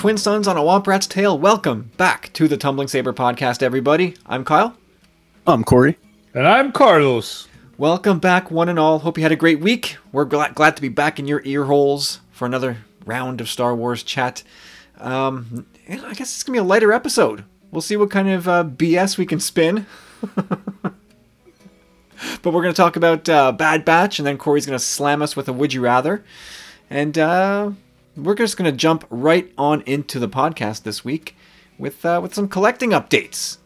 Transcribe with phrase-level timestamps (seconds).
[0.00, 3.62] Like twin suns on a womp rat's tail, welcome back to the Tumbling Saber podcast,
[3.62, 4.16] everybody.
[4.24, 4.74] I'm Kyle.
[5.46, 5.98] I'm Corey.
[6.32, 7.46] And I'm Carlos.
[7.76, 9.00] Welcome back, one and all.
[9.00, 9.98] Hope you had a great week.
[10.10, 13.74] We're glad, glad to be back in your ear holes for another round of Star
[13.74, 14.42] Wars chat.
[14.96, 17.44] Um, I guess it's going to be a lighter episode.
[17.70, 19.84] We'll see what kind of uh, BS we can spin.
[20.32, 20.94] but
[22.42, 25.36] we're going to talk about uh, Bad Batch, and then Corey's going to slam us
[25.36, 26.24] with a Would You Rather.
[26.88, 27.72] And uh,
[28.24, 31.36] we're just going to jump right on into the podcast this week
[31.78, 33.58] with uh, with some collecting updates.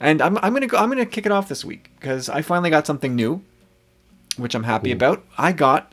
[0.00, 0.76] And I'm, I'm gonna go.
[0.76, 3.42] I'm gonna kick it off this week because I finally got something new,
[4.36, 5.24] which I'm happy about.
[5.38, 5.92] I got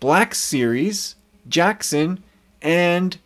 [0.00, 1.14] Black Series
[1.48, 2.18] Jaxxon
[2.60, 3.18] and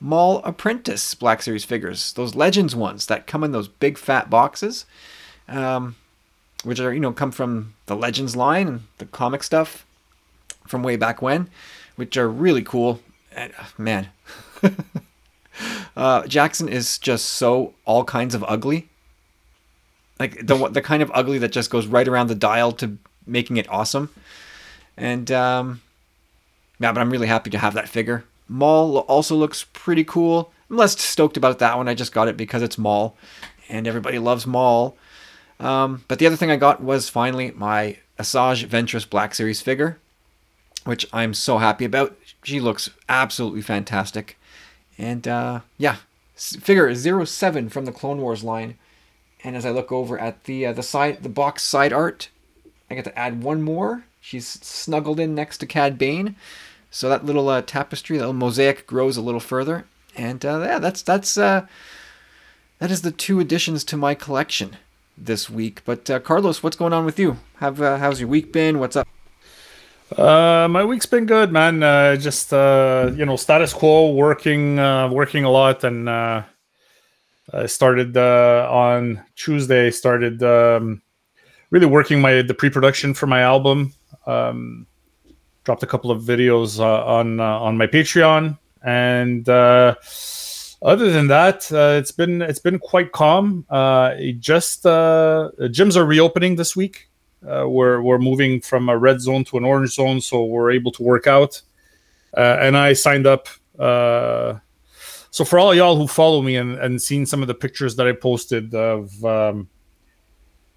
[0.00, 2.12] Maul Apprentice Black Series figures.
[2.14, 4.86] Those Legends ones that come in those big fat boxes,
[5.48, 5.96] um,
[6.64, 9.84] which are you know come from the Legends line and the comic stuff
[10.66, 11.50] from way back when,
[11.96, 13.00] which are really cool.
[13.36, 14.08] Uh, man,
[15.96, 18.88] uh, Jaxxon is just so all kinds of ugly.
[20.18, 23.56] Like the the kind of ugly that just goes right around the dial to making
[23.56, 24.10] it awesome.
[24.96, 25.80] And um,
[26.78, 28.24] yeah, but I'm really happy to have that figure.
[28.48, 30.52] Maul also looks pretty cool.
[30.68, 31.88] I'm less stoked about that one.
[31.88, 33.16] I just got it because it's Maul,
[33.68, 34.96] and everybody loves Maul.
[35.60, 39.98] Um, but the other thing I got was finally my Asajj Ventress Black Series figure,
[40.84, 42.16] which I'm so happy about.
[42.42, 44.38] She looks absolutely fantastic.
[44.98, 45.96] And uh, yeah,
[46.34, 48.76] figure is 07 from the Clone Wars line.
[49.44, 52.28] And as I look over at the uh, the side the box side art,
[52.88, 54.04] I get to add one more.
[54.20, 56.36] She's snuggled in next to Cad Bane,
[56.92, 59.84] so that little uh, tapestry, that little mosaic grows a little further.
[60.16, 61.66] And uh, yeah, that's that's uh,
[62.78, 64.76] that is the two additions to my collection
[65.18, 65.82] this week.
[65.84, 67.38] But uh, Carlos, what's going on with you?
[67.56, 68.78] Have uh, how's your week been?
[68.78, 69.08] What's up?
[70.18, 71.82] Uh, my week's been good, man.
[71.82, 76.42] Uh, just uh, you know, status quo, working, uh, working a lot, and uh,
[77.52, 79.90] I started uh, on Tuesday.
[79.90, 81.02] Started um,
[81.70, 83.92] really working my the pre-production for my album.
[84.26, 84.86] Um,
[85.64, 89.94] dropped a couple of videos uh, on uh, on my Patreon, and uh,
[90.82, 93.64] other than that, uh, it's been it's been quite calm.
[93.70, 97.08] Uh, it just uh, gyms are reopening this week.
[97.46, 100.92] Uh, we're we're moving from a red zone to an orange zone, so we're able
[100.92, 101.60] to work out.
[102.36, 103.48] Uh, and I signed up.
[103.78, 104.58] Uh,
[105.30, 108.06] so for all y'all who follow me and, and seen some of the pictures that
[108.06, 109.68] I posted of um,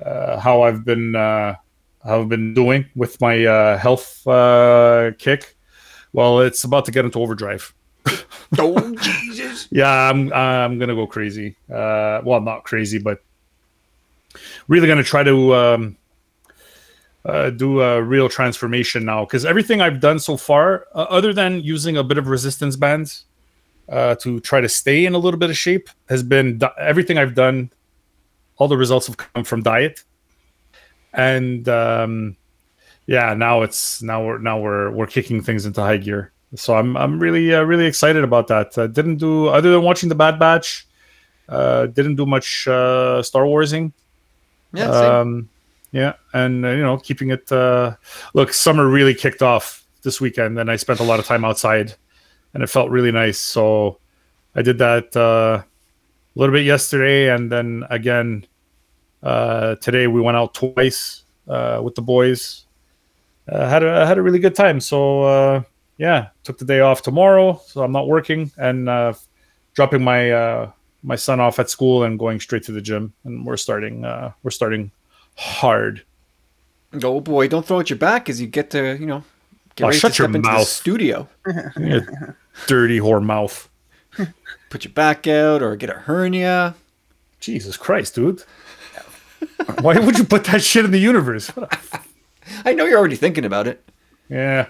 [0.04, 1.56] uh, how I've been uh,
[2.04, 5.56] how I've been doing with my uh, health uh, kick,
[6.14, 7.74] well, it's about to get into overdrive.
[8.60, 9.68] Oh Jesus!
[9.72, 11.58] yeah, I'm I'm gonna go crazy.
[11.68, 13.24] Uh, well, not crazy, but
[14.68, 15.98] really gonna try to um,
[17.26, 21.62] uh, do a real transformation now because everything I've done so far, uh, other than
[21.62, 23.26] using a bit of resistance bands
[23.90, 27.18] uh, to try to stay in a little bit of shape, has been di- everything
[27.18, 27.72] I've done.
[28.58, 30.04] All the results have come from diet,
[31.14, 32.38] and um,
[33.08, 36.32] yeah, now it's now we're now we're we're kicking things into high gear.
[36.56, 38.78] So I'm I'm really uh, really excited about that.
[38.78, 40.88] Uh, didn't do other than watching the Bad Batch.
[41.50, 43.94] Uh, didn't do much uh, Star Warsing.
[44.74, 45.12] Yeah, same.
[45.12, 45.50] Um,
[45.92, 47.52] yeah, and uh, you know, keeping it.
[47.52, 47.96] Uh,
[48.34, 51.94] look, summer really kicked off this weekend, and I spent a lot of time outside,
[52.54, 53.40] and it felt really nice.
[53.40, 54.00] So
[54.56, 55.66] I did that uh, a
[56.36, 58.46] little bit yesterday, and then again
[59.24, 60.08] uh, today.
[60.08, 62.66] We went out twice uh, with the boys.
[63.48, 64.80] Uh, had a had a really good time.
[64.80, 65.64] So uh,
[65.98, 69.14] yeah, took the day off tomorrow, so I'm not working, and uh,
[69.74, 70.72] dropping my uh,
[71.04, 74.32] my son off at school and going straight to the gym, and we're starting uh,
[74.44, 74.92] we're starting
[75.36, 76.04] hard.
[77.04, 79.24] oh boy, don't throw at your back as you get to you know
[79.76, 80.68] get Oh, ready shut to your step into the mouth.
[80.68, 81.28] studio.
[81.78, 82.02] You
[82.68, 83.70] dirty whore mouth.
[84.70, 86.76] Put your back out or get a hernia.
[87.42, 88.44] Jesus Christ, dude.
[89.82, 91.50] Why would you put that shit in the universe?
[91.58, 91.68] A-
[92.66, 93.84] I know you're already thinking about it.
[94.30, 94.68] yeah.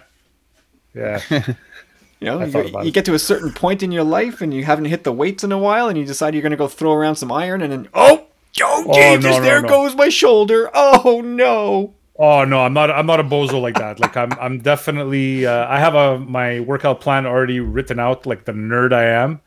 [0.96, 1.22] Yeah.
[1.30, 4.86] You know, you, you get to a certain point in your life and you haven't
[4.86, 7.18] hit the weights in a while, and you decide you're going to go throw around
[7.18, 8.26] some iron, and then oh,
[8.62, 9.68] oh, Oh, Jesus, no, no, there no.
[9.68, 10.70] goes my shoulder.
[10.74, 11.94] Oh no.
[12.18, 12.90] Oh no, I'm not.
[12.90, 14.00] I'm not a bozo like that.
[14.00, 14.32] Like I'm.
[14.40, 15.46] I'm definitely.
[15.46, 19.42] Uh, I have a my workout plan already written out, like the nerd I am,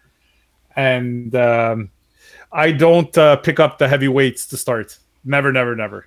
[0.76, 1.90] and um,
[2.52, 4.98] I don't uh, pick up the heavy weights to start.
[5.24, 6.06] Never, never, never.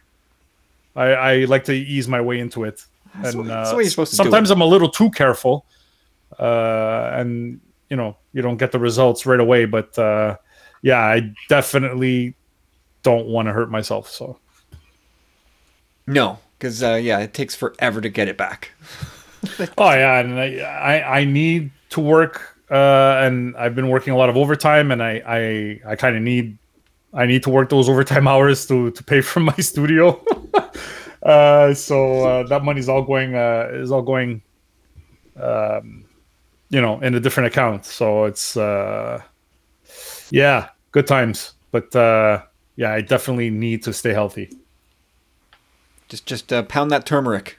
[0.95, 3.83] I, I like to ease my way into it, That's and what- uh, the way
[3.83, 5.65] you're supposed to do sometimes I'm a little too careful,
[6.38, 7.59] uh, and
[7.89, 9.65] you know you don't get the results right away.
[9.65, 10.38] But uh,
[10.83, 12.36] yeah, I definitely
[13.03, 14.09] don't want to hurt myself.
[14.09, 14.38] So
[16.07, 18.71] No, because uh, yeah, it takes forever to get it back.
[19.77, 24.18] Oh yeah, and I I, I need to work uh, and I've been working a
[24.18, 26.57] lot of overtime, and I I, I kind of need
[27.13, 30.24] I need to work those overtime hours to to pay for my studio.
[31.24, 34.42] uh, so uh, that money's all going uh, is all going,
[35.36, 36.06] um,
[36.69, 37.86] you know, in a different account.
[37.86, 39.21] So it's uh,
[40.30, 41.53] yeah, good times.
[41.71, 42.44] But uh,
[42.75, 44.50] yeah, I definitely need to stay healthy.
[46.09, 47.57] Just just uh, pound that turmeric.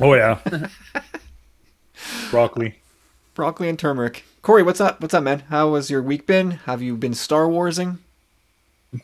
[0.00, 0.38] Oh yeah,
[2.30, 2.76] broccoli.
[3.34, 4.24] Broccoli and turmeric.
[4.42, 5.00] Corey, what's up?
[5.00, 5.44] What's up, man?
[5.48, 6.52] How has your week been?
[6.66, 7.98] Have you been Star Warsing?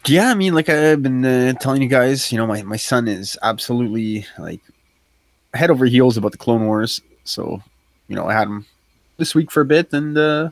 [0.07, 3.09] Yeah, I mean, like I've been uh, telling you guys, you know, my, my son
[3.09, 4.61] is absolutely like
[5.55, 7.01] head over heels about the Clone Wars.
[7.25, 7.63] So,
[8.07, 8.67] you know, I had him
[9.17, 10.51] this week for a bit, and uh,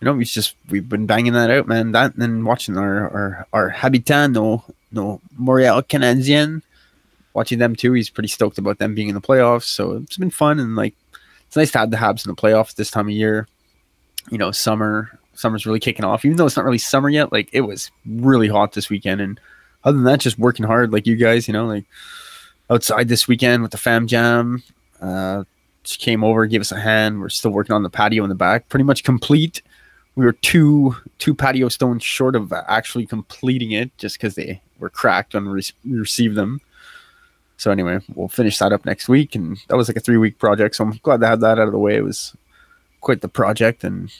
[0.00, 1.92] you know, he's just we've been banging that out, man.
[1.92, 6.62] That and watching our our our Habitant no no Montreal Canadien,
[7.34, 7.92] watching them too.
[7.92, 9.64] He's pretty stoked about them being in the playoffs.
[9.64, 10.94] So it's been fun and like
[11.46, 13.48] it's nice to have the Habs in the playoffs this time of year.
[14.30, 17.32] You know, summer summer's really kicking off, even though it's not really summer yet.
[17.32, 19.40] Like it was really hot this weekend, and
[19.84, 21.48] other than that, just working hard, like you guys.
[21.48, 21.84] You know, like
[22.68, 24.62] outside this weekend with the fam jam.
[25.00, 25.44] Uh,
[25.84, 27.20] she came over, gave us a hand.
[27.20, 29.62] We're still working on the patio in the back, pretty much complete.
[30.16, 34.90] We were two two patio stones short of actually completing it, just because they were
[34.90, 36.60] cracked when we received them.
[37.58, 40.38] So anyway, we'll finish that up next week, and that was like a three week
[40.38, 40.76] project.
[40.76, 41.96] So I'm glad to have that out of the way.
[41.96, 42.34] It was
[43.00, 44.10] quite the project, and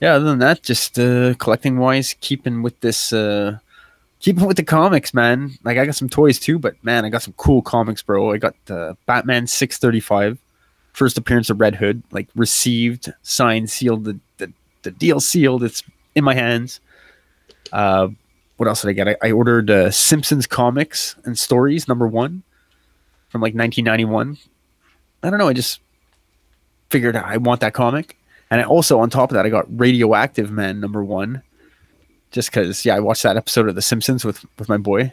[0.00, 3.58] yeah, other than that, just uh, collecting wise, keeping with this, uh,
[4.20, 5.52] keeping with the comics, man.
[5.64, 8.32] Like I got some toys too, but man, I got some cool comics, bro.
[8.32, 10.38] I got the Batman six thirty five,
[10.92, 14.04] first appearance of Red Hood, like received, signed, sealed.
[14.04, 14.18] The
[14.82, 15.62] the, deal sealed.
[15.62, 15.82] It's
[16.14, 16.80] in my hands.
[17.72, 18.08] Uh,
[18.56, 19.08] what else did I get?
[19.08, 22.42] I, I ordered uh, Simpsons comics and stories number one
[23.28, 24.38] from like 1991.
[25.22, 25.48] I don't know.
[25.48, 25.80] I just
[26.90, 28.16] figured I want that comic.
[28.50, 31.42] And I also, on top of that, I got Radioactive Man number one,
[32.32, 35.12] just because, yeah, I watched that episode of The Simpsons with with my boy,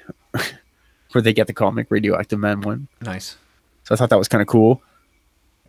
[1.11, 2.87] where they get the comic Radioactive Man one.
[3.01, 3.37] Nice.
[3.83, 4.81] So I thought that was kind of cool.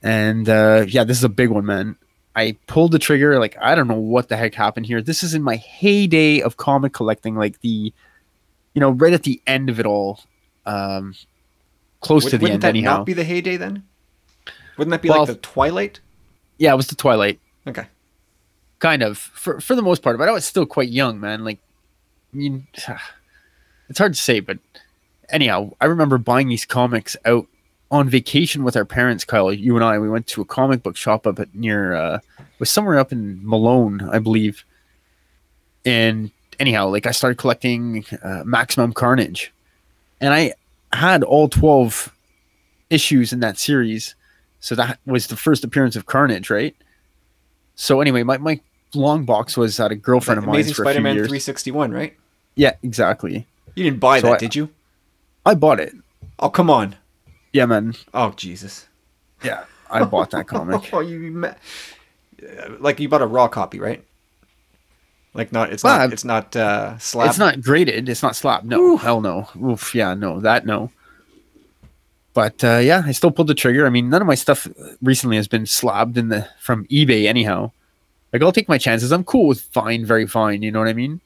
[0.03, 1.97] And uh, yeah, this is a big one, man.
[2.39, 3.39] I pulled the trigger.
[3.41, 5.03] Like I don't know what the heck happened here.
[5.03, 7.93] This is in my heyday of comic collecting, like the,
[8.75, 10.21] you know, right at the end of it all,
[10.65, 11.15] um,
[12.01, 12.63] close to the end.
[12.63, 13.83] that anyhow, not be the heyday then?
[14.77, 16.01] Wouldn't that be Well, like the twilight?
[16.59, 17.41] yeah, it was the Twilight.
[17.67, 17.87] Okay.
[18.79, 21.59] kind of for for the most part but i was still quite young man like
[22.33, 22.67] i mean
[23.89, 24.59] it's hard to say but
[25.31, 27.47] anyhow i remember buying these comics out
[27.91, 30.97] on vacation with our parents kyle you and i we went to a comic book
[30.97, 32.19] shop up at near uh
[32.59, 34.65] was somewhere up in malone i believe
[35.85, 39.53] and anyhow like i started collecting uh, maximum carnage
[40.21, 40.53] and i
[40.93, 42.13] had all 12
[42.91, 44.15] issues in that series
[44.61, 46.75] so that was the first appearance of carnage right
[47.81, 48.59] so anyway, my, my
[48.93, 52.17] long box was at a girlfriend of mine Amazing Spider-Man 361, right?
[52.57, 53.47] Yeah, exactly.
[53.77, 54.69] You didn't buy So that, I- did you?
[55.47, 55.95] I bought it.
[56.41, 56.97] Oh, come on.
[57.53, 57.95] Yeah, man.
[58.15, 58.87] Oh, Jesus.
[59.43, 60.89] Yeah, I bought that comic.
[60.93, 61.49] Oh, you ma-
[62.43, 64.05] uh, like you bought a raw copy, right?
[65.35, 67.29] Like not it's Well, not it's not uh slab.
[67.29, 68.09] It's not graded.
[68.09, 68.65] It's not slab.
[68.65, 69.49] No, hell no.
[69.63, 70.91] Oof, yeah, no, that no.
[72.35, 73.87] But uh, yeah, I still pulled the trigger.
[73.87, 74.69] I mean, none of my stuff
[75.03, 77.71] recently has been slabbed in the from eBay anyhow.
[78.33, 79.13] Like I'll take my chances.
[79.13, 80.63] I'm cool with fine, very fine.
[80.63, 81.21] You know what I mean?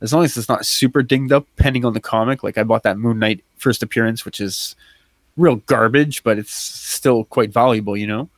[0.00, 2.42] As long as it's not super dinged up, depending on the comic.
[2.42, 4.76] Like I bought that Moon Knight first appearance, which is
[5.38, 7.96] real garbage, but it's still quite valuable.
[7.96, 8.28] You know.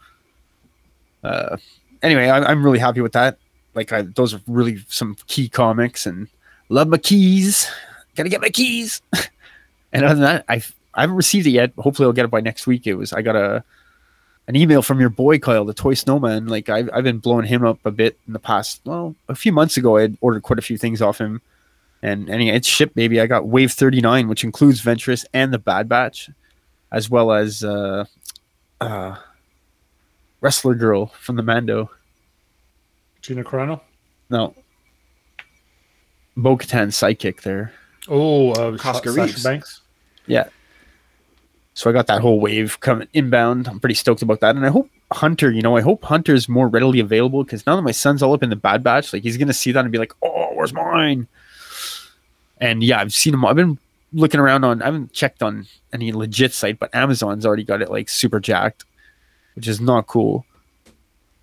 [1.25, 1.57] Uh,
[2.02, 3.38] anyway, I, I'm really happy with that.
[3.75, 6.28] Like I, those are really some key comics, and
[6.69, 7.69] love my keys.
[8.14, 9.02] Gotta get my keys.
[9.92, 10.62] and other than that, I
[10.95, 11.73] I haven't received it yet.
[11.78, 12.87] Hopefully, I'll get it by next week.
[12.87, 13.64] It was I got a
[14.49, 16.49] an email from your boy Kyle, the toy snowman.
[16.49, 18.80] Like I've I've been blowing him up a bit in the past.
[18.85, 21.40] Well, a few months ago, I had ordered quite a few things off him,
[22.02, 22.97] and anyway, it's shipped.
[22.97, 26.30] Baby, I got Wave thirty nine, which includes Ventress and the Bad Batch,
[26.92, 28.04] as well as uh,
[28.80, 29.16] uh,
[30.40, 31.90] Wrestler Girl from the Mando.
[33.23, 33.80] Gina Carano.
[34.28, 34.54] No.
[36.37, 37.73] Bo Katan's sidekick there.
[38.09, 39.42] Oh, uh, Koska Sasha Reeves.
[39.42, 39.82] Banks.
[40.26, 40.49] Yeah.
[41.75, 43.68] So I got that whole wave coming inbound.
[43.68, 44.56] I'm pretty stoked about that.
[44.56, 47.82] And I hope Hunter, you know, I hope Hunter's more readily available because now that
[47.82, 49.92] my son's all up in the Bad Batch, like he's going to see that and
[49.92, 51.26] be like, oh, where's mine?
[52.59, 53.44] And yeah, I've seen him.
[53.44, 53.78] I've been
[54.12, 57.90] looking around on, I haven't checked on any legit site, but Amazon's already got it
[57.90, 58.85] like super jacked,
[59.55, 60.45] which is not cool.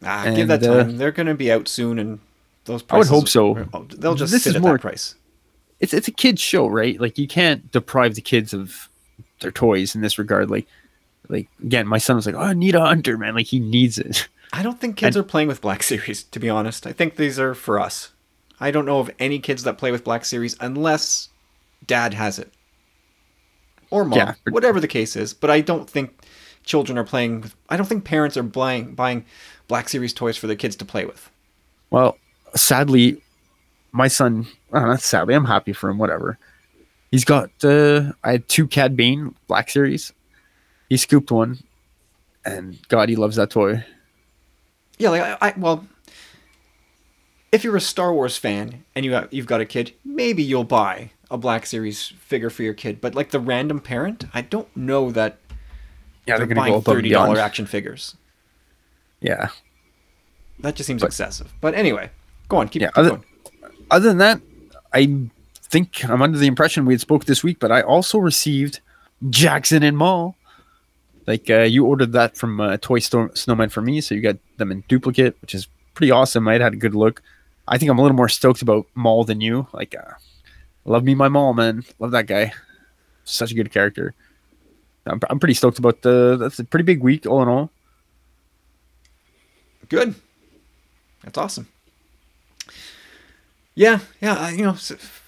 [0.04, 0.98] Ah, give that And, uh, time.
[0.98, 2.20] They're going to be out soon, and
[2.66, 2.84] those.
[2.90, 3.68] I would hope so.
[3.74, 5.16] oh, They'll just This is at more- that price.
[5.80, 7.00] it's it's a kids show, right?
[7.00, 8.90] Like you can't deprive the kids of
[9.40, 10.50] their toys in this regard.
[10.52, 10.68] Like
[11.30, 13.34] like again, my son was like, "Oh, I need a hunter, man!
[13.36, 16.50] Like he needs it." I don't think kids are playing with Black Series, to be
[16.50, 16.88] honest.
[16.88, 18.12] I think these are for us.
[18.60, 21.30] I don't know of any kids that play with Black Series unless
[21.86, 22.52] dad has it.
[23.90, 24.34] Or mom, Yeah.
[24.50, 25.34] whatever the case is.
[25.34, 26.12] But I don't think
[26.64, 29.26] children are playing with I don't think parents are buying buying
[29.68, 31.30] Black Series toys for their kids to play with.
[31.90, 32.18] Well,
[32.56, 33.22] sadly,
[33.92, 34.48] my son.
[34.74, 35.98] Uh, not sadly, I'm happy for him.
[35.98, 36.38] Whatever.
[37.12, 37.50] He's got.
[37.64, 40.12] Uh, I had two Cad Bane Black Series.
[40.90, 41.60] He scooped one,
[42.46, 43.86] and God, he loves that toy.
[44.98, 45.88] Yeah, like I, I well,
[47.52, 50.64] if you're a Star Wars fan and you have, you've got a kid, maybe you'll
[50.66, 53.02] buy a Black Series figure for your kid.
[53.02, 55.38] But like the random parent, I don't know that
[56.26, 58.16] Yeah, they're, they're, gonna buying go thirty dollar action figures.
[59.22, 59.50] Yeah.
[60.60, 61.54] That just seems But- excessive.
[61.62, 62.10] But anyway,
[62.50, 63.24] go on, keep, Yeah, keep other- going.
[63.90, 64.42] Other than that,
[64.94, 65.20] I
[65.64, 68.82] think I'm under the impression we had spoke this week, but I also received
[69.26, 70.36] Jaxxon and Maul.
[71.26, 74.38] Like uh, you ordered that from uh, Toy Store Snowman for me, so you got
[74.58, 76.48] them in duplicate, which is pretty awesome.
[76.48, 77.22] I had a good look.
[77.68, 79.68] I think I'm a little more stoked about Maul than you.
[79.74, 80.14] Like, uh,
[80.88, 81.84] love me my Maul, man.
[82.00, 82.54] Love that guy.
[83.24, 84.16] Such a good character.
[85.06, 86.38] I'm, I'm pretty stoked about the.
[86.38, 87.70] That's a pretty big week, all in all.
[89.90, 90.16] Good.
[91.24, 91.68] That's awesome.
[93.76, 94.50] Yeah, yeah.
[94.50, 94.78] You know,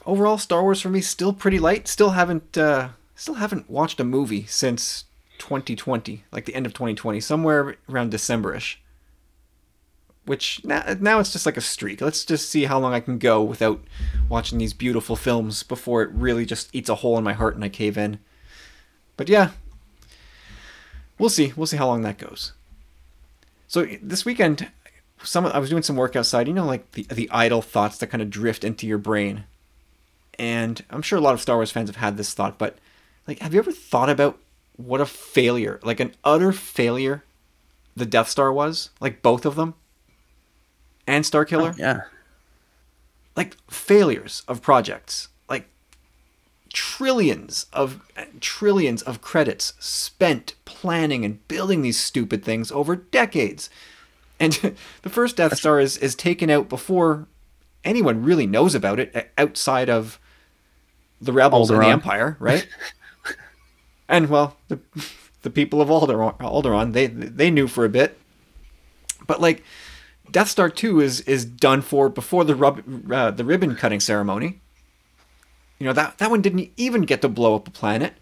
[0.05, 1.87] overall, Star Wars for me still pretty light.
[1.87, 5.05] Still haven't, uh, still haven't watched a movie since
[5.37, 8.77] 2020, like the end of 2020, somewhere around Decemberish.
[10.29, 12.01] Which now, now it's just like a streak.
[12.01, 13.83] Let's just see how long I can go without
[14.29, 17.63] watching these beautiful films before it really just eats a hole in my heart and
[17.63, 18.19] I cave in.
[19.17, 19.49] But yeah,
[21.17, 21.51] we'll see.
[21.55, 22.53] We'll see how long that goes.
[23.67, 24.69] So this weekend,
[25.23, 26.47] some I was doing some work outside.
[26.47, 29.45] You know, like the the idle thoughts that kind of drift into your brain.
[30.37, 32.77] And I'm sure a lot of Star Wars fans have had this thought, but
[33.27, 34.37] like, have you ever thought about
[34.77, 37.23] what a failure, like an utter failure,
[37.95, 38.91] the Death Star was?
[39.01, 39.73] Like both of them,
[41.09, 42.01] and Star Killer, oh, Yeah.
[43.35, 45.67] like failures of projects, like
[46.71, 47.99] trillions of
[48.39, 53.69] trillions of credits spent planning and building these stupid things over decades.
[54.39, 54.53] And
[55.01, 57.27] the first Death Star is is taken out before
[57.83, 60.19] anyone really knows about it outside of
[61.19, 62.67] the rebels and the Empire, right?
[64.07, 64.79] and well, the
[65.41, 68.17] the people of Alderaan, Alderaan they they knew for a bit,
[69.25, 69.63] but like
[70.31, 74.59] Death Star Two is is done for before the rub, uh, the ribbon cutting ceremony.
[75.79, 78.13] You know that that one didn't even get to blow up a planet,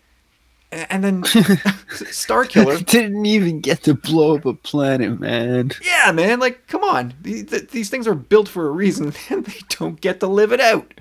[0.72, 1.24] and then
[1.90, 2.78] Star Killer.
[2.80, 5.72] Didn't even get to blow up a planet, man.
[5.84, 9.60] Yeah, man, like come on, these, these things are built for a reason, and they
[9.70, 10.94] don't get to live it out.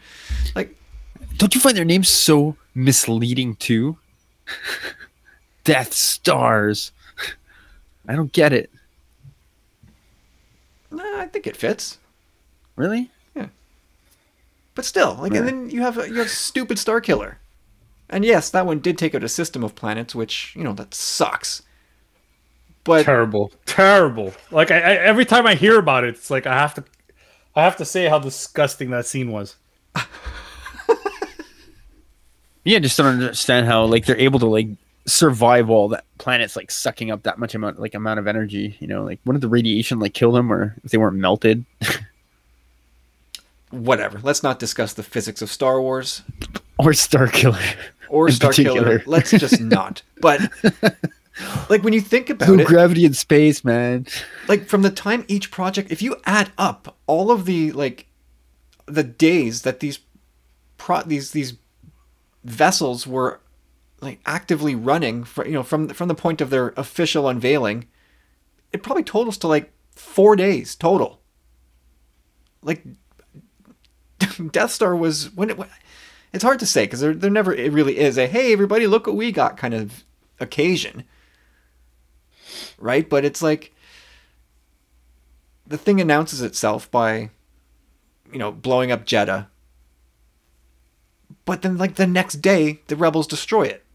[0.55, 0.77] Like
[1.37, 3.99] Don't you find their names so misleading too?
[5.65, 6.93] Death Stars.
[8.09, 8.71] I don't get it.
[10.97, 11.99] Nah, I think it fits.
[12.77, 13.11] Really?
[13.35, 13.49] Yeah.
[14.75, 15.39] But still, like, Yeah.
[15.41, 17.39] and then you have you have stupid Star Killer,
[18.11, 20.95] and yes, that one did take out a system of planets, which you know that
[20.95, 21.63] sucks.
[22.85, 24.33] But terrible, terrible.
[24.51, 26.85] Like I, I, every time I hear about it, it's like I have to,
[27.55, 29.57] I have to say how disgusting that scene was.
[32.65, 34.67] Yeah, just don't understand how like they're able to like
[35.07, 38.77] survive while that planet's like sucking up that much amount like amount of energy.
[38.81, 41.65] You know, like wouldn't the radiation like kill them or if they weren't melted?
[43.71, 44.19] whatever.
[44.23, 46.23] Let's not discuss the physics of Star Wars
[46.79, 47.59] or Star Killer.
[48.09, 49.03] or Star Killer.
[49.07, 50.03] Let's just not.
[50.21, 50.41] But
[51.69, 54.07] like when you think about No it, gravity in space, man.
[54.49, 58.07] like from the time each project if you add up all of the like
[58.87, 59.99] the days that these
[60.79, 61.55] pro these these
[62.45, 63.41] vessels were
[64.01, 67.87] like actively running for you know from from the point of their official unveiling
[68.73, 71.21] it probably totals to like 4 days total.
[72.63, 72.85] Like
[74.51, 75.59] Death Star was when it
[76.33, 79.07] it's hard to say because there, there never it really is a hey everybody look
[79.07, 80.05] what we got kind of
[80.39, 81.05] occasion.
[82.79, 83.09] Right?
[83.09, 83.73] But it's like
[85.67, 87.31] the thing announces itself by
[88.31, 89.47] you know blowing up Jedha.
[91.47, 93.86] But then like the next day the rebels destroy it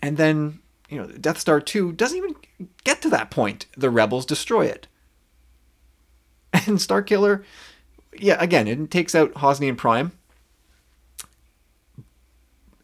[0.00, 2.36] and then you know Death Star 2 doesn't even
[2.84, 3.66] get to that point.
[3.76, 4.86] The rebels destroy it.
[6.66, 7.44] And Star Killer
[8.18, 10.12] yeah again it takes out Hosnian Prime.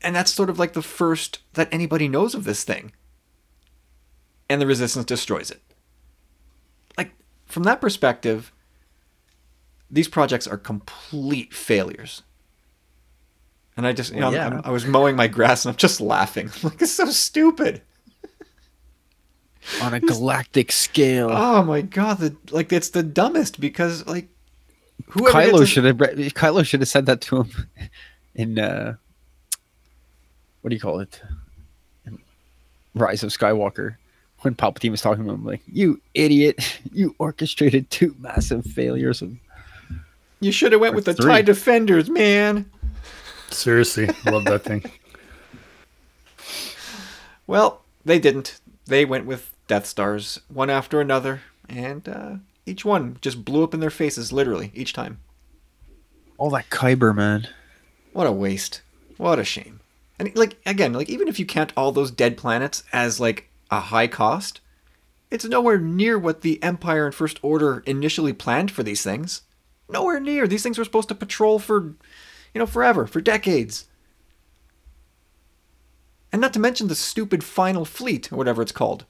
[0.02, 2.92] And that's sort of like the first that anybody knows of this thing.
[4.50, 5.62] And the resistance destroys it.
[6.98, 7.12] Like
[7.46, 8.52] from that perspective
[9.90, 12.22] these projects are complete failures
[13.76, 14.56] and i just you know, Well, I'm- yeah.
[14.58, 17.82] I'm- i was mowing my grass and i'm just laughing like it's so stupid
[19.80, 21.28] on a galactic scale.
[21.30, 24.28] Oh my god, the, like it's the dumbest because like
[25.06, 27.50] whoever Kylo should have Kylo should have said that to him
[28.34, 28.94] in uh
[30.62, 31.20] what do you call it?
[32.06, 32.18] In
[32.94, 33.96] Rise of Skywalker.
[34.40, 39.32] When Palpatine was talking to him, like, you idiot, you orchestrated two massive failures of
[40.40, 41.30] you should have went with the Three.
[41.30, 42.68] TIE Defenders, man.
[43.52, 44.84] Seriously, love that thing.
[47.46, 48.60] Well, they didn't.
[48.86, 53.74] They went with Death Stars one after another, and uh, each one just blew up
[53.74, 55.18] in their faces, literally each time.
[56.38, 57.48] all that Kyber, man.
[58.12, 58.82] What a waste.
[59.16, 59.80] What a shame.
[60.18, 63.80] And like again, like even if you count all those dead planets as like a
[63.80, 64.60] high cost,
[65.30, 69.42] it's nowhere near what the Empire and First Order initially planned for these things.
[69.88, 70.46] Nowhere near.
[70.46, 71.94] These things were supposed to patrol for
[72.54, 73.86] you know, forever, for decades.
[76.32, 79.04] And not to mention the stupid final fleet, or whatever it's called.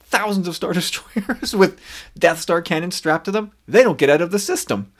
[0.00, 1.80] Thousands of Star Destroyers with
[2.16, 3.52] Death Star cannons strapped to them.
[3.66, 4.92] They don't get out of the system.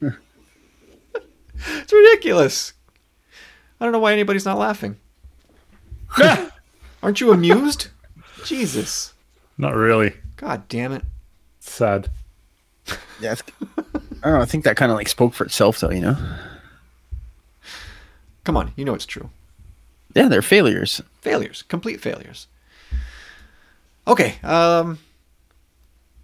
[0.02, 2.74] it's ridiculous.
[3.80, 4.96] I don't know why anybody's not laughing.
[7.02, 7.88] Aren't you amused?
[8.44, 9.14] Jesus.
[9.56, 10.14] Not really.
[10.36, 11.04] God damn it.
[11.60, 12.10] Sad.
[13.20, 13.42] Yeah, it's,
[14.22, 14.42] I don't know.
[14.42, 15.90] I think that kind of like spoke for itself, though.
[15.90, 16.16] You know.
[18.44, 19.30] Come on, you know it's true.
[20.14, 21.00] Yeah, they're failures.
[21.20, 22.48] Failures, complete failures.
[24.06, 24.98] Okay, um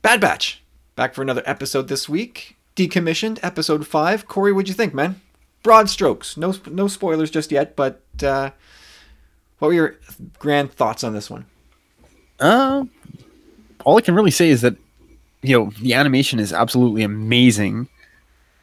[0.02, 0.62] Bad Batch.
[0.96, 2.56] Back for another episode this week.
[2.74, 4.26] Decommissioned, episode 5.
[4.26, 5.20] Corey, what'd you think, man?
[5.62, 6.36] Broad strokes.
[6.36, 8.50] No no spoilers just yet, but uh
[9.58, 9.96] what were your
[10.38, 11.46] grand thoughts on this one?
[12.40, 12.90] Um,
[13.84, 14.76] all I can really say is that
[15.42, 17.88] you know the animation is absolutely amazing.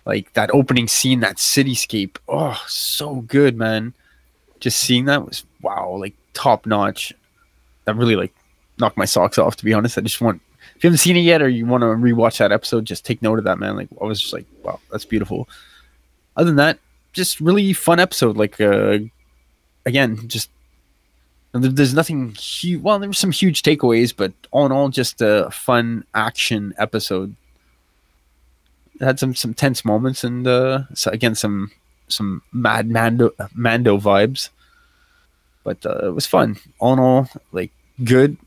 [0.05, 3.93] Like that opening scene, that cityscape, oh, so good, man.
[4.59, 7.13] Just seeing that was wow, like top notch.
[7.85, 8.33] That really like
[8.77, 9.55] knocked my socks off.
[9.57, 10.41] To be honest, I just want
[10.75, 13.21] if you haven't seen it yet or you want to rewatch that episode, just take
[13.21, 13.75] note of that, man.
[13.75, 15.47] Like I was just like, wow, that's beautiful.
[16.35, 16.79] Other than that,
[17.13, 18.38] just really fun episode.
[18.38, 18.99] Like uh,
[19.85, 20.49] again, just
[21.63, 22.81] there's nothing huge.
[22.81, 27.35] Well, there were some huge takeaways, but all in all, just a fun action episode.
[28.99, 31.71] It had some some tense moments, and uh, so again, some
[32.07, 34.49] some mad Mando Mando vibes.
[35.63, 36.57] But uh, it was fun.
[36.79, 37.71] All in all, like
[38.03, 38.37] good.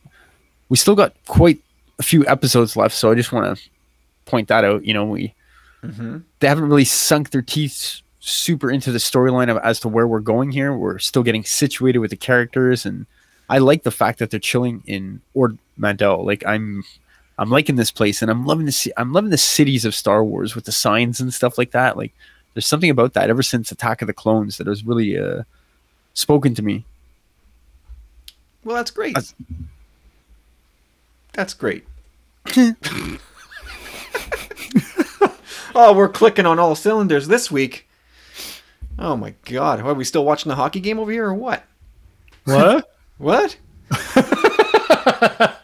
[0.69, 1.61] We still got quite
[1.99, 3.63] a few episodes left, so I just want to
[4.27, 4.85] point that out.
[4.85, 5.35] You know, we
[5.85, 6.19] Mm-hmm.
[6.41, 10.21] they haven't really sunk their teeth super into the storyline of as to where we're
[10.21, 10.73] going here.
[10.77, 13.07] We're still getting situated with the characters, and
[13.49, 16.25] I like the fact that they're chilling in Ord Mantell.
[16.25, 16.85] Like I'm,
[17.39, 20.23] I'm liking this place, and I'm loving the ci- I'm loving the cities of Star
[20.25, 21.97] Wars with the signs and stuff like that.
[21.97, 22.13] Like
[22.55, 25.43] there's something about that ever since Attack of the Clones that has really uh,
[26.15, 26.85] spoken to me.
[28.65, 29.15] Well, that's great.
[29.15, 29.35] That's-
[31.33, 31.85] That's great.
[35.75, 37.88] oh, we're clicking on all cylinders this week.
[38.99, 39.81] Oh my god.
[39.81, 41.65] Are we still watching the hockey game over here or what?
[42.45, 42.89] What?
[43.19, 43.57] What?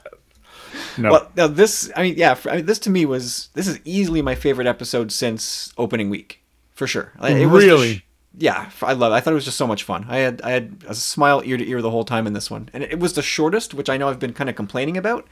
[0.98, 1.10] no.
[1.12, 3.78] Well, now this, I mean, yeah, for, I mean, this to me was this is
[3.84, 6.40] easily my favorite episode since opening week,
[6.72, 7.12] for sure.
[7.22, 7.92] It was Really?
[7.94, 8.04] just-
[8.36, 9.12] yeah, I love.
[9.12, 9.14] it.
[9.14, 10.06] I thought it was just so much fun.
[10.08, 12.68] I had I had a smile ear to ear the whole time in this one,
[12.72, 15.28] and it was the shortest, which I know I've been kind of complaining about.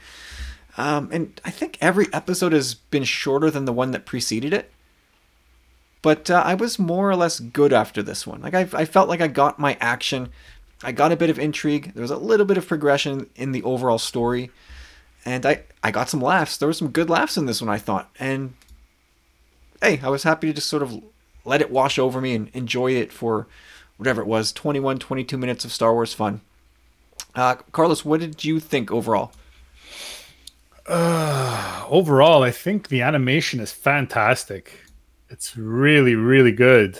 [0.78, 4.70] Um, and I think every episode has been shorter than the one that preceded it.
[6.02, 8.42] But uh, I was more or less good after this one.
[8.42, 10.30] Like I, I felt like I got my action.
[10.82, 11.92] I got a bit of intrigue.
[11.94, 14.50] There was a little bit of progression in the overall story
[15.24, 16.56] and I I got some laughs.
[16.56, 18.10] There were some good laughs in this one, I thought.
[18.18, 18.54] And
[19.80, 21.02] hey, I was happy to just sort of
[21.44, 23.46] let it wash over me and enjoy it for
[23.96, 26.40] whatever it was 21 22 minutes of Star Wars fun.
[27.34, 29.32] Uh, Carlos, what did you think overall?
[30.88, 34.80] overall, I think the animation is fantastic.
[35.32, 36.98] It's really, really good.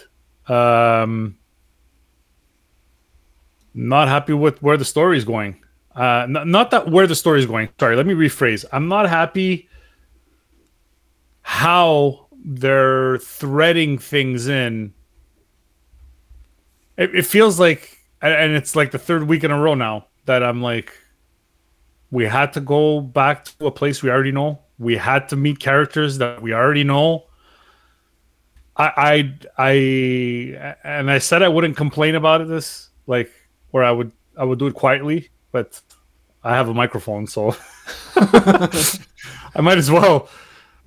[0.49, 1.37] Um,
[3.75, 5.62] not happy with where the story is going.
[5.95, 7.68] Uh, n- not that where the story is going.
[7.79, 8.64] Sorry, let me rephrase.
[8.73, 9.68] I'm not happy
[11.42, 14.95] how they're threading things in.
[16.97, 20.07] It, it feels like, and- and it's like the third week in a row now
[20.25, 20.90] that I'm like,
[22.11, 24.61] we had to go back to a place we already know.
[24.79, 27.27] We had to meet characters that we already know.
[28.77, 32.49] I, I, I, and I said I wouldn't complain about it.
[32.49, 33.31] This like,
[33.73, 35.81] or I would, I would do it quietly, but
[36.43, 37.55] I have a microphone, so
[38.17, 40.29] I might as well.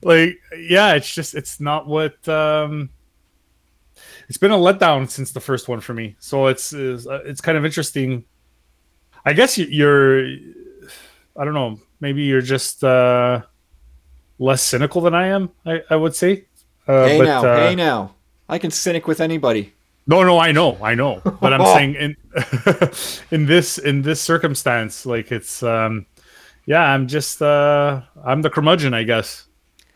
[0.02, 2.28] Like, yeah, it's just, it's not what.
[2.28, 2.90] um
[4.28, 7.42] It's been a letdown since the first one for me, so it's, it's, uh, it's
[7.42, 8.26] kind of interesting
[9.28, 10.24] I guess you- you're.
[11.36, 11.80] I don't know.
[12.00, 13.42] Maybe you're just uh,
[14.38, 15.50] less cynical than I am.
[15.66, 16.46] I, I would say.
[16.88, 18.16] Uh, hey but, now, uh, hey now.
[18.48, 19.74] I can cynic with anybody.
[20.08, 22.16] No, no, I know, I know, but I'm saying in
[23.32, 26.06] in this in this circumstance, like it's um,
[26.66, 29.46] yeah, I'm just uh, I'm the curmudgeon, I guess.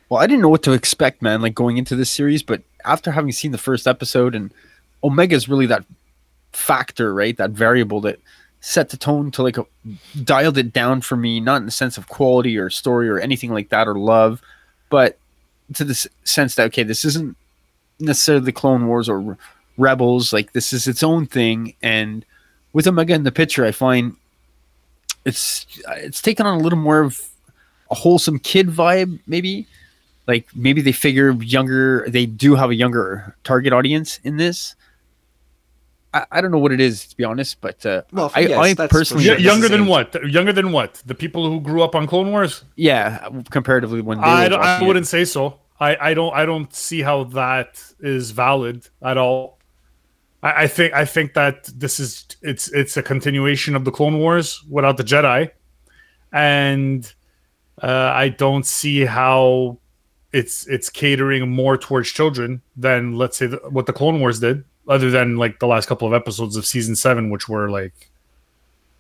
[0.10, 3.12] Well, I didn't know what to expect, man, like going into this series, but after
[3.12, 4.52] having seen the first episode and
[5.04, 5.86] Omega is really that
[6.52, 7.38] factor, right?
[7.38, 8.20] That variable that
[8.62, 9.66] set the tone to like a,
[10.24, 13.54] dialed it down for me, not in the sense of quality or story or anything
[13.54, 14.42] like that or love,
[14.90, 15.20] but
[15.74, 17.36] to the sense that okay, this isn't
[18.00, 19.38] necessarily the Clone Wars or
[19.78, 21.74] Rebels, like this is its own thing.
[21.82, 22.26] And
[22.74, 24.16] with Omega in the picture, I find
[25.26, 27.22] it's it's taken on a little more of
[27.92, 29.68] a wholesome kid vibe, maybe.
[30.28, 34.76] Like maybe they figure younger they do have a younger target audience in this
[36.14, 38.80] i, I don't know what it is to be honest but uh, Well, I, yes,
[38.80, 39.38] I personally sure.
[39.38, 40.16] Younger than what?
[40.30, 41.02] Younger than what?
[41.06, 42.64] The people who grew up on Clone Wars?
[42.76, 44.88] yeah comparatively when they I, were don't- I it.
[44.88, 45.60] wouldn't say so.
[45.82, 49.60] I, I don't I don't see how that is valid at all.
[50.44, 54.20] I, I think I think that this is it's it's a continuation of the Clone
[54.20, 55.52] Wars without the Jedi,
[56.34, 57.12] and
[57.82, 59.78] uh, I don't see how
[60.34, 64.64] it's it's catering more towards children than let's say the, what the Clone Wars did.
[64.90, 68.10] Other than like the last couple of episodes of season seven, which were like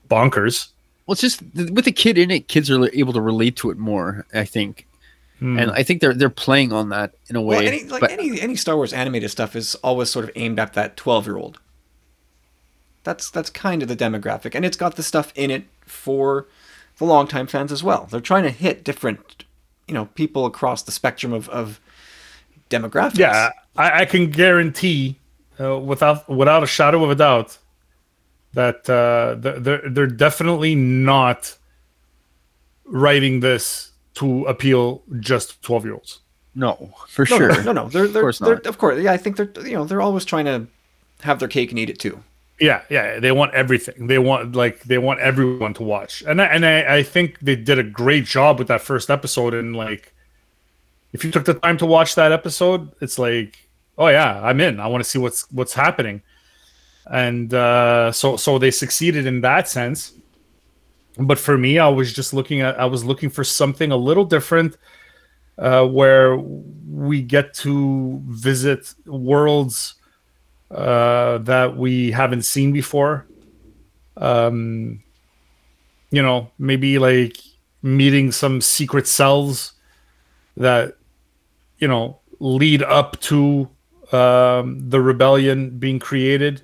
[0.09, 0.69] bonkers.
[1.05, 3.77] well it's just with the kid in it kids are able to relate to it
[3.77, 4.87] more i think
[5.39, 5.57] Hmm.
[5.59, 8.11] and i think they're they're playing on that in a way Well, any like but
[8.11, 11.37] any any Star Wars animated stuff is always sort of aimed at that twelve year
[11.37, 11.59] old.
[13.03, 16.47] That's that's kind of the demographic, and it's got the stuff in it for
[16.97, 18.07] the longtime fans as well.
[18.11, 19.45] They're trying to hit different,
[19.87, 21.79] you know, people across the spectrum of, of
[22.69, 23.19] demographics.
[23.19, 25.18] Yeah, I, I can guarantee,
[25.59, 27.57] uh, without without a shadow of a doubt,
[28.53, 31.57] that uh, they're they're definitely not
[32.85, 36.19] writing this to appeal just twelve year olds.
[36.55, 37.89] no for no, sure no, no, no.
[37.89, 38.65] They're, they're, course they're- not.
[38.65, 39.11] of course, yeah.
[39.11, 40.67] I think they're you know they're always trying to
[41.21, 42.23] have their cake and eat it too.
[42.59, 44.07] Yeah, yeah, they want everything.
[44.07, 47.55] They want like they want everyone to watch, and I, and I, I think they
[47.55, 49.53] did a great job with that first episode.
[49.53, 50.13] And like,
[51.13, 53.68] if you took the time to watch that episode, it's like,
[53.99, 54.79] oh yeah, I'm in.
[54.79, 56.23] I want to see what's what's happening,
[57.05, 60.13] and uh, so so they succeeded in that sense.
[61.17, 64.25] But for me, I was just looking at I was looking for something a little
[64.25, 64.77] different,
[65.57, 69.95] uh, where we get to visit worlds
[70.71, 73.27] uh, that we haven't seen before.
[74.15, 75.03] Um,
[76.09, 77.37] you know, maybe like
[77.81, 79.73] meeting some secret cells
[80.57, 80.95] that
[81.79, 83.69] you know lead up to
[84.13, 86.61] um, the rebellion being created.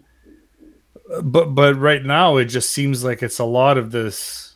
[1.24, 4.56] But but right now it just seems like it's a lot of this.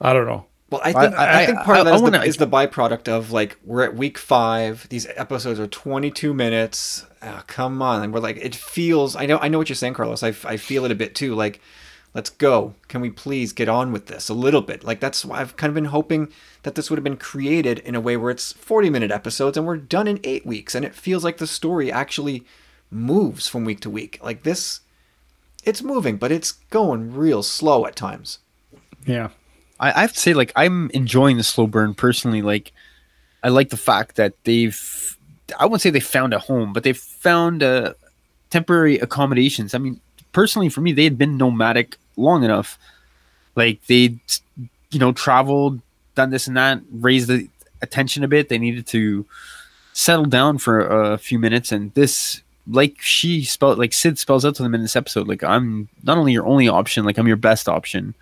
[0.00, 0.46] I don't know.
[0.70, 2.24] Well, I I- think I, I- think part of I- that I is, wanna- the,
[2.24, 4.88] is the byproduct of like we're at week five.
[4.88, 7.04] These episodes are twenty two minutes.
[7.20, 9.14] Ah, come on, and we're like it feels.
[9.16, 10.22] I know I know what you're saying, Carlos.
[10.22, 11.34] I, I feel it a bit too.
[11.34, 11.60] Like,
[12.14, 12.74] let's go.
[12.88, 14.84] Can we please get on with this a little bit?
[14.84, 17.94] Like that's why I've kind of been hoping that this would have been created in
[17.94, 20.94] a way where it's forty minute episodes and we're done in eight weeks, and it
[20.94, 22.44] feels like the story actually
[22.90, 24.18] moves from week to week.
[24.22, 24.80] Like this,
[25.64, 28.38] it's moving, but it's going real slow at times.
[29.06, 29.30] Yeah.
[29.80, 32.42] I, I have to say, like, I'm enjoying the slow burn personally.
[32.42, 32.72] Like,
[33.42, 35.16] I like the fact that they've,
[35.58, 37.94] I wouldn't say they found a home, but they've found uh,
[38.50, 39.74] temporary accommodations.
[39.74, 40.00] I mean,
[40.32, 42.78] personally, for me, they had been nomadic long enough.
[43.54, 44.18] Like, they,
[44.90, 45.80] you know, traveled,
[46.14, 47.48] done this and that, raised the
[47.80, 48.48] attention a bit.
[48.48, 49.26] They needed to
[49.92, 51.72] settle down for a few minutes.
[51.72, 55.42] And this, like she spelled, like Sid spells out to them in this episode, like,
[55.42, 58.14] I'm not only your only option, like, I'm your best option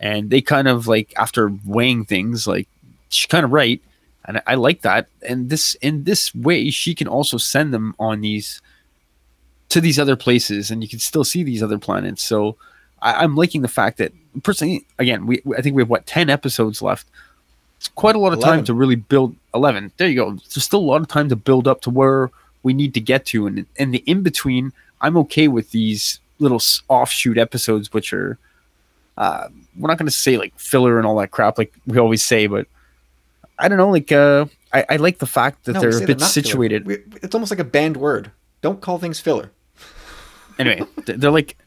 [0.00, 2.66] and they kind of like after weighing things like
[3.10, 3.80] she's kind of right
[4.24, 7.94] and I, I like that and this in this way she can also send them
[7.98, 8.60] on these
[9.68, 12.56] to these other places and you can still see these other planets so
[13.02, 16.28] I, i'm liking the fact that personally again we i think we have what 10
[16.30, 17.06] episodes left
[17.78, 20.80] it's quite a lot of time to really build 11 there you go there's still
[20.80, 22.30] a lot of time to build up to where
[22.62, 26.60] we need to get to and in the in between i'm okay with these little
[26.88, 28.38] offshoot episodes which are
[29.18, 32.22] uh, we're not going to say like filler and all that crap like we always
[32.24, 32.66] say, but
[33.58, 33.90] I don't know.
[33.90, 36.86] Like uh, I, I like the fact that No, they're a bit situated.
[36.86, 38.30] We- It's almost like a banned word.
[38.62, 39.50] Don't call things filler.
[40.58, 41.58] anyway, they're like.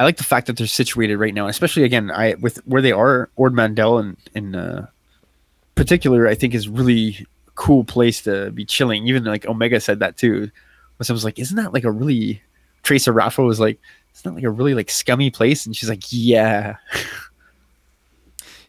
[0.00, 2.92] I like the fact that they're situated right now, especially again, I with where they
[2.92, 4.86] are, Ord Mantell and in uh,
[5.74, 9.06] particular, I think is really cool place to be chilling.
[9.06, 10.50] Even like Omega said that too.
[10.96, 12.42] When someone's like, "Isn't that like a really?"
[12.82, 13.78] Tracer Rafa was like,
[14.14, 15.66] isn't that like a really like scummy place?
[15.66, 16.76] And she's like, yeah.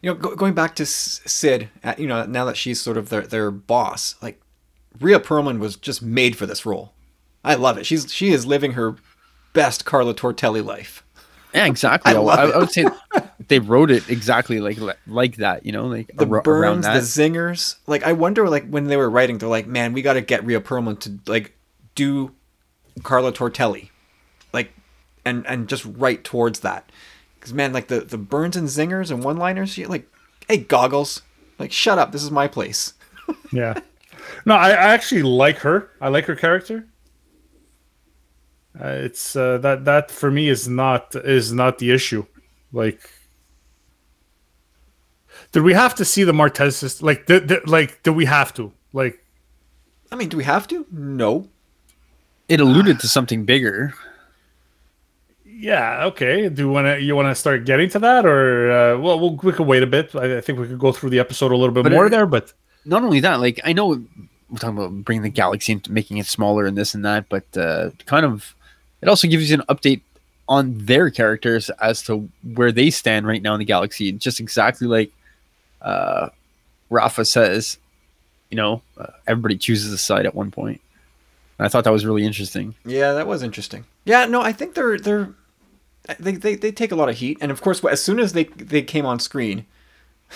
[0.00, 3.08] You know, go, going back to Sid, uh, you know, now that she's sort of
[3.08, 4.40] their, their boss, like
[4.98, 6.92] Rhea Perlman was just made for this role.
[7.44, 7.86] I love it.
[7.86, 8.96] She's she is living her
[9.52, 11.01] best Carla Tortelli life.
[11.54, 12.14] Yeah, exactly.
[12.14, 12.86] I I, I, would say
[13.48, 15.66] they wrote it exactly like like that.
[15.66, 17.76] You know, like The ar- around burns, the zingers.
[17.86, 20.44] Like I wonder, like when they were writing, they're like, man, we got to get
[20.44, 21.56] Rhea Perlman to like
[21.94, 22.32] do
[23.02, 23.90] Carla Tortelli,
[24.52, 24.72] like,
[25.24, 26.90] and and just write towards that.
[27.34, 30.08] Because man, like the the burns and zingers and one liners, like,
[30.48, 31.22] hey goggles,
[31.58, 32.94] like shut up, this is my place.
[33.52, 33.78] Yeah.
[34.46, 35.90] No, I, I actually like her.
[36.00, 36.86] I like her character.
[38.80, 42.24] Uh, it's uh, that that for me is not is not the issue.
[42.72, 43.00] Like,
[45.52, 47.06] did we have to see the Martez system?
[47.06, 48.72] Like, did, did, like, do we have to?
[48.92, 49.22] Like,
[50.10, 50.86] I mean, do we have to?
[50.90, 51.48] No.
[52.48, 53.94] It alluded to something bigger.
[55.46, 56.48] yeah, okay.
[56.48, 59.36] Do you want to you want to start getting to that, or uh, well, we'll,
[59.36, 60.14] we could wait a bit.
[60.14, 62.10] I, I think we could go through the episode a little bit But more it-
[62.10, 62.52] there, but
[62.84, 63.88] Not only that, like I know
[64.50, 67.44] we're talking about bringing the galaxy into making it smaller and this and that, but
[67.56, 68.54] uh, kind of
[69.02, 70.00] it also gives you an update
[70.48, 74.12] on their characters as to where they stand right now in the galaxy.
[74.12, 75.10] Just exactly like
[75.82, 76.28] uh,
[76.88, 77.78] Rafa says,
[78.50, 80.80] you know, uh, everybody chooses a side at one point.
[81.58, 82.74] And I thought that was really interesting.
[82.84, 83.84] Yeah, that was interesting.
[84.04, 85.34] Yeah, no, I think they're they're
[86.18, 88.44] they they, they take a lot of heat, and of course, as soon as they
[88.44, 89.66] they came on screen,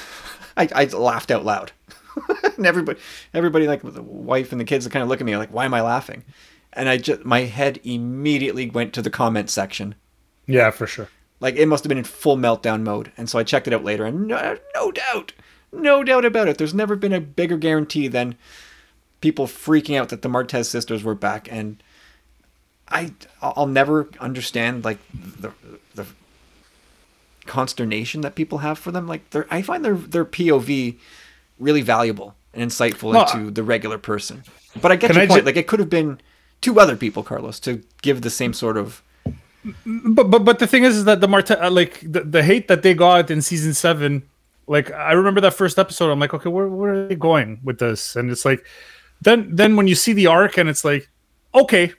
[0.57, 1.73] I, I laughed out loud,
[2.57, 3.01] and everybody
[3.35, 5.65] everybody like the wife and the kids are kind of look at me like, why
[5.65, 6.25] am I laughing?
[6.77, 9.95] And I just my head immediately went to the comment section.
[10.47, 11.09] yeah, for sure.
[11.41, 13.85] Like it must have been in full meltdown mode, and so I checked it out
[13.85, 15.33] later, and no, no doubt,
[15.73, 16.57] no doubt about it.
[16.59, 18.37] There's never been a bigger guarantee than
[19.21, 21.83] people freaking out that the Martez sisters were back, and
[22.89, 23.13] I
[23.43, 25.53] I'll never understand like the
[25.95, 26.07] the
[27.47, 29.07] consternation that people have for them.
[29.07, 30.97] Like I find their their POV
[31.59, 34.43] really valuable and insightful No, into the regular person.
[34.81, 35.41] But I get your point.
[35.41, 36.21] ju- like it could have been
[36.67, 37.71] two other people, Carlos, to
[38.03, 39.03] give the same sort of
[39.85, 42.69] but but but the thing is, is that the Marte uh, like the, the hate
[42.69, 44.23] that they got in season seven,
[44.67, 46.11] like I remember that first episode.
[46.11, 48.17] I'm like, okay, where where are they going with this?
[48.17, 48.65] And it's like,
[49.23, 51.09] then then when you see the arc, and it's like,
[51.55, 51.93] okay,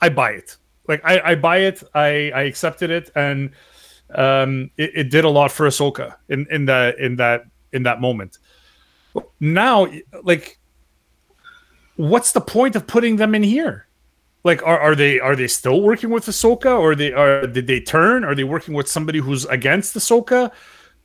[0.00, 0.56] I buy it.
[0.88, 1.82] Like I I buy it.
[1.94, 3.50] I I accepted it, and
[4.14, 8.00] um, it, it did a lot for Ahsoka in in that in that in that
[8.00, 8.38] moment.
[9.40, 9.86] Now,
[10.22, 10.58] like,
[11.96, 13.85] what's the point of putting them in here?
[14.46, 17.80] Like are, are they are they still working with Ahsoka or they are did they
[17.80, 20.50] turn are they working with somebody who's against Ahsoka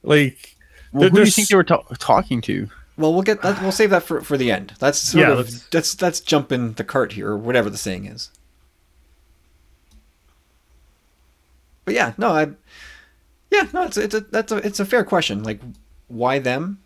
[0.03, 0.55] like
[0.93, 2.69] Well, there- who do you think they were ta- talking to?
[2.97, 3.61] Well, we'll get that.
[3.61, 4.73] We'll save that for, for the end.
[4.79, 8.05] That's sort Yeah, of let's- that's that's jumping the cart here, or whatever the saying
[8.05, 8.29] is.
[11.85, 12.47] But yeah, no, I,
[13.49, 15.43] yeah, no, it's it's a that's a it's a fair question.
[15.43, 15.59] Like,
[16.07, 16.79] why them?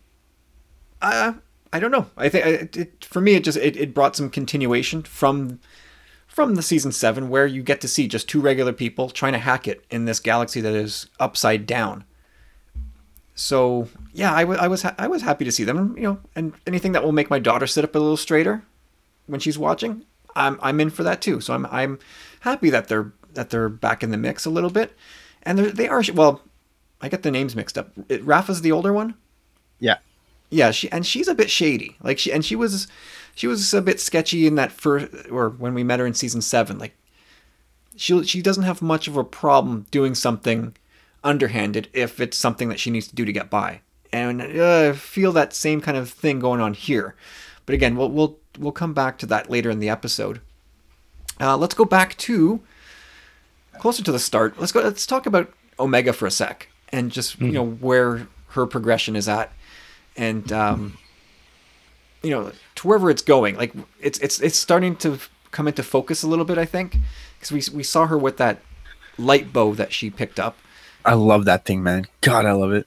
[1.02, 1.34] Uh,
[1.72, 2.06] I don't know.
[2.16, 5.60] I think it, it for me it just it, it brought some continuation from
[6.36, 9.38] from the season seven where you get to see just two regular people trying to
[9.38, 12.04] hack it in this galaxy that is upside down
[13.36, 15.94] so yeah, I was ha- I was happy to see them.
[15.96, 18.64] You know, and anything that will make my daughter sit up a little straighter
[19.26, 21.42] when she's watching, I'm I'm in for that too.
[21.42, 21.98] So I'm I'm
[22.40, 24.96] happy that they're that they're back in the mix a little bit,
[25.42, 26.40] and they are well.
[26.98, 27.90] I get the names mixed up.
[28.08, 29.14] It, Rafa's the older one.
[29.78, 29.98] Yeah.
[30.48, 31.98] Yeah, she and she's a bit shady.
[32.02, 32.88] Like she and she was
[33.36, 36.40] she was a bit sketchy in that first or when we met her in season
[36.40, 36.78] seven.
[36.78, 36.96] Like
[37.94, 40.74] she she doesn't have much of a problem doing something
[41.22, 43.82] underhanded if it's something that she needs to do to get by.
[44.10, 47.14] And uh, I feel that same kind of thing going on here.
[47.66, 50.40] But again, we'll we'll we'll come back to that later in the episode.
[51.38, 52.62] Uh, let's go back to
[53.78, 54.58] closer to the start.
[54.58, 54.80] Let's go.
[54.80, 59.28] Let's talk about Omega for a sec, and just you know where her progression is
[59.28, 59.52] at,
[60.16, 60.96] and um,
[62.26, 63.56] you know to wherever it's going.
[63.56, 65.18] Like it's it's it's starting to
[65.52, 66.58] come into focus a little bit.
[66.58, 66.96] I think
[67.38, 68.60] because we we saw her with that
[69.16, 70.56] light bow that she picked up.
[71.04, 72.06] I love that thing, man.
[72.20, 72.86] God, I love it.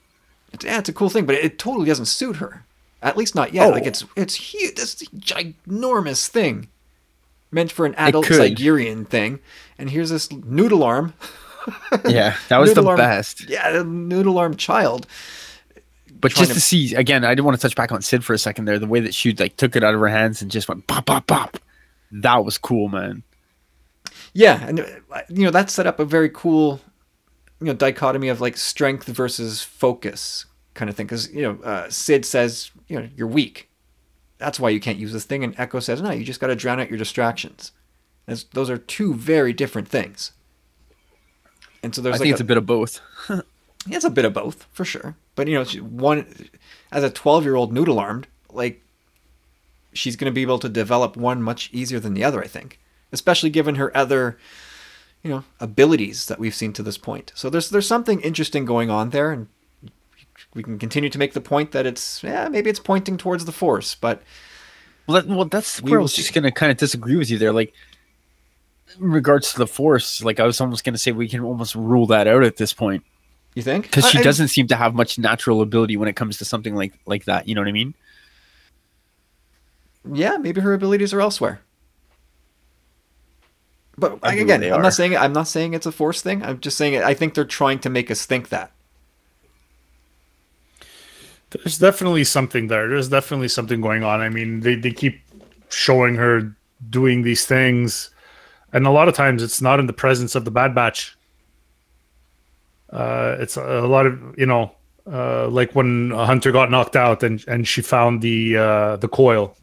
[0.51, 2.65] It's, yeah, it's a cool thing, but it, totally doesn't suit her.
[3.01, 3.67] At least not yet.
[3.67, 3.69] Oh.
[3.69, 4.75] Like it's it's huge.
[4.75, 6.67] This ginormous thing
[7.49, 8.57] meant for an adult could.
[8.57, 9.39] Zygerrian thing,
[9.77, 11.13] and here's this noodle arm.
[12.05, 13.47] Yeah, that was the arm- best.
[13.49, 15.07] Yeah, the noodle arm child.
[16.19, 18.33] But just to- to see again, I didn't want to touch back on Sid for
[18.33, 18.79] a second there.
[18.79, 21.05] The way that she like took it out of her hands and just went pop,
[21.05, 21.57] pop, pop.
[22.11, 23.23] That was cool, man.
[24.33, 26.81] Yeah, and uh, you know that set up a very cool,
[27.59, 31.05] you know, dichotomy of like strength versus focus kind of thing.
[31.05, 33.69] Because you know, uh, Sid says, you know, you're weak.
[34.37, 36.55] That's why you can't use this thing, and Echo says, no, you just got to
[36.55, 37.71] drown out your distractions.
[38.25, 40.31] That's, those are two very different things.
[41.83, 43.01] And so there's I there's think like it's a bit of both.
[43.87, 45.15] it's a bit of both for sure.
[45.35, 46.49] But you know, one
[46.91, 48.81] as a 12 year old noodle armed, like
[49.93, 52.41] she's going to be able to develop one much easier than the other.
[52.43, 52.79] I think,
[53.11, 54.37] especially given her other,
[55.23, 57.31] you know, abilities that we've seen to this point.
[57.35, 59.47] So there's there's something interesting going on there, and
[60.53, 63.51] we can continue to make the point that it's yeah maybe it's pointing towards the
[63.51, 64.21] force, but
[65.07, 66.21] Well, that, well, that's where I was see.
[66.21, 67.53] just gonna kind of disagree with you there.
[67.53, 67.73] Like,
[68.99, 72.07] in regards to the force, like I was almost gonna say we can almost rule
[72.07, 73.03] that out at this point
[73.55, 76.15] you think because she I- I- doesn't seem to have much natural ability when it
[76.15, 77.47] comes to something like like that.
[77.47, 77.93] You know what I mean?
[80.11, 81.59] yeah, maybe her abilities are elsewhere.
[83.97, 84.81] But I like, again, I'm are.
[84.83, 86.41] not saying I'm not saying it's a force thing.
[86.43, 88.71] I'm just saying I think they're trying to make us think that.
[91.51, 92.87] There's definitely something there.
[92.87, 94.21] There's definitely something going on.
[94.21, 95.19] I mean, they, they keep
[95.69, 96.55] showing her
[96.89, 98.11] doing these things,
[98.71, 101.17] and a lot of times it's not in the presence of the Bad Batch.
[102.91, 104.71] Uh, it's a, lot of you know,
[105.11, 109.07] uh, like when a hunter got knocked out and and she found the uh, the
[109.07, 109.55] coil,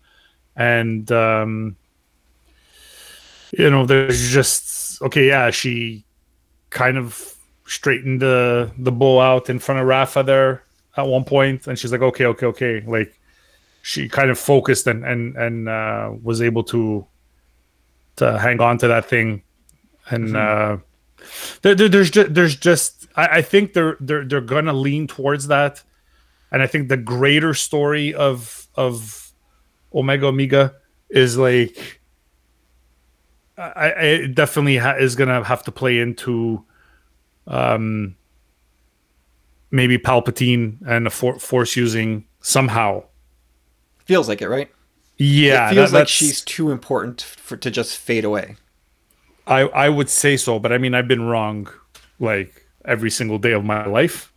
[0.55, 1.77] and um,
[3.57, 6.05] you know, there's just okay, yeah, she
[6.71, 7.35] kind of
[7.67, 10.63] straightened the the bow out in front of Rafa there
[10.97, 13.19] at one point, and she's like, okay, okay, okay, like
[13.83, 17.07] she kind of focused and and and uh, was able to
[18.17, 19.43] to hang on to that thing,
[20.11, 20.77] and uh,
[21.63, 25.47] there, there- there's just there's just I, I think they're they're they're gonna lean towards
[25.49, 25.83] that,
[26.53, 29.33] and I think the greater story of of
[29.95, 30.75] Omega Omega
[31.11, 32.01] is like.
[33.59, 36.63] I, I it definitely ha- is gonna have to play into
[37.47, 38.15] um
[39.71, 43.05] maybe Palpatine and a for- force using somehow.
[44.05, 44.71] Feels like it, right?
[45.17, 48.57] Yeah, it feels that- like she's too important for to just fade away.
[49.47, 51.69] I I would say so, but I mean I've been wrong
[52.19, 54.33] like every single day of my life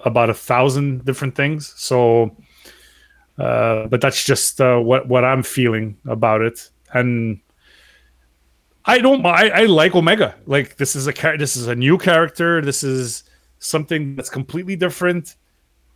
[0.00, 1.72] about a thousand different things.
[1.76, 2.36] So,
[3.38, 7.40] uh, but that's just uh, what what I'm feeling about it, and
[8.84, 9.24] I don't.
[9.24, 10.34] I, I like Omega.
[10.46, 12.60] Like this is a char- this is a new character.
[12.60, 13.24] This is
[13.58, 15.36] something that's completely different.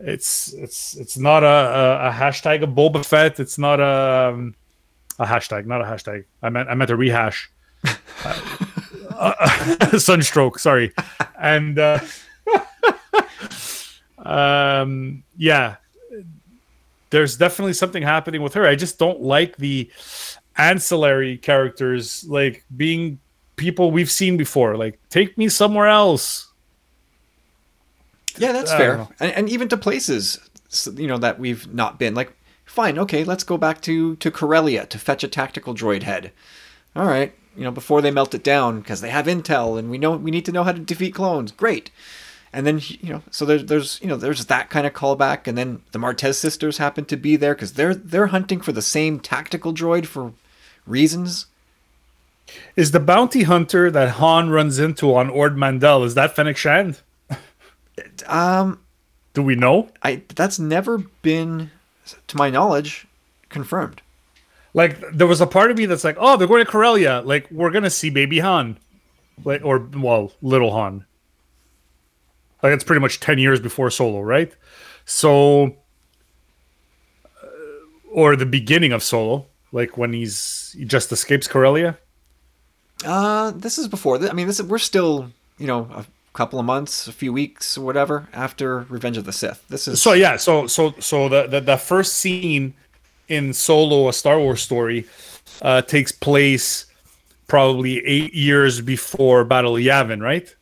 [0.01, 3.41] It's it's it's not a, a, a hashtag of Boba Fett.
[3.41, 4.55] It's not a um,
[5.19, 6.25] a hashtag, not a hashtag.
[6.43, 7.51] I meant I meant a rehash.
[9.15, 10.93] Uh, sunstroke sorry
[11.41, 11.99] and uh
[14.19, 15.77] um yeah
[17.11, 19.91] there's definitely something happening with her i just don't like the
[20.57, 23.19] ancillary characters like being
[23.57, 26.49] people we've seen before like take me somewhere else
[28.39, 29.09] Yeah, that's fair.
[29.19, 30.39] And, and even to places,
[30.95, 32.15] you know, that we've not been.
[32.15, 32.33] Like,
[32.67, 36.31] fine, okay, let's go back to to Corellia to fetch a tactical droid head.
[36.95, 39.99] All right, you know, before they melt it down because they have intel and we
[39.99, 41.51] know we need to know how to defeat clones.
[41.51, 41.91] Great.
[42.53, 45.59] And then you know, so there's there's you know there's that kind of callback, and
[45.59, 49.21] then the Martez sisters happen to be there because they're they're hunting for the same
[49.21, 50.33] tactical droid for
[50.87, 51.47] reasons.
[52.77, 57.03] is the bounty hunter that han runs into on Ord Mantell is that Fennec Shand
[58.27, 58.81] Um,
[59.35, 61.71] do we know I that's never been,
[62.29, 63.07] to my knowledge,
[63.51, 64.01] confirmed.
[64.79, 67.21] Like there was a part of me that's like, oh, they're going to Corellia.
[67.25, 68.79] Like we're gonna see baby Han,
[69.45, 71.05] like or well, little Han.
[72.63, 74.55] Like it's pretty much ten years before Solo, right?
[75.05, 75.75] So,
[77.43, 77.49] uh,
[78.13, 81.99] or the beginning of Solo, like when he's he just escapes Corellia.
[83.05, 84.25] Uh, this is before.
[84.29, 87.77] I mean, this is, we're still, you know, a couple of months, a few weeks,
[87.77, 89.67] or whatever after Revenge of the Sith.
[89.69, 92.75] This is So yeah, so so so the the, the first scene
[93.29, 95.07] in Solo, a Star Wars story,
[95.63, 96.87] uh, takes place
[97.47, 100.55] probably eight years before Battle of Yavin, right?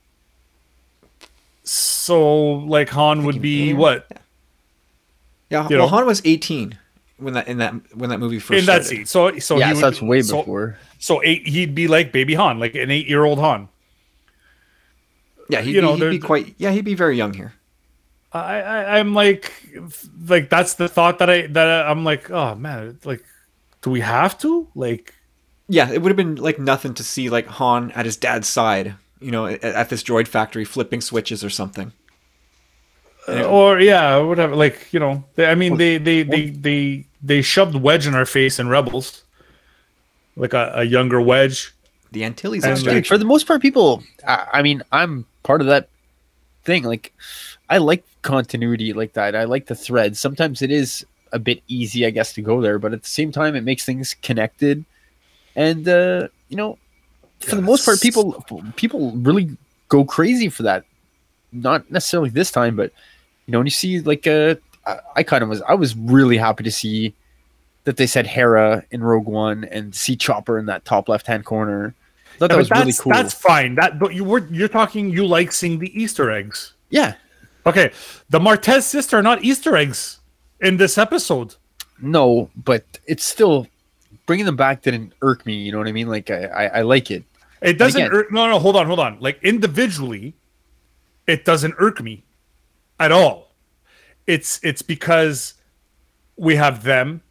[1.64, 3.74] So like Han would be yeah.
[3.76, 4.06] what
[5.50, 5.68] yeah.
[5.68, 5.96] you Well, know.
[5.96, 6.78] Han was eighteen
[7.18, 8.84] when that in that when that movie first in that started.
[8.88, 9.06] scene.
[9.06, 10.78] So so yeah, he so would- that's way so- before.
[10.98, 13.68] So eight, he'd be like baby Han, like an eight-year-old Han.
[15.50, 16.54] Yeah, he'd, you know, be, he'd be quite.
[16.56, 17.52] Yeah, he'd be very young here.
[18.32, 19.52] I, I I'm like
[20.28, 23.24] like that's the thought that I that I, I'm like oh man like
[23.82, 25.14] do we have to like
[25.68, 28.94] Yeah, it would have been like nothing to see like Han at his dad's side,
[29.20, 31.92] you know, at, at this droid factory flipping switches or something.
[33.28, 37.42] Uh, or yeah whatever like you know they, i mean they they they they they
[37.42, 39.24] shoved wedge in our face in rebels
[40.36, 41.74] like a, a younger wedge
[42.12, 43.02] The Antilles And, extraction.
[43.02, 44.02] Dude, for the most part, people.
[44.26, 45.88] I, I mean, I'm part of that
[46.64, 46.84] thing.
[46.84, 47.12] Like,
[47.68, 49.34] I like continuity like that.
[49.34, 50.16] I like the thread.
[50.16, 53.32] Sometimes it is a bit easy, I guess, to go there, but at the same
[53.32, 54.84] time, it makes things connected.
[55.56, 56.78] And uh, you know,
[57.40, 58.44] for the most part, people
[58.76, 59.56] people really
[59.88, 60.84] go crazy for that.
[61.52, 62.92] Not necessarily this time, but
[63.46, 64.56] you know, when you see like uh,
[64.86, 67.14] I, I kind of was I was really happy to see
[67.84, 71.44] that they said Hera in Rogue One and see Chopper in that top left hand
[71.44, 71.94] corner.
[72.34, 73.12] I thought Yeah, that was really that's, cool.
[73.12, 73.74] That's fine.
[73.76, 76.74] That but you were you're talking you like seeing the Easter eggs.
[76.90, 77.14] yeah,
[77.66, 77.92] Okay,
[78.30, 80.20] the Martez sister are not Easter eggs
[80.60, 81.56] in this episode.
[82.00, 83.66] no, but it's still
[84.26, 85.54] bringing them back didn't irk me.
[85.54, 86.08] You know what I mean?
[86.08, 87.24] Like I, I, I like it.
[87.62, 88.00] It doesn't.
[88.00, 89.18] again- irk, no, no, hold on, hold on.
[89.20, 90.34] Like individually,
[91.26, 92.24] it doesn't irk me
[93.00, 93.52] at all.
[94.26, 95.54] It's it's because
[96.36, 97.22] we have them,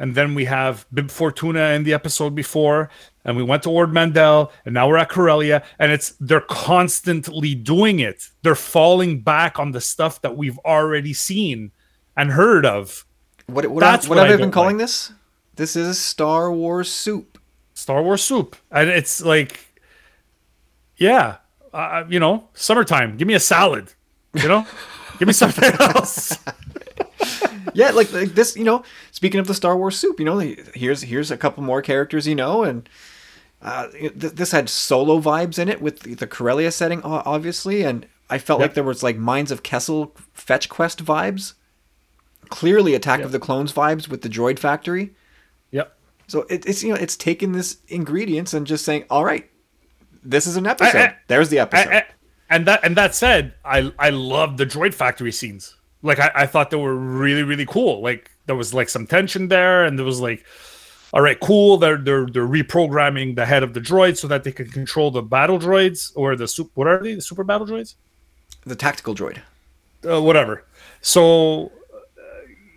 [0.00, 2.88] and then we have Bib Fortuna in the episode before,
[3.22, 7.54] and we went to Ord Mantell, and now we're at Corellia, and it's they're constantly
[7.54, 8.30] doing it.
[8.42, 11.70] They're falling back on the stuff that we've already seen
[12.16, 13.04] and heard of.
[13.46, 14.86] What what, That's what what have I been calling like.
[14.86, 15.12] this?
[15.56, 17.38] This is Star Wars soup.
[17.74, 19.68] Star Wars soup, and it's like,
[20.96, 21.36] yeah,
[21.74, 23.18] uh, you know, summertime.
[23.18, 23.92] Give me a salad,
[24.32, 24.66] you know,
[25.18, 26.38] give me something else.
[27.74, 28.82] yeah, like, like this, you know.
[29.12, 32.34] Speaking of the Star Wars soup, you know, here's here's a couple more characters, you
[32.34, 32.88] know, and
[33.62, 38.38] uh, th- this had solo vibes in it with the, Corellia setting, obviously, and I
[38.38, 41.54] felt like there was like Mines of Kessel fetch quest vibes.
[42.48, 45.14] Clearly, Attack of the Clones vibes with the Droid Factory.
[45.70, 45.96] Yep.
[46.26, 49.48] So it, it's you know it's taking this ingredients and just saying, all right,
[50.22, 50.96] this is an episode.
[50.98, 51.92] I- There's the episode.
[51.92, 52.06] A-
[52.48, 55.76] and that and that said, I I love the droid factory scenes.
[56.02, 58.00] Like I, I thought they were really really cool.
[58.02, 60.44] Like there was like some tension there, and there was like,
[61.12, 61.76] all right, cool.
[61.76, 65.22] They're they're they're reprogramming the head of the droid so that they can control the
[65.22, 66.70] battle droids or the super.
[66.74, 67.14] What are they?
[67.14, 67.94] The super battle droids?
[68.66, 69.38] the tactical droid.
[70.08, 70.64] uh, whatever.
[71.00, 72.20] So uh,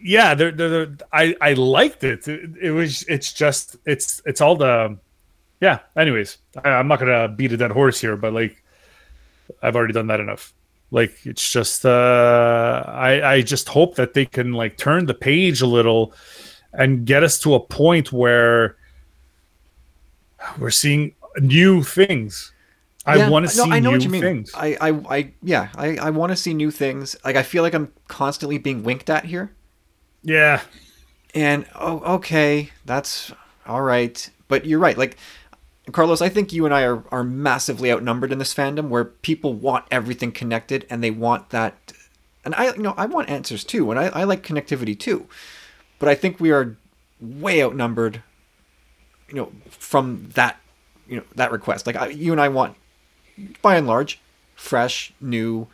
[0.01, 2.28] yeah, they're, they're, they're- I I liked it.
[2.28, 2.51] it.
[2.61, 4.97] It was it's just it's it's all the
[5.61, 5.80] yeah.
[5.95, 8.61] Anyways, I, I'm not gonna beat a dead horse here, but like
[9.61, 10.53] I've already done that enough.
[10.93, 15.61] Like it's just uh, I I just hope that they can like turn the page
[15.61, 16.13] a little
[16.73, 18.77] and get us to a point where
[20.59, 22.53] we're seeing new things.
[23.05, 24.21] I Yeah, want to no, see I know new what you mean.
[24.21, 24.51] things.
[24.53, 27.15] I, I, I, yeah, I, I want to see new things.
[27.25, 29.53] Like I feel like I'm constantly being winked at here,
[30.23, 30.61] yeah.
[31.33, 33.31] and oh, okay, that's
[33.65, 34.29] all right.
[34.47, 34.97] But you're right.
[34.97, 35.17] Like
[35.91, 39.53] Carlos, I think you and I are are massively outnumbered in this fandom, where people
[39.53, 41.93] want everything connected and they want that.
[42.45, 45.27] And I, you know, I want answers too, and I, I like connectivity too.
[45.99, 46.77] But I think we are
[47.19, 48.23] way outnumbered.
[49.27, 50.57] You know, from that,
[51.07, 51.88] you know, that request.
[51.88, 52.75] Like I, you and I want
[53.61, 54.19] by and large,
[54.55, 55.67] fresh, new.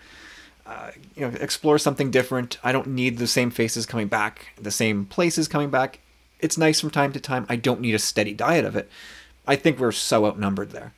[0.66, 2.60] Uh, you know, explore something different.
[2.64, 6.00] I don't need the same faces coming back, the same places coming back.
[6.40, 7.48] It's nice from time to time.
[7.50, 8.88] I don't need a steady diet of it.
[9.50, 10.94] I think we're so outnumbered there.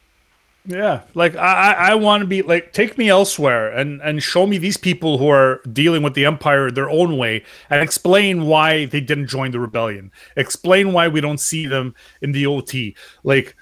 [0.65, 4.59] Yeah, like I, I- want to be like take me elsewhere and and show me
[4.59, 9.01] these people who are dealing with the empire their own way and explain why they
[9.01, 10.11] didn't join the rebellion.
[10.35, 12.95] Explain why we don't see them in the OT.
[13.23, 13.55] Like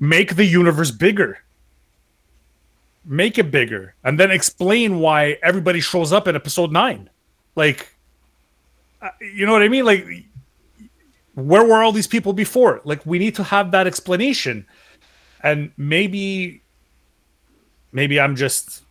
[0.00, 1.38] make the universe bigger.
[3.04, 7.08] Make it bigger and then explain why everybody shows up in episode 9.
[7.54, 7.94] Like
[9.20, 9.84] you know what I mean?
[9.84, 10.06] Like
[11.36, 12.80] where were all these people before?
[12.84, 14.66] Like we need to have that explanation.
[15.42, 16.62] And maybe
[17.92, 18.82] maybe i'm just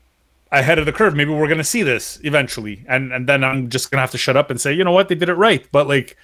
[0.52, 1.16] ahead of the curve.
[1.16, 2.86] Maybe we're going to see this eventually.
[2.88, 4.92] And and then i'm just going to have to shut up and say you know
[4.92, 5.10] what?
[5.10, 5.68] They did it right.
[5.72, 6.18] But like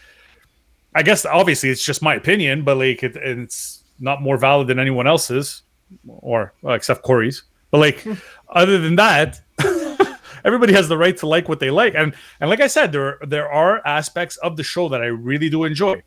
[0.94, 4.78] i guess obviously it's just my opinion but like it, it's not more valid than
[4.78, 5.64] anyone else's
[6.06, 7.44] or well, except corey's.
[7.72, 8.06] But like
[8.50, 9.42] other than that
[10.46, 11.96] everybody has the right to like what they like.
[11.96, 15.50] And and like i said there there are aspects of the show that i really
[15.50, 16.04] do enjoy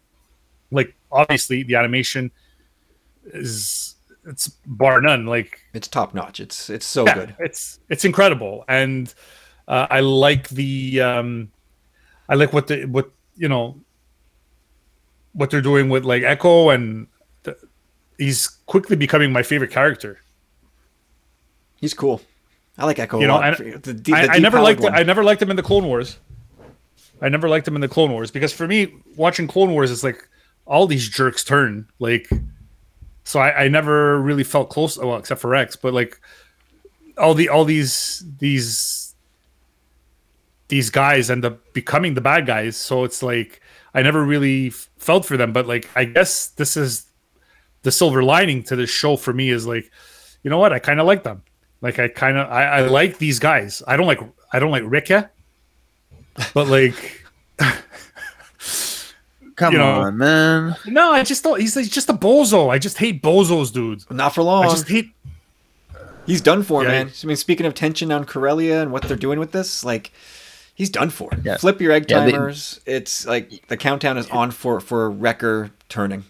[0.74, 2.30] like obviously the animation
[3.26, 3.96] is
[4.26, 5.26] it's bar none.
[5.26, 6.40] Like It's top notch.
[6.40, 7.36] It's it's so yeah, good.
[7.38, 9.12] it's it's incredible, and
[9.68, 11.50] uh, I like the um,
[12.28, 13.80] I like what the what you know
[15.32, 17.06] what they're doing with like Echo, and
[17.42, 17.56] the,
[18.18, 20.20] he's quickly becoming my favorite character.
[21.80, 22.20] He's cool.
[22.78, 23.60] I like Echo You a know, lot.
[23.60, 24.94] and The de- I, the I never liked one.
[24.94, 26.18] I never liked him in the Clone Wars.
[27.20, 30.02] I never liked him in the Clone Wars because for me, watching Clone Wars is
[30.02, 30.28] like
[30.66, 32.28] all these jerks turn like.
[33.26, 34.98] So I, I never really felt close.
[34.98, 36.20] Well, except for Rex, but like
[37.16, 39.14] all the all these these
[40.68, 42.76] these guys end up becoming the bad guys.
[42.76, 43.60] So it's like
[43.94, 45.52] I never really felt for them.
[45.52, 47.06] But like I guess this is
[47.82, 49.90] the silver lining to this show for me is like,
[50.42, 50.72] you know what?
[50.72, 51.42] I kind of like them.
[51.80, 53.82] Like I kind of I, I like these guys.
[53.86, 54.20] I don't like
[54.52, 55.30] I don't like Wrecker,
[56.54, 57.23] but like
[59.56, 60.76] Come you know, on, man.
[60.86, 61.60] no, I just don't.
[61.60, 62.70] He's, he's just a bozo.
[62.70, 64.02] I just hate bozos, dude.
[64.10, 64.64] Not for long.
[64.64, 65.10] I just hate.
[66.26, 67.08] He's done for, Yeah, man.
[67.08, 70.10] he- I mean, speaking of tension on Corellia and what they're doing with this, like,
[70.74, 71.30] he's done for.
[71.44, 71.58] Yeah.
[71.58, 72.80] Flip your egg Yeah, they- timers.
[72.86, 76.24] it's like the countdown is on for for Wrecker turning.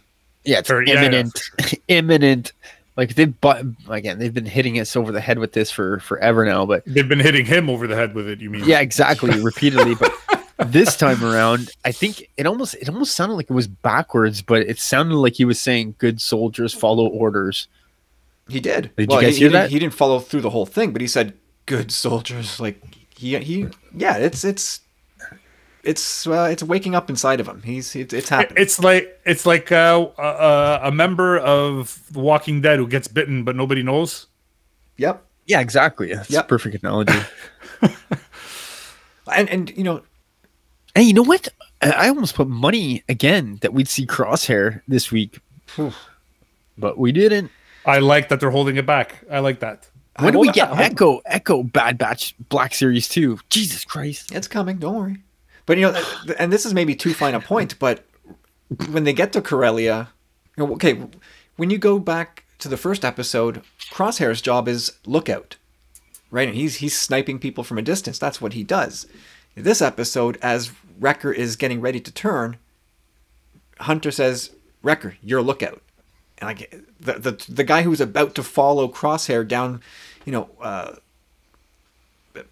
[0.44, 1.40] Yeah, it's Or- yeah, yeah, imminent,
[1.88, 2.52] imminent.
[2.96, 6.44] Like they've but again, they've been hitting us over the head with this for forever
[6.44, 6.64] now.
[6.66, 8.40] But They've been hitting him over the head with it.
[8.40, 8.64] You mean?
[8.66, 9.94] yeah, exactly, repeatedly.
[9.96, 10.12] But
[10.58, 14.62] this time around, I think it almost it almost sounded like it was backwards, but
[14.62, 17.68] it sounded like he was saying, "Good soldiers follow orders."
[18.48, 18.90] He did.
[18.96, 19.60] Did you guys he, hear he that?
[19.62, 21.34] Didn't, he didn't follow through the whole thing, but he said,
[21.66, 22.80] "Good soldiers." Like
[23.16, 24.16] he he yeah.
[24.16, 24.80] It's it's
[25.82, 27.62] it's uh, it's waking up inside of him.
[27.62, 28.62] He's it's, it's happening.
[28.62, 33.44] It's like it's like uh, a, a member of The Walking Dead who gets bitten
[33.44, 34.26] but nobody knows.
[34.96, 35.24] yep.
[35.46, 36.14] Yeah, exactly.
[36.14, 36.44] That's Yep.
[36.46, 37.18] a perfect analogy.
[39.32, 40.02] And and you know
[40.94, 41.48] Hey, you know what?
[41.82, 45.40] I I almost put money again that we'd see Crosshair this week,
[46.78, 47.50] but we didn't.
[47.84, 49.24] I like that they're holding it back.
[49.30, 49.88] I like that.
[50.20, 50.84] When do we get hold on.
[50.84, 53.38] Echo Echo Bad Batch Black Series two?
[53.50, 54.32] Jesus Christ!
[54.32, 54.78] It's coming.
[54.78, 55.18] Don't worry.
[55.66, 56.02] But you know,
[56.38, 58.04] and this is maybe too fine a point, but
[58.90, 60.10] when they get to Corellia,
[60.56, 61.00] you know, okay,
[61.56, 65.56] when you go back to the first episode, Crosshair's job is lookout,
[66.30, 66.46] right?
[66.46, 68.18] And he's he's sniping people from a distance.
[68.18, 69.06] That's what he does.
[69.56, 72.58] This episode, as Wrecker is getting ready to turn,
[73.80, 74.50] Hunter says,
[74.82, 75.82] "Wrecker, you're a lookout."
[76.38, 76.70] And like
[77.00, 79.80] the the the guy who's about to follow Crosshair down,
[80.24, 80.96] you know, uh,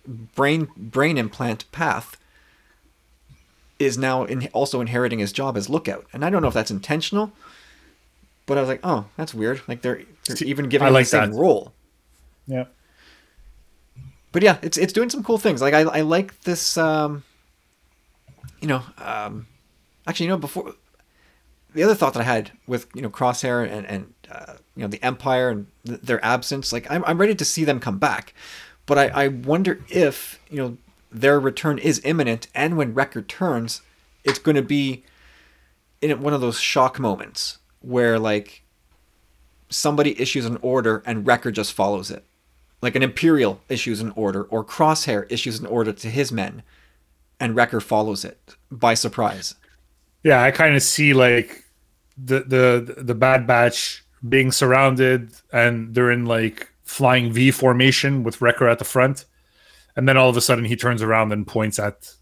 [0.07, 2.17] brain brain implant path
[3.79, 6.07] is now in, also inheriting his job as lookout.
[6.13, 7.33] And I don't know if that's intentional,
[8.47, 9.61] but I was like, oh, that's weird.
[9.67, 11.37] Like they're, they're even giving I him like the same that.
[11.37, 11.73] role.
[12.47, 12.65] Yeah.
[14.31, 15.61] But yeah, it's it's doing some cool things.
[15.61, 16.77] Like I I like this.
[16.79, 17.25] Um,
[18.63, 19.47] you know, um,
[20.07, 20.75] actually, you know, before
[21.75, 24.89] the other thought that I had with you know Crosshair and and uh, you know
[24.89, 28.33] the Empire and th- their absence, like I'm I'm ready to see them come back,
[28.87, 30.77] but I I wonder if you know
[31.11, 33.83] their return is imminent, and when Wrecker turns,
[34.25, 35.05] it's going to be
[36.01, 38.63] in one of those shock moments where like
[39.69, 42.25] somebody issues an order and Wrecker just follows it.
[42.81, 46.63] Like an Imperial issues an order, or Crosshair issues an order to his men,
[47.43, 49.57] and Wrecker follows it by surprise.
[50.23, 51.65] Yeah, I kind of see like
[52.17, 58.41] the the the Bad Batch being surrounded, and they're in like flying V formation with
[58.41, 59.25] Wrecker at the front,
[59.97, 62.15] and then all of a sudden he turns around and points at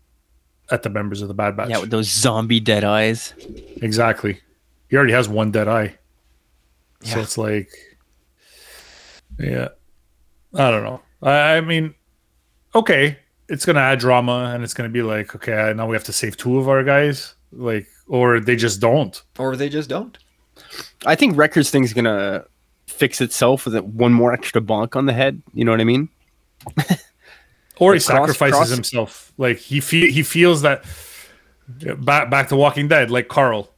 [0.70, 1.68] at the members of the Bad Batch.
[1.68, 3.34] Yeah, with those zombie dead eyes.
[3.82, 4.40] exactly.
[4.88, 5.98] He already has one dead eye,
[7.02, 7.70] so it's like,
[9.38, 9.68] yeah,
[10.54, 11.00] I don't know.
[11.22, 11.94] I, I mean,
[12.74, 13.18] okay,
[13.50, 16.36] it's gonna add drama, and it's gonna be like, okay, now we have to save
[16.36, 19.22] two of our guys, like, or they just don't.
[19.38, 20.16] Or they just don't.
[21.04, 22.44] I think Wrecker's thing's gonna
[22.86, 25.42] fix itself with one more extra bonk on the head.
[25.52, 26.08] You know what I mean?
[27.78, 29.32] or he Like cross- sacrifices cross- himself.
[29.36, 30.84] Like he fe- he feels that
[31.98, 33.70] back back to Walking Dead, like Carl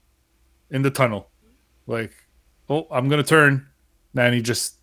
[0.71, 1.29] in the tunnel.
[1.87, 2.13] Like,
[2.69, 3.67] oh, I'm gonna turn,
[4.17, 4.77] and he just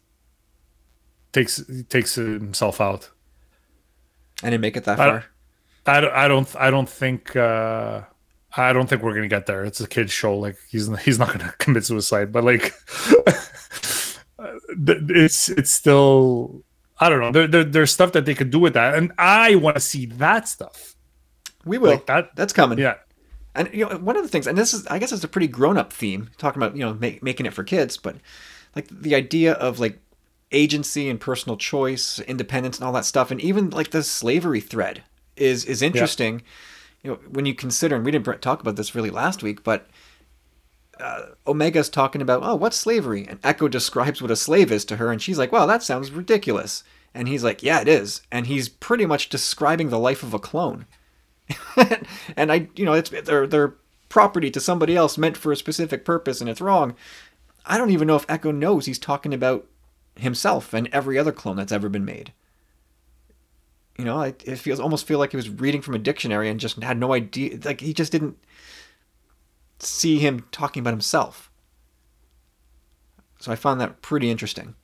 [1.32, 3.10] takes takes himself out.
[4.44, 5.26] And didn't make it that I- far.
[5.86, 8.02] I don't I don't I don't think uh
[8.56, 9.64] I don't think we're gonna get there.
[9.66, 10.38] It's a kid's show.
[10.38, 12.74] Like he's he's not gonna commit suicide, but like
[14.70, 16.64] it's it's still
[17.00, 17.32] I don't know.
[17.32, 20.06] There, there there's stuff that they could do with that, and I want to see
[20.08, 20.96] that stuff.
[21.66, 21.92] We will.
[21.92, 22.36] Like that.
[22.36, 22.78] That's coming.
[22.78, 22.96] Yeah,
[23.56, 25.48] And you know, one of the things, and this is, I guess, it's a pretty
[25.48, 28.18] grown-up theme, talking about you know make, making it for kids, but
[28.76, 30.00] like the idea of like
[30.52, 35.04] agency and personal choice, independence, and all that stuff, and even like the slavery thread
[35.36, 36.42] is is interesting.
[37.04, 39.88] You know, when you consider, and we didn't talk about this really last week, but
[41.00, 43.26] uh, Omega's talking about, oh, what's slavery?
[43.28, 46.12] And Echo describes what a slave is to her, and she's like, well, that sounds
[46.12, 46.84] ridiculous.
[47.14, 48.22] And he's like, yeah, it is.
[48.32, 50.86] And he's pretty much describing the life of a clone.
[52.36, 53.76] and I, you know, it's they're they're
[54.10, 56.96] property to somebody else meant for a specific purpose, and it's wrong.
[57.66, 59.66] I don't even know if Echo knows he's talking about
[60.20, 62.34] himself and every other clone that's ever been made.
[63.98, 66.60] You know, I, it feels almost feel like he was reading from a dictionary and
[66.60, 67.60] just had no idea.
[67.64, 68.38] Like he just didn't
[69.80, 71.52] see him talking about himself.
[73.40, 74.76] So I found that pretty interesting.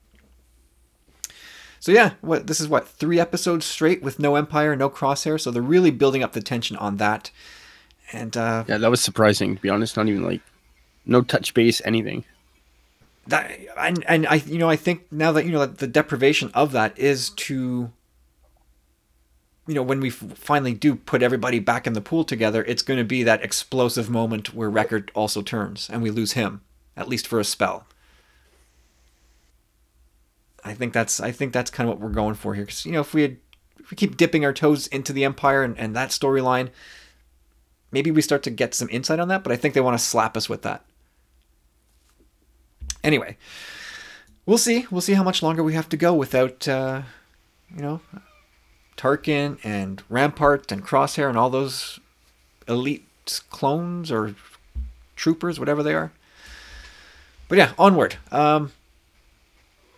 [1.80, 5.40] So yeah, what this is what three episodes straight with no Empire, no Crosshair.
[5.40, 7.30] So they're really building up the tension on that.
[8.12, 9.96] And uh, Yeah, that was surprising to be honest.
[9.96, 10.40] Not even like
[11.04, 12.24] no touch base, anything.
[13.28, 16.50] That and and I you know I think now that you know that the deprivation
[16.54, 17.90] of that is to
[19.66, 22.98] you know when we finally do put everybody back in the pool together it's going
[22.98, 26.60] to be that explosive moment where Wrecker also turns and we lose him
[26.96, 27.86] at least for a spell
[30.66, 32.64] I think that's I think that's kind of what we're going for here.
[32.64, 33.36] Because you know, if we had
[33.78, 36.70] if we keep dipping our toes into the Empire and, and that storyline,
[37.92, 39.44] maybe we start to get some insight on that.
[39.44, 40.84] But I think they want to slap us with that.
[43.06, 43.36] Anyway,
[44.46, 44.84] we'll see.
[44.90, 47.02] We'll see how much longer we have to go without, uh,
[47.72, 48.00] you know,
[48.96, 52.00] Tarkin and Rampart and Crosshair and all those
[52.66, 53.06] elite
[53.48, 54.34] clones or
[55.14, 56.10] troopers, whatever they are.
[57.48, 58.16] But yeah, onward.
[58.32, 58.72] Um,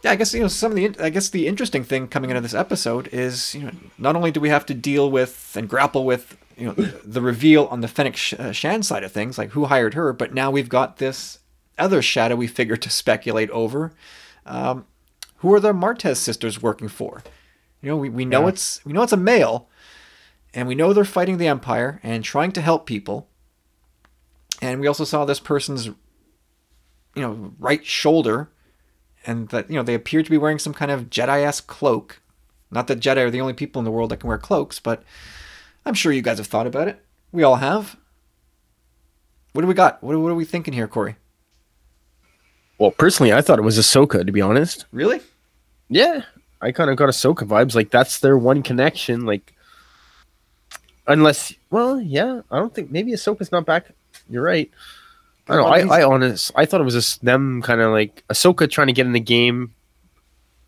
[0.04, 2.42] yeah, I guess you know some of the I guess the interesting thing coming into
[2.42, 6.04] this episode is you know not only do we have to deal with and grapple
[6.04, 9.50] with you know the, the reveal on the Fennec uh, Shand side of things, like
[9.52, 11.38] who hired her, but now we've got this
[11.78, 13.92] other shadowy figure to speculate over.
[14.46, 14.86] Um,
[15.38, 17.22] who are the Martez sisters working for?
[17.80, 18.48] You know, we, we know Yeah.
[18.48, 19.68] it's we know it's a male,
[20.54, 23.28] and we know they're fighting the Empire and trying to help people.
[24.60, 25.94] And we also saw this person's, you
[27.16, 28.50] know, right shoulder,
[29.24, 32.20] and that you know they appear to be wearing some kind of Jedi-esque cloak.
[32.70, 35.02] Not that Jedi are the only people in the world that can wear cloaks, but
[35.86, 37.04] I'm sure you guys have thought about it.
[37.30, 37.96] We all have.
[39.52, 40.02] What do we got?
[40.02, 41.16] What, what are we thinking here, Corey?
[42.78, 44.24] Well, personally, I thought it was Ahsoka.
[44.24, 45.20] To be honest, Really?
[45.88, 46.22] yeah,
[46.60, 47.74] I kind of got Ahsoka vibes.
[47.74, 49.26] Like that's their one connection.
[49.26, 49.52] Like,
[51.06, 53.86] unless, well, yeah, I don't think maybe Ahsoka's not back.
[54.30, 54.70] You're right.
[55.48, 55.92] I don't know.
[55.94, 58.92] I, I honest, I thought it was just them kind of like Ahsoka trying to
[58.92, 59.72] get in the game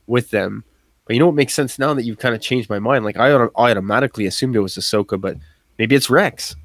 [0.07, 0.65] with them.
[1.05, 3.05] But you know what makes sense now that you've kind of changed my mind?
[3.05, 5.37] Like I, I automatically assumed it was Ahsoka, but
[5.79, 6.57] maybe it's Rex.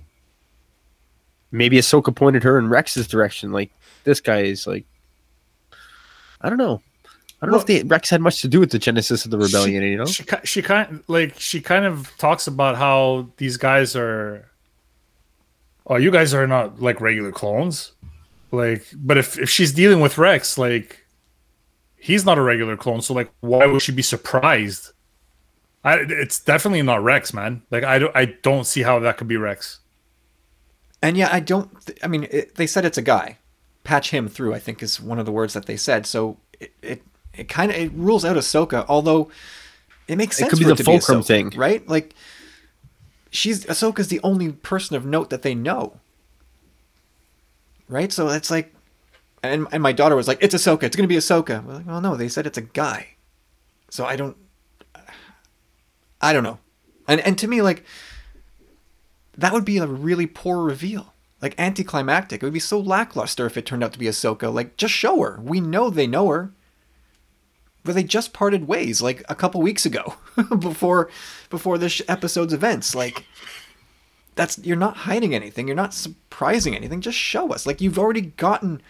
[1.51, 3.51] Maybe Ahsoka pointed her in Rex's direction.
[3.51, 3.71] Like
[4.05, 4.85] this guy is like,
[6.45, 6.81] I don't know.
[7.41, 9.37] I don't know if the Rex had much to do with the genesis of the
[9.37, 9.83] rebellion.
[9.83, 13.95] you know, She ki- she kind like she kind of talks about how these guys
[13.95, 14.45] are.
[15.87, 17.91] Oh, you guys are not like regular clones,
[18.51, 18.85] like.
[18.95, 21.05] But if if she's dealing with Rex, like,
[21.97, 23.01] he's not a regular clone.
[23.01, 24.91] So like, why would she be surprised?
[25.83, 27.63] I it's definitely not Rex, man.
[27.69, 29.79] Like I don't I don't see how that could be Rex.
[31.01, 31.69] And yeah, I don't.
[31.85, 33.37] Th- I mean, it, they said it's a guy.
[33.85, 34.53] Patch him through.
[34.53, 36.05] I think is one of the words that they said.
[36.05, 37.01] So it it,
[37.33, 38.85] it kind of it rules out Ahsoka.
[38.89, 39.29] Although
[40.09, 40.47] it makes sense.
[40.47, 41.53] It could be for the fulcrum Ahsoka, thing.
[41.55, 41.87] right?
[41.87, 42.13] Like
[43.29, 45.99] she's Ahsoka's the only person of note that they know.
[47.87, 48.11] Right.
[48.11, 48.73] So it's like,
[49.43, 50.83] and and my daughter was like, "It's Ahsoka.
[50.83, 53.09] It's gonna be Ahsoka." We're like, "Well, no, they said it's a guy."
[53.89, 54.35] So I don't.
[56.21, 56.57] I don't know,
[57.07, 57.85] and and to me like
[59.37, 61.13] that would be a really poor reveal.
[61.45, 62.41] Like anticlimactic.
[62.41, 64.51] It would be so lackluster if it turned out to be Ahsoka.
[64.51, 65.39] Like, just show her.
[65.43, 66.51] We know they know her.
[67.83, 70.15] But they just parted ways like a couple weeks ago,
[70.57, 71.11] before
[71.51, 72.95] before this episode's events.
[72.95, 73.27] Like,
[74.33, 75.67] that's you're not hiding anything.
[75.67, 76.99] You're not surprising anything.
[76.99, 77.67] Just show us.
[77.67, 78.81] Like you've already gotten,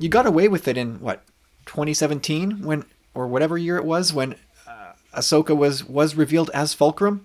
[0.00, 1.22] you got away with it in what,
[1.66, 4.34] 2017 when or whatever year it was when
[4.66, 7.24] uh, Ahsoka was was revealed as Fulcrum.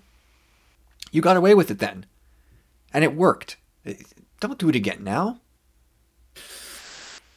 [1.10, 2.06] You got away with it then
[2.92, 3.56] and it worked.
[4.44, 5.38] Don't do it again now.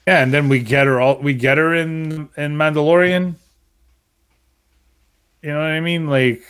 [0.05, 3.35] Yeah, and then we get her all we get her in in Mandalorian.
[5.41, 6.09] You know what I mean?
[6.09, 6.43] Like,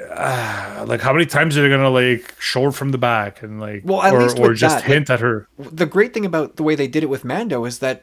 [0.00, 3.60] uh, like how many times are they gonna like show her from the back and
[3.60, 5.46] like, Well, at or least or just that, hint at her?
[5.56, 8.02] The great thing about the way they did it with Mando is that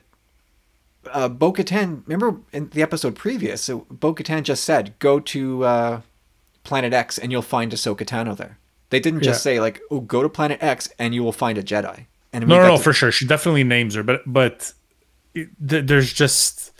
[1.11, 5.65] uh, Bo Katan, remember in the episode previous, so Bo Katan just said, go to
[5.65, 6.01] uh,
[6.63, 8.57] Planet X and you'll find Ahsoka Tano there.
[8.91, 9.53] They didn't just Yeah.
[9.55, 12.05] say, like, oh, go to Planet X and you will find a Jedi.
[12.31, 13.11] And No, no, no, to- for sure.
[13.11, 14.71] She definitely names her, but but
[15.33, 16.71] it, th- there's just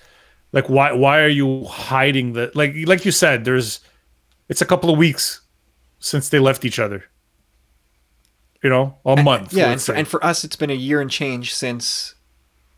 [0.54, 3.44] like why why are you hiding the like like you said?
[3.46, 3.80] There's
[4.48, 5.42] it's a couple of weeks
[6.00, 7.06] since they left each other.
[8.64, 9.54] You know, a month.
[9.54, 12.14] Yeah, and for, and for us, it's been a year and change since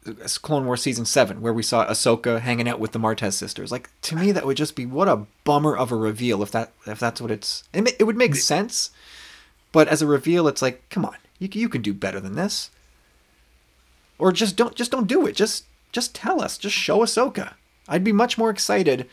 [0.07, 3.69] uh, Clone Wars season seven, where we saw Ahsoka hanging out with the Martez sisters.
[3.69, 6.71] Like to me, that would just be what a bummer of a reveal if that
[6.87, 7.63] if that's what it's.
[7.73, 8.91] It, it would make sense,
[9.73, 12.69] but as a reveal, it's like, come on, you you can do better than this.
[14.17, 15.35] Or just don't just don't do it.
[15.35, 16.57] Just just tell us.
[16.57, 17.55] Just show Ahsoka.
[17.89, 19.09] I'd be much more excited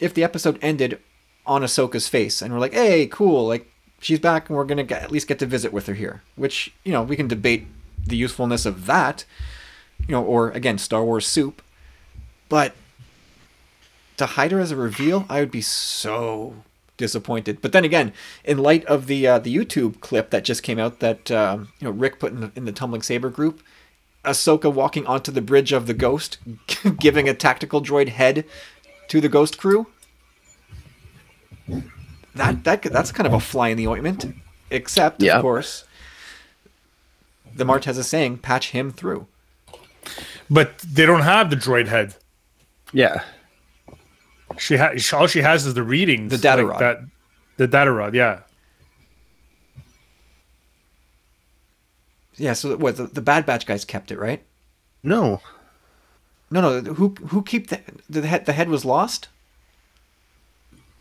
[0.00, 0.98] if the episode ended
[1.46, 5.02] on Ahsoka's face and we're like, hey, cool, like she's back and we're gonna get,
[5.02, 6.22] at least get to visit with her here.
[6.34, 7.66] Which you know we can debate
[8.04, 9.24] the usefulness of that,
[10.08, 11.62] you know, or again Star Wars soup,
[12.48, 12.74] but
[14.16, 16.56] to hide her as a reveal, I would be so
[17.00, 17.60] disappointed.
[17.60, 18.12] But then again,
[18.44, 21.86] in light of the uh, the YouTube clip that just came out that um, you
[21.86, 23.60] know Rick put in the, in the Tumbling Saber group,
[24.24, 26.38] Ahsoka walking onto the bridge of the Ghost,
[27.00, 28.44] giving a tactical droid head
[29.08, 29.88] to the Ghost crew.
[32.34, 34.26] That that that's kind of a fly in the ointment.
[34.70, 35.36] Except, Yeah.
[35.36, 35.84] of course,
[37.54, 39.26] the Martez is saying patch him through.
[40.48, 42.14] but they don't have the droid head.
[42.92, 43.22] Yeah.
[44.58, 46.30] She has all she has is the readings.
[46.30, 46.80] The data like rod.
[46.80, 47.00] That,
[47.56, 48.40] the data rod, yeah.
[52.36, 52.54] Yeah.
[52.54, 52.96] So what?
[52.96, 54.42] The, the Bad Batch guys kept it, right?
[55.02, 55.40] No,
[56.50, 56.94] No, no.
[56.94, 58.46] Who who keep the the head?
[58.46, 59.28] The head was lost.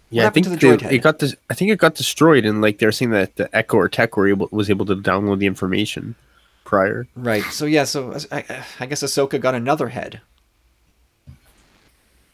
[0.09, 1.35] yeah, I think the the- it got this.
[1.49, 4.27] I think it got destroyed, and like they're saying that the Echo or Tech were
[4.27, 6.15] able was able to download the information
[6.65, 7.07] prior.
[7.15, 7.43] Right.
[7.45, 7.83] So yeah.
[7.85, 10.21] So I, I guess Ahsoka got another head.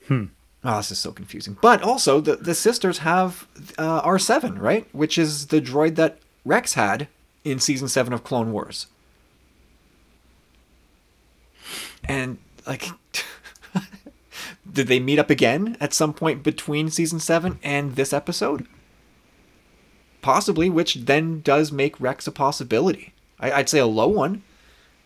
[0.08, 0.26] Hmm.
[0.66, 1.58] Oh, this is so confusing.
[1.62, 3.48] But also, the the sisters have
[3.78, 4.88] uh, R seven, right?
[4.94, 7.08] Which is the droid that Rex had
[7.44, 8.88] in season seven of Clone Wars.
[12.04, 12.88] And like,
[14.72, 18.68] did they meet up again at some point between season seven and this episode?
[20.22, 23.14] Possibly, which then does make Rex a possibility.
[23.40, 24.42] I, I'd say a low one,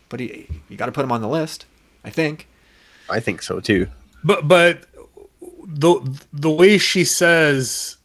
[0.07, 1.65] but he, you got to put him on the list.
[2.05, 2.47] I think.
[3.09, 3.87] I think so too.
[4.23, 4.85] But but
[5.69, 6.01] the
[6.33, 7.97] the way she says,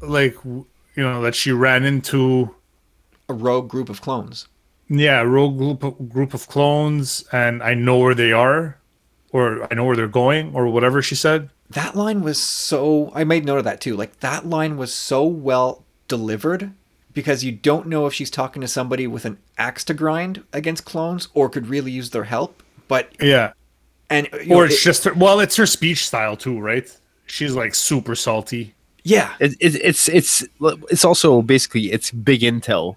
[0.00, 0.66] like you
[0.96, 2.54] know, that she ran into
[3.28, 4.46] A rogue group of clones.
[4.88, 8.76] yeah a rogue group of, group of clones, and I know where they are,
[9.30, 11.48] or I know where they're going, or whatever she said.
[11.70, 13.10] That line was so.
[13.14, 13.96] I made note of that too.
[13.96, 16.72] Like that line was so well delivered
[17.14, 20.84] because you don't know if she's talking to somebody with an axe to grind against
[20.84, 22.62] clones or could really use their help.
[22.88, 23.52] But Yeah,
[24.12, 26.88] and you know, or it's it- just her, well, it's her speech style too, right?
[27.26, 28.74] She's like super salty.
[29.04, 30.44] yeah, It, it, it's it's
[30.90, 32.96] it's also basically it's big intel.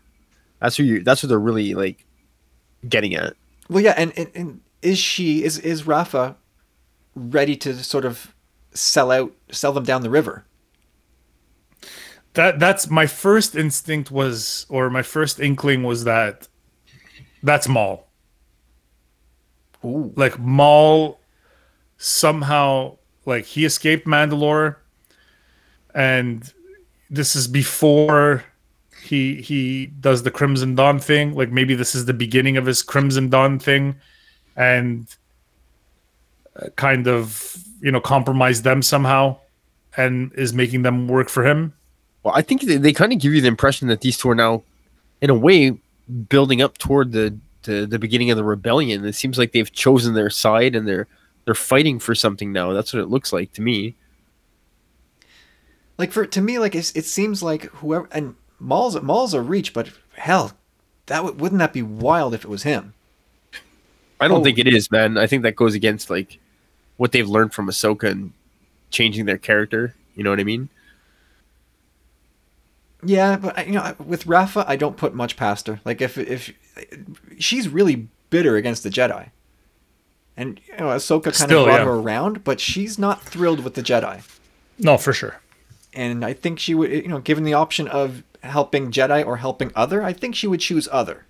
[0.59, 1.03] That's what you.
[1.03, 2.05] That's what they're really like
[2.89, 3.33] getting at.
[3.69, 6.35] Well, yeah, and, and, and is she is is Rafa
[7.15, 8.33] ready to sort of
[8.73, 10.45] sell out, sell them down the river?
[12.33, 16.47] That that's my first instinct was, or my first inkling was that
[17.41, 18.04] that's Maul.
[19.85, 21.19] Ooh, like Maul
[21.97, 24.75] somehow like he escaped Mandalore
[25.93, 26.51] and
[27.09, 28.43] this is before
[29.03, 31.35] he he does the Crimson Dawn thing.
[31.35, 33.95] Like maybe this is the beginning of his Crimson Dawn thing
[34.55, 35.07] and
[36.55, 39.37] uh, kind of you know compromise them somehow
[39.97, 41.73] and is making them work for him.
[42.23, 44.35] Well, I think they, they kind of give you the impression that these two are
[44.35, 44.63] now,
[45.21, 45.77] in a way,
[46.27, 49.03] building up toward the, the the beginning of the rebellion.
[49.05, 51.07] It seems like they've chosen their side and they're
[51.45, 52.73] they're fighting for something now.
[52.73, 53.95] That's what it looks like to me.
[55.97, 59.73] like for to me, like it's, it seems like whoever and Maul's Maul's a reach,
[59.73, 60.51] but hell,
[61.07, 62.93] that would wouldn't that be wild if it was him?
[64.19, 64.43] I don't Oh.
[64.43, 65.17] think it is, man.
[65.17, 66.39] I think that goes against like
[66.97, 68.31] what they've learned from Ahsoka and
[68.89, 69.93] changing their character.
[70.15, 70.69] You know what I mean?
[73.05, 75.79] Yeah, but I- you know, with Rafa, I don't put much past her.
[75.85, 76.51] Like if if
[77.39, 79.29] she's really bitter against the Jedi,
[80.37, 81.85] and you know, Ahsoka kind Still, of brought yeah.
[81.85, 84.21] her around, but she's not thrilled with the Jedi.
[84.79, 85.39] no for sure
[85.93, 89.71] And I think she would, you know, given the option of helping Jedi or helping
[89.75, 91.25] other, I think she would choose other.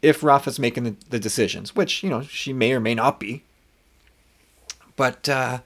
[0.00, 3.42] If Rafa's making the, the decisions, which you know she may or may not be.
[4.94, 5.60] But uh,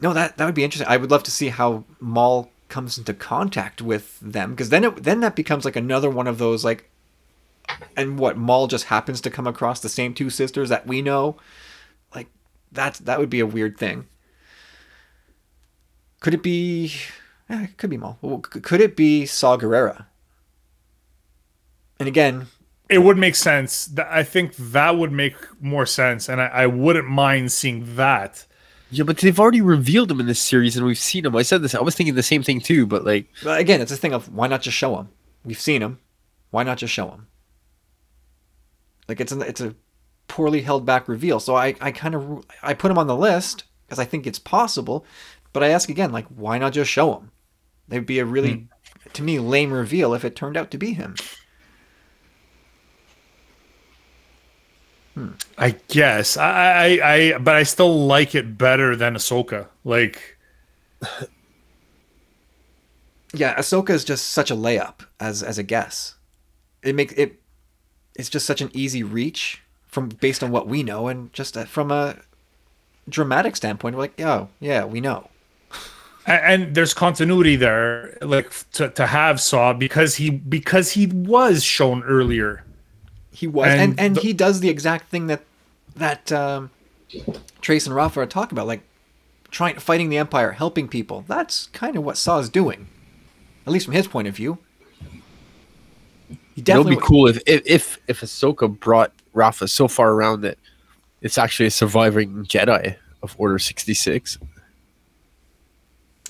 [0.00, 0.88] no, that that would be interesting.
[0.88, 5.02] I would love to see how Maul comes into contact with them because then it
[5.02, 6.90] then that becomes like another one of those like,
[7.96, 11.36] and what Maul just happens to come across the same two sisters that we know,
[12.14, 12.28] like
[12.72, 14.06] that that would be a weird thing.
[16.20, 16.92] Could it be?
[17.48, 18.18] Yeah, it could be Maul.
[18.40, 20.06] Could it be Saw Gerrera?
[21.98, 22.48] And again,
[22.88, 27.08] it would make sense i think that would make more sense and I, I wouldn't
[27.08, 28.46] mind seeing that
[28.90, 31.34] Yeah, but they've already revealed him in this series, and we've seen him.
[31.34, 31.74] I said this.
[31.74, 34.32] I was thinking the same thing too, but like, but again, it's a thing of
[34.32, 35.08] why not just show him?
[35.44, 35.98] We've seen him.
[36.50, 37.26] Why not just show him?
[39.08, 39.74] Like it's a it's a
[40.28, 41.40] poorly held back reveal.
[41.40, 44.38] So I I kind of I put him on the list because I think it's
[44.38, 45.04] possible,
[45.52, 47.32] but I ask again, like why not just show him?
[47.88, 48.64] They'd be a really, hmm.
[49.12, 51.14] to me, lame reveal if it turned out to be him.
[55.56, 59.66] I guess I, I, I, but I still like it better than Ahsoka.
[59.84, 60.36] Like,
[63.32, 66.14] Yeah, Ahsoka is just such a layup as as a guess.
[66.82, 67.40] It makes it.
[68.14, 71.64] It's just such an easy reach from based on what we know, and just uh,
[71.64, 72.16] from a
[73.08, 75.28] dramatic standpoint, we're like, oh yeah, we know.
[76.26, 81.62] a- and there's continuity there, like to, to have Saw because he because he was
[81.62, 82.64] shown earlier.
[83.36, 85.42] He was, and And and, the- he does the exact thing that
[85.94, 86.70] that um,
[87.60, 88.80] Trace and Rafa are talking about, like
[89.50, 91.22] trying fighting the Empire, helping people.
[91.28, 92.88] That's kind of what Saw's doing,
[93.66, 94.56] at least from his point of view.
[96.28, 100.12] He it would be definitely cool if if if, if Ahsoka brought Rafa so far
[100.12, 100.56] around that
[101.20, 104.38] it's actually a surviving Jedi of Order sixty six.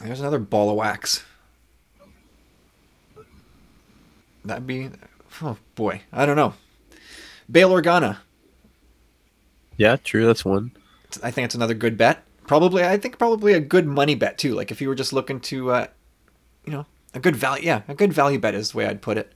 [0.03, 1.23] There's another ball of wax.
[4.45, 4.91] That'd be.
[5.41, 6.55] Oh boy, I don't know.
[7.51, 8.19] Bail Organa.
[9.77, 10.27] Yeah, true.
[10.27, 10.73] That's one.
[11.23, 12.23] I think it's another good bet.
[12.47, 14.55] Probably, I think probably a good money bet too.
[14.55, 15.87] Like if you were just looking to, uh,
[16.65, 17.67] you know, a good value.
[17.67, 19.33] Yeah, a good value bet is the way I'd put it.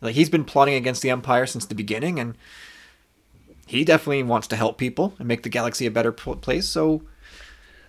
[0.00, 2.36] Like he's been plotting against the Empire since the beginning, and
[3.66, 6.68] he definitely wants to help people and make the galaxy a better place.
[6.68, 7.02] So,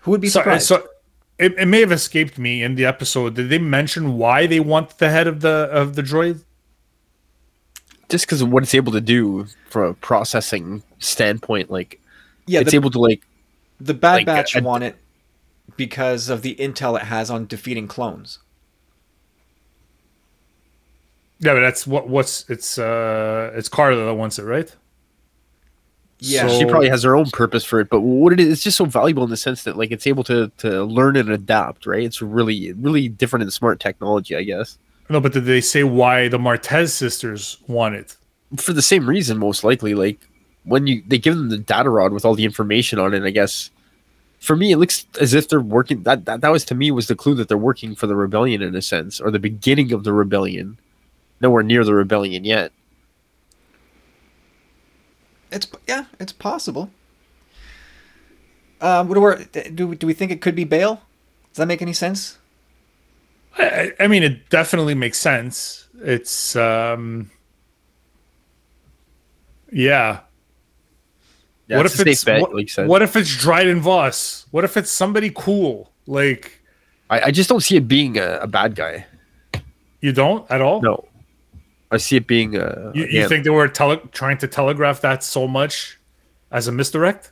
[0.01, 0.67] who would be So, surprised?
[0.67, 0.88] so
[1.38, 3.36] it, it may have escaped me in the episode.
[3.36, 6.43] Did they mention why they want the head of the of the droid?
[8.09, 11.99] Just because of what it's able to do from a processing standpoint, like
[12.45, 13.25] yeah, it's the, able to like
[13.79, 14.95] the Bad like, Batch I- want it
[15.77, 18.39] because of the intel it has on defeating clones.
[21.39, 24.73] Yeah, but that's what what's it's uh it's Carla that wants it, right?
[26.19, 27.89] Yeah, So- she probably has her own purpose for it.
[27.89, 30.23] But what it is, it's just so valuable in the sense that like it's able
[30.25, 31.85] to to learn and adapt.
[31.85, 32.03] Right?
[32.03, 34.77] It's really really different and smart technology, I guess.
[35.09, 38.15] No, but did they say why the Martez sisters want it?
[38.57, 39.93] For the same reason, most likely.
[39.93, 40.19] Like
[40.63, 43.29] when you they give them the data rod with all the information on it, I
[43.29, 43.69] guess.
[44.39, 46.03] For me, it looks as if they're working.
[46.03, 48.61] That, that that was to me was the clue that they're working for the rebellion
[48.61, 50.77] in a sense, or the beginning of the rebellion.
[51.41, 52.71] Nowhere near the rebellion yet.
[55.51, 56.89] It's yeah, it's possible.
[58.81, 59.95] Um, what do we do?
[59.95, 61.01] Do we think it could be Bail?
[61.51, 62.37] Does that make any sense?
[63.57, 65.87] I, I- mean, it definitely makes sense.
[66.01, 67.29] It's um,
[69.71, 70.19] yeah.
[71.67, 74.45] Yeah, what it's if it's bet, what, like what if it's Dryden Voss?
[74.51, 75.91] What if it's somebody cool?
[76.05, 76.61] Like
[77.09, 79.07] I, I just don't see it being a, a bad guy.
[79.99, 80.81] you don't at all.
[80.81, 81.05] No,
[81.89, 82.91] I see it being a.
[82.93, 85.97] You, you think they were tele- trying to telegraph that so much
[86.51, 87.31] as a misdirect?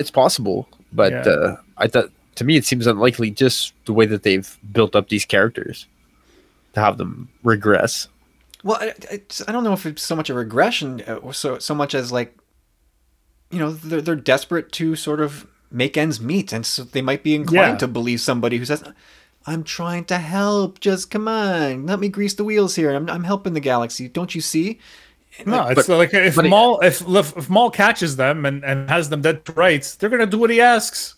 [0.00, 1.20] it's possible, but Yeah.
[1.32, 5.08] uh, I thought to me it seems unlikely just the way that they've built up
[5.08, 5.86] these characters
[6.74, 8.08] to have them regress.
[8.62, 11.58] Well, I, I, I don't know if it's so much a regression, uh, or so
[11.58, 12.36] so much as like,
[13.50, 17.22] you know, they're they're desperate to sort of make ends meet, and so they might
[17.22, 17.78] be inclined Yeah.
[17.78, 18.82] to believe somebody who says,
[19.46, 20.80] "I'm trying to help.
[20.80, 22.90] Just come on, let me grease the wheels here.
[22.94, 24.08] I'm I'm helping the galaxy.
[24.08, 24.78] Don't you see?"
[25.46, 28.88] No, it's but- like if but it- Maul if if Maul catches them and, and
[28.88, 31.16] has them dead to rights, they're gonna do what he asks.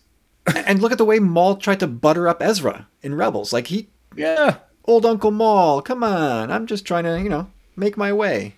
[0.54, 3.52] And look at the way Maul tried to butter up Ezra in Rebels.
[3.52, 7.96] Like he, Yeah, old Uncle Maul, come on, I'm just trying to, you know, make
[7.96, 8.54] my way.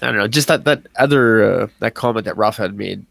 [0.00, 3.04] I don't know, just that that other uh, that comment that Rafa had made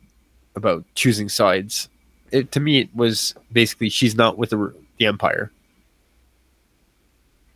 [0.55, 1.89] about choosing sides.
[2.31, 5.51] It, to me, it was basically she's not with the the Empire,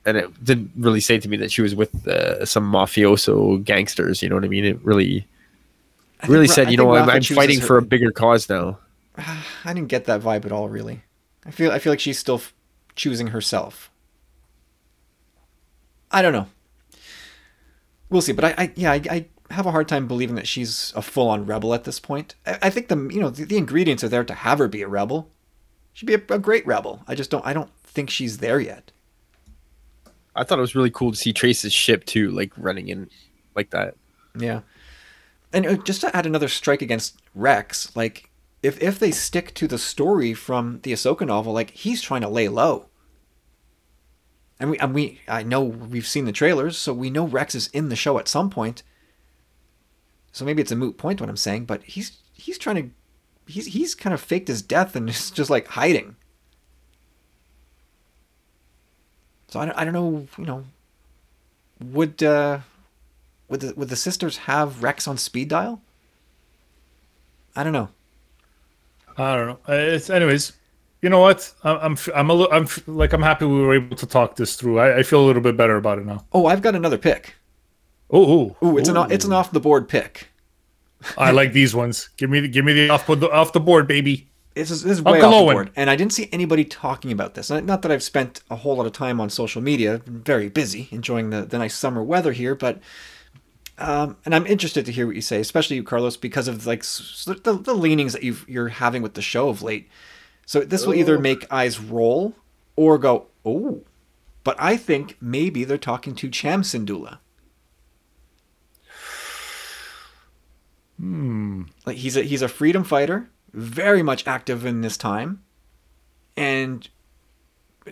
[0.05, 4.21] and it didn't really say to me that she was with uh, some mafioso gangsters.
[4.21, 4.65] You know what I mean?
[4.65, 5.25] It really,
[6.19, 7.81] I think really Ra- said, I you think know, I'm, I'm fighting her- for a
[7.81, 8.77] bigger cause now.
[9.17, 11.03] I didn't get that vibe at all, really.
[11.45, 12.53] I feel I feel like she's still f-
[12.95, 13.91] choosing herself.
[16.11, 16.47] I don't know.
[18.09, 20.93] We'll see, but I, I yeah, I, I have a hard time believing that she's
[20.95, 22.35] a full-on rebel at this point.
[22.45, 24.81] I, I think the you know the, the ingredients are there to have her be
[24.81, 25.29] a rebel.
[25.91, 27.03] She'd be a, a great rebel.
[27.07, 28.91] I just don't I don't think she's there yet.
[30.35, 33.09] I thought it was really cool to see Trace's ship too, like running in
[33.55, 33.95] like that.
[34.37, 34.61] Yeah.
[35.51, 38.31] And uh, just to add another strike against Rex, like
[38.63, 42.29] if if they stick to the story from the Ahsoka novel, like he's trying to
[42.29, 42.87] lay low.
[44.59, 47.67] And we and we I know we've seen the trailers, so we know Rex is
[47.67, 48.81] in the show at some point.
[50.31, 52.89] So maybe it's a moot point what I'm saying, but he's he's trying to
[53.51, 56.15] he's he's kind of faked his death and is just like hiding.
[59.49, 60.65] So I don't, I don't know, you know,
[61.83, 62.59] would uh
[63.49, 65.81] would the would the sisters have Rex on speed dial?
[67.55, 67.89] I don't know.
[69.17, 69.59] I don't know.
[69.67, 70.53] Uh, It's anyways.
[71.01, 71.53] You know what?
[71.63, 74.55] I'm I'm I'm a little I'm like I'm happy we were able to talk this
[74.55, 74.79] through.
[74.79, 76.25] I, I feel a little bit better about it now.
[76.31, 77.35] Oh, I've got another pick.
[78.09, 80.29] Oh, Ooh, it's an o- it's an off the board pick.
[81.17, 82.09] I like these ones.
[82.15, 84.29] Give me the, give me the off the off the board, baby.
[84.55, 87.11] This is, this is way Uncle off the board, and I didn't see anybody talking
[87.11, 87.49] about this.
[87.49, 89.97] Not that I've spent a whole lot of time on social media.
[89.97, 92.79] Been very busy enjoying the, the nice summer weather here, but
[93.77, 96.83] um, and I'm interested to hear what you say, especially you, Carlos, because of like
[96.83, 99.89] the, the leanings that you've, you're having with the show of late.
[100.45, 102.35] So this will either make eyes roll
[102.75, 103.81] or go oh,
[104.43, 107.19] but I think maybe they're talking to Cham Syndulla.
[111.85, 115.43] like he's a he's a freedom fighter, very much active in this time,
[116.37, 116.87] and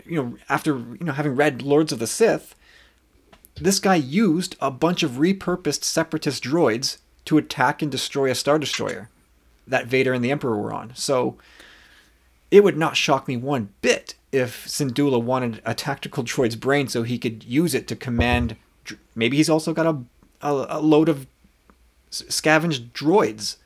[0.06, 2.56] you know after you know having read Lords of the Sith,
[3.62, 8.58] this guy used a bunch of repurposed separatist droids to attack and destroy a star
[8.58, 9.10] destroyer
[9.68, 10.94] that Vader and the Emperor were on.
[10.96, 11.38] So
[12.50, 17.04] it would not shock me one bit if Syndulla wanted a tactical droid's brain so
[17.04, 18.56] he could use it to command.
[19.16, 20.00] Maybe he's also got a,
[20.42, 21.28] a, a load of
[22.10, 23.58] scavenged droids.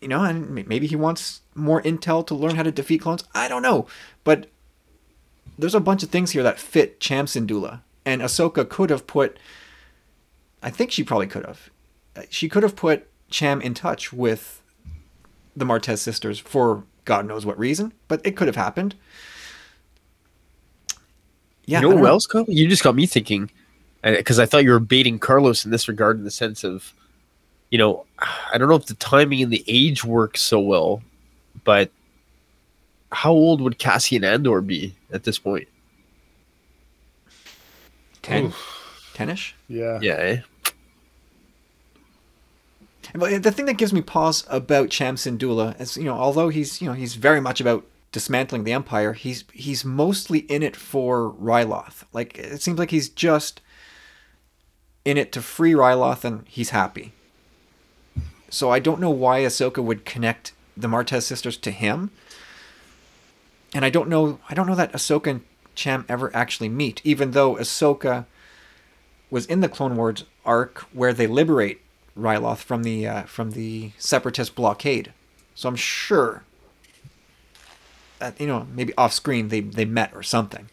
[0.00, 3.24] You know, and maybe he wants more intel to learn how to defeat clones.
[3.34, 3.88] I don't know.
[4.22, 4.48] But
[5.58, 7.80] there's a bunch of things here that fit Cham Syndulla.
[8.08, 9.38] And Ahsoka could have put.
[10.62, 11.68] I think she probably could have.
[12.16, 14.62] Uh, She could have put Cham in touch with
[15.54, 18.94] the Martez sisters for God knows what reason, but it could have happened.
[21.66, 22.46] Yeah, you know what else, Kyle?
[22.48, 23.50] You just got me thinking,
[24.02, 26.94] because I thought you were baiting Carlos in this regard, in the sense of,
[27.70, 28.06] you know,
[28.52, 31.02] I don't know if the timing and the age works so well,
[31.62, 31.90] but
[33.12, 35.68] how old would Cassian Andor be at this point?
[38.28, 38.52] 10
[39.14, 39.98] 10ish Yeah.
[40.00, 40.40] Yeah, eh?
[43.14, 46.82] But the thing that gives me pause about Cham Syndulla is, you know, although he's,
[46.82, 51.32] you know, he's very much about dismantling the empire, he's he's mostly in it for
[51.32, 52.04] Ryloth.
[52.12, 53.60] Like it seems like he's just
[55.04, 57.12] in it to free Ryloth and he's happy.
[58.50, 62.10] So I don't know why Ahsoka would connect the Martez sisters to him.
[63.74, 65.40] And I don't know I don't know that Ahsoka and
[65.78, 68.26] Cham ever actually meet, even though Ahsoka
[69.30, 71.80] was in the Clone Wars arc where they liberate
[72.18, 75.12] Ryloth from the uh, from the separatist blockade.
[75.54, 76.42] So I'm sure
[78.18, 80.68] that you know maybe off screen they they met or something.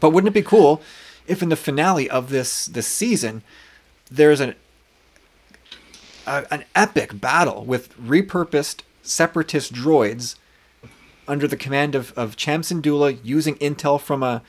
[0.00, 0.82] But wouldn't it be cool
[1.28, 3.44] if in the finale of this this season
[4.10, 4.56] there's an
[6.26, 10.34] an epic battle with repurposed separatist droids
[11.28, 14.42] under the command of of Cham Syndulla using intel from a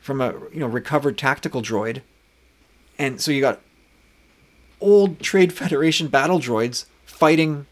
[0.00, 2.02] from a you know recovered tactical droid,
[2.98, 3.60] and so you got
[4.80, 7.66] old Trade Federation battle droids fighting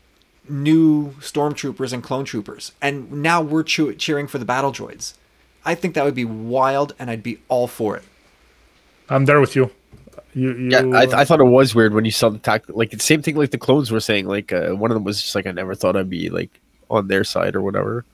[0.49, 5.14] new stormtroopers and clone troopers, and now we're choo- cheering for the battle droids.
[5.64, 8.03] I think that would be wild, and I'd be all for it.
[9.09, 9.70] I'm there with you.
[10.35, 12.64] You, you Yeah, I, I thought it was weird when you saw the tac.
[12.68, 14.26] Like the same thing, like the clones were saying.
[14.26, 16.61] Like uh, one of them was just like, I never thought I'd be like
[16.91, 18.05] on their side or whatever.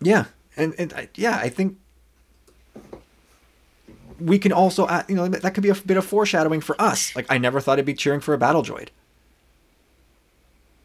[0.00, 0.26] Yeah,
[0.56, 1.78] and, and I, yeah, I think
[4.20, 7.14] we can also, you know, that could be a bit of foreshadowing for us.
[7.14, 8.88] Like, I never thought I'd be cheering for a battle droid.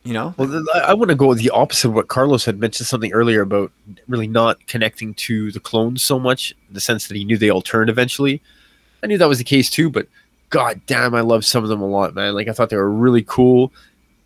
[0.04, 0.34] You know?
[0.38, 3.72] Well, I want to go the opposite of what Carlos had mentioned something earlier about
[4.08, 7.52] really not connecting to the clones so much, in the sense that he knew they
[7.52, 8.42] all turned eventually.
[9.04, 10.08] I knew that was the case too, but
[10.50, 12.34] god damn, I love some of them a lot, man.
[12.34, 13.72] Like I thought they were really cool,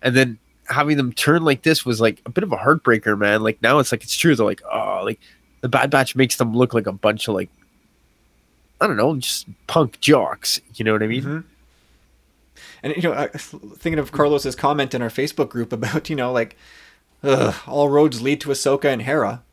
[0.01, 3.43] and then having them turn like this was like a bit of a heartbreaker, man.
[3.43, 4.36] Like now it's like it's true.
[4.36, 5.20] They're like, oh, like
[5.61, 7.49] the Bad Batch makes them look like a bunch of like
[8.82, 10.59] I don't know, just punk jocks.
[10.76, 11.24] You know what I mean?
[11.24, 11.43] Mhm.
[12.84, 16.55] And you know, thinking of Carlos's comment in our Facebook group about you know like,
[17.24, 19.43] ugh, all roads lead to Ahsoka and Hera,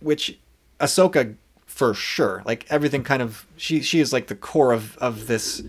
[0.00, 0.38] which
[0.80, 1.34] Ahsoka
[1.66, 5.62] for sure, like everything kind of she she is like the core of of this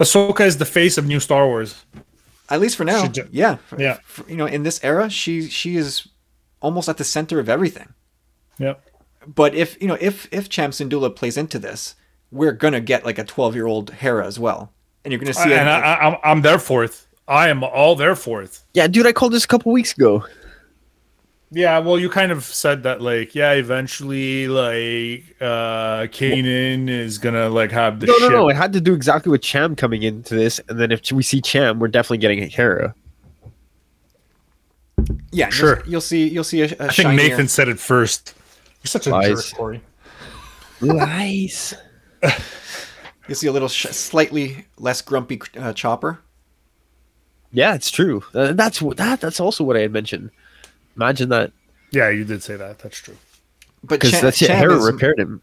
[0.00, 1.84] Ahsoka is the face of new Star Wars.
[2.50, 3.02] At least for now.
[3.02, 3.98] She ju- yeah, Yeah.
[4.04, 6.08] For- you know, in this era, she she is
[6.60, 7.88] almost at the center of everything.
[8.58, 8.84] Yep.
[9.26, 11.94] But if you know if if Cham Syndulla plays into this,
[12.30, 14.72] we're gonna get like a twelve year old Hera as well,
[15.04, 15.72] and you're gonna see and it.
[15.72, 17.06] I, I, I'm I'm there for it.
[17.26, 18.62] I am all there for it.
[18.72, 20.24] Yeah, dude, I called this a couple weeks ago.
[21.50, 27.48] Yeah, well, you kind of said that, like, yeah, eventually, like, uh, Kanan is gonna
[27.48, 28.22] like have the no, ship.
[28.22, 28.48] no, no.
[28.50, 31.40] It had to do exactly with Cham coming into this, and then if we see
[31.40, 32.94] Cham, we're definitely getting Hera.
[35.30, 35.82] Yeah, you'll- Sure.
[35.86, 36.28] You'll, see.
[36.28, 38.34] You'll see a, a I think shinier- Nathan said it first.
[38.82, 39.28] You're such a Lies.
[39.50, 39.80] jerk, Corey.
[40.82, 41.74] Nice.
[43.26, 46.20] You'll see a little sh- slightly less grumpy uh, chopper.
[47.52, 48.22] Yeah, it's true.
[48.34, 49.20] Uh, that's what that.
[49.20, 50.30] That's also what I had mentioned.
[50.98, 51.52] Imagine that,
[51.92, 52.80] Yeah, you did say that.
[52.80, 53.16] That's true.
[53.82, 54.48] But because Cha- that's it.
[54.48, 55.40] Cham Hera is- repaired him.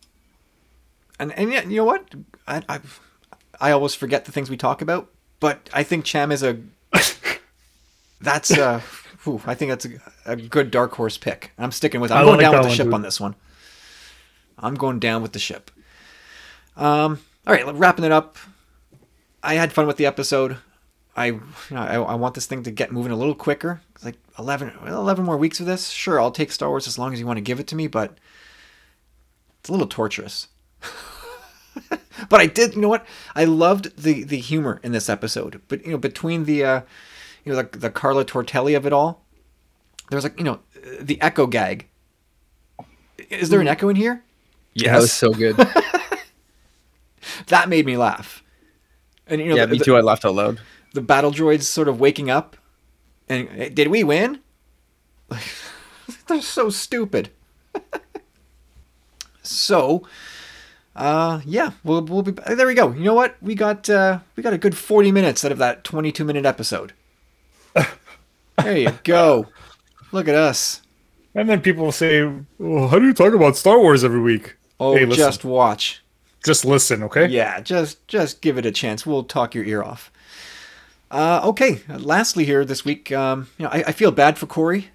[1.20, 2.14] and and yeah, you know what?
[2.48, 2.80] I, I
[3.60, 6.58] I always forget the things we talk about, but I think Cham is a.
[8.22, 8.82] That's uh,
[9.24, 9.90] whew, I think that's a,
[10.26, 11.52] a good dark horse pick.
[11.58, 12.12] I'm sticking with.
[12.12, 12.16] it.
[12.16, 12.94] I'm I going like down with the one, ship dude.
[12.94, 13.36] on this one.
[14.58, 15.70] I'm going down with the ship.
[16.78, 17.20] Um.
[17.46, 18.38] All right, wrapping it up.
[19.44, 20.58] I had fun with the episode.
[21.16, 21.42] I, you
[21.72, 23.82] know, I, I want this thing to get moving a little quicker.
[23.96, 25.90] It's like 11, 11 more weeks of this.
[25.90, 27.88] Sure, I'll take Star Wars as long as you want to give it to me,
[27.88, 28.18] but
[29.60, 30.50] it's a little torturous.
[32.30, 33.06] but I did, you know what?
[33.34, 35.62] I loved the the humor in this episode.
[35.68, 36.82] But you know, between the uh,
[37.44, 39.24] you know the, the Carla Tortelli of it all,
[40.10, 40.60] there was like you know
[41.00, 41.88] the echo gag.
[43.30, 44.24] Is there an echo in here?
[44.74, 45.56] Yeah, that was so good.
[47.48, 48.44] That made me laugh.
[49.28, 49.96] And you know, yeah, the, me too.
[49.96, 50.60] I laughed out loud.
[50.96, 52.56] The battle droids sort of waking up
[53.30, 54.40] And did we win?
[56.28, 57.30] They're so stupid.
[59.44, 60.08] so,
[60.96, 62.68] uh, yeah, we'll we'll be there.
[62.68, 62.92] We go.
[62.92, 63.36] You know what?
[63.42, 66.94] We got uh, we got a good forty minutes out of that twenty-two minute episode.
[67.74, 69.48] there you go.
[70.12, 70.82] Look at us.
[71.34, 74.56] And then people will say, well, "How do you talk about Star Wars every week?"
[74.80, 76.04] Oh, Hey, just watch.
[76.44, 77.26] Just listen, okay?
[77.26, 79.06] Yeah, just just give it a chance.
[79.06, 80.12] We'll talk your ear off.
[81.16, 81.80] Uh, okay.
[81.88, 84.90] Lastly, here this week, um, you know, I, I feel bad for Corey.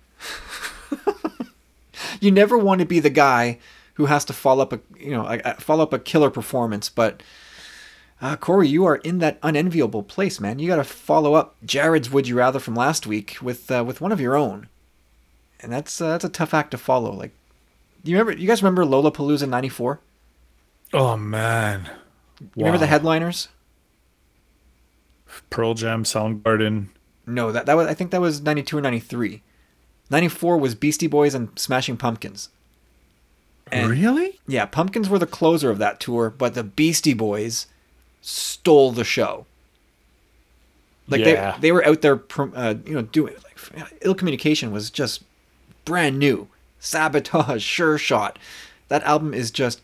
[2.20, 3.58] you never want to be the guy
[3.94, 7.22] who has to follow up a you know a, follow up a killer performance, but
[8.20, 10.58] uh, Corey, you are in that unenviable place, man.
[10.58, 14.02] You got to follow up Jared's "Would You Rather" from last week with uh, with
[14.02, 14.68] one of your own,
[15.60, 17.12] and that's uh, that's a tough act to follow.
[17.12, 17.32] Like,
[18.04, 18.38] you remember?
[18.38, 20.00] You guys remember Lollapalooza '94?
[20.92, 21.88] Oh man.
[22.40, 23.48] You remember the headliners?
[25.50, 26.88] Pearl Jam, Soundgarden.
[27.26, 29.42] No, that that was I think that was 92 or 93.
[30.10, 32.48] 94 was Beastie Boys and Smashing Pumpkins.
[33.70, 34.40] And really?
[34.48, 37.66] yeah, Pumpkins were the closer of that tour, but the Beastie Boys
[38.20, 39.46] stole the show.
[41.08, 41.52] Like Yeah.
[41.52, 42.20] they they were out there
[42.54, 45.22] uh, you know doing like ill communication was just
[45.84, 46.48] brand new.
[46.80, 48.38] Sabotage, Sure Shot.
[48.88, 49.82] That album is just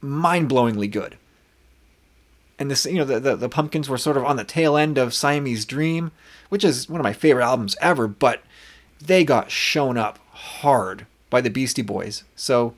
[0.00, 1.16] mind-blowingly good.
[2.60, 4.98] And this, you know, the, the the Pumpkins were sort of on the tail end
[4.98, 6.12] of Siamese Dream,
[6.50, 8.06] which is one of my favorite albums ever.
[8.06, 8.42] But
[9.00, 12.24] they got shown up hard by the Beastie Boys.
[12.36, 12.74] So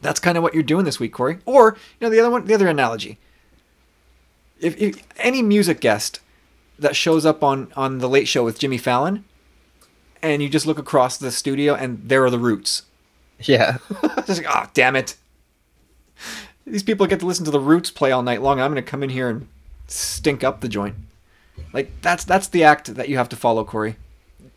[0.00, 1.38] that's kind of what you're doing this week, Corey.
[1.44, 3.18] Or you know, the other one, the other analogy.
[4.58, 6.20] If, if any music guest
[6.78, 9.24] that shows up on on the Late Show with Jimmy Fallon,
[10.22, 12.82] and you just look across the studio and there are the Roots.
[13.40, 13.78] Yeah.
[14.26, 15.16] Just like, oh, damn it.
[16.66, 18.60] These people get to listen to the Roots play all night long.
[18.60, 19.46] I'm going to come in here and
[19.86, 20.96] stink up the joint.
[21.72, 23.96] Like that's that's the act that you have to follow, Corey.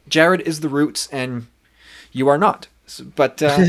[0.07, 1.47] Jared is the Roots, and
[2.11, 2.67] you are not.
[2.87, 3.65] S- But uh,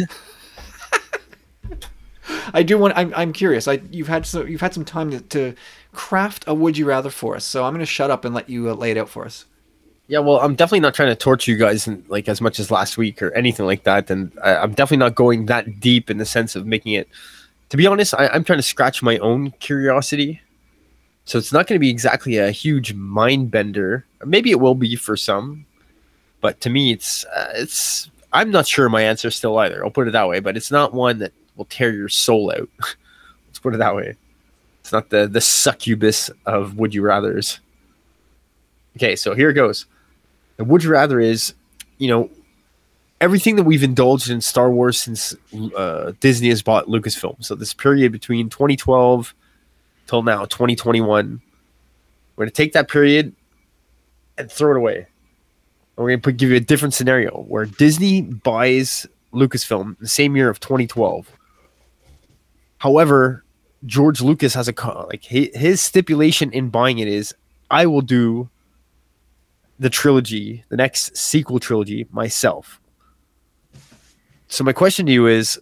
[2.54, 2.96] I do want.
[2.96, 3.68] I'm, I'm curious.
[3.68, 5.54] I you've had so you've had some time to, to
[5.92, 7.44] craft a would you rather for us.
[7.44, 9.44] So I'm going to shut up and let you uh, lay it out for us.
[10.08, 12.70] Yeah, well, I'm definitely not trying to torture you guys in, like as much as
[12.70, 14.10] last week or anything like that.
[14.10, 17.08] And I, I'm definitely not going that deep in the sense of making it.
[17.70, 20.40] To be honest, I, I'm trying to scratch my own curiosity.
[21.24, 24.04] So it's not going to be exactly a huge mind bender.
[24.24, 25.64] Maybe it will be for some,
[26.40, 28.10] but to me, it's uh, it's.
[28.32, 29.84] I'm not sure my answer still either.
[29.84, 30.40] I'll put it that way.
[30.40, 32.68] But it's not one that will tear your soul out.
[33.48, 34.16] Let's put it that way.
[34.80, 37.60] It's not the the succubus of would you rather's.
[38.96, 39.86] Okay, so here it goes.
[40.56, 41.54] The would you rather is,
[41.98, 42.30] you know,
[43.20, 45.34] everything that we've indulged in Star Wars since
[45.76, 47.44] uh, Disney has bought Lucasfilm.
[47.44, 49.34] So this period between 2012
[50.06, 51.40] till now, 2021,
[52.36, 53.34] we're gonna take that period
[54.38, 54.96] and throw it away.
[54.96, 55.06] And
[55.96, 60.48] we're gonna put, give you a different scenario where Disney buys Lucasfilm the same year
[60.48, 61.30] of 2012.
[62.78, 63.44] However,
[63.84, 64.74] George Lucas has a
[65.10, 67.34] like his stipulation in buying it is,
[67.70, 68.48] I will do
[69.78, 72.80] the trilogy, the next sequel trilogy myself.
[74.50, 75.58] So my question to you is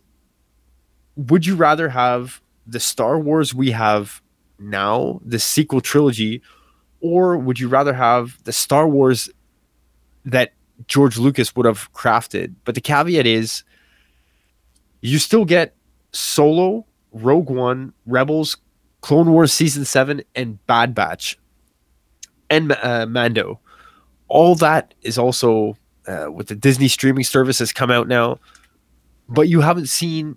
[1.14, 4.20] would you rather have the Star Wars we have
[4.58, 6.42] now, the sequel trilogy,
[7.00, 9.30] or would you rather have the Star Wars
[10.24, 10.52] that
[10.86, 12.54] George Lucas would have crafted?
[12.64, 13.62] But the caveat is
[15.00, 15.76] you still get
[16.12, 18.56] Solo, Rogue One, Rebels,
[19.02, 21.38] Clone Wars season 7 and Bad Batch
[22.50, 23.60] and uh, Mando
[24.28, 28.38] all that is also uh, with the Disney streaming service has come out now,
[29.28, 30.36] but you haven't seen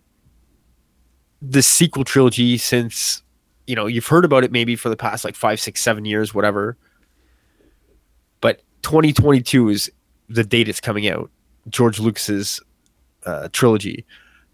[1.41, 3.23] the sequel trilogy since
[3.67, 6.33] you know you've heard about it maybe for the past like five, six, seven years,
[6.33, 6.77] whatever.
[8.41, 9.91] But 2022 is
[10.29, 11.29] the date it's coming out.
[11.69, 12.59] George Lucas's
[13.25, 14.05] uh, trilogy.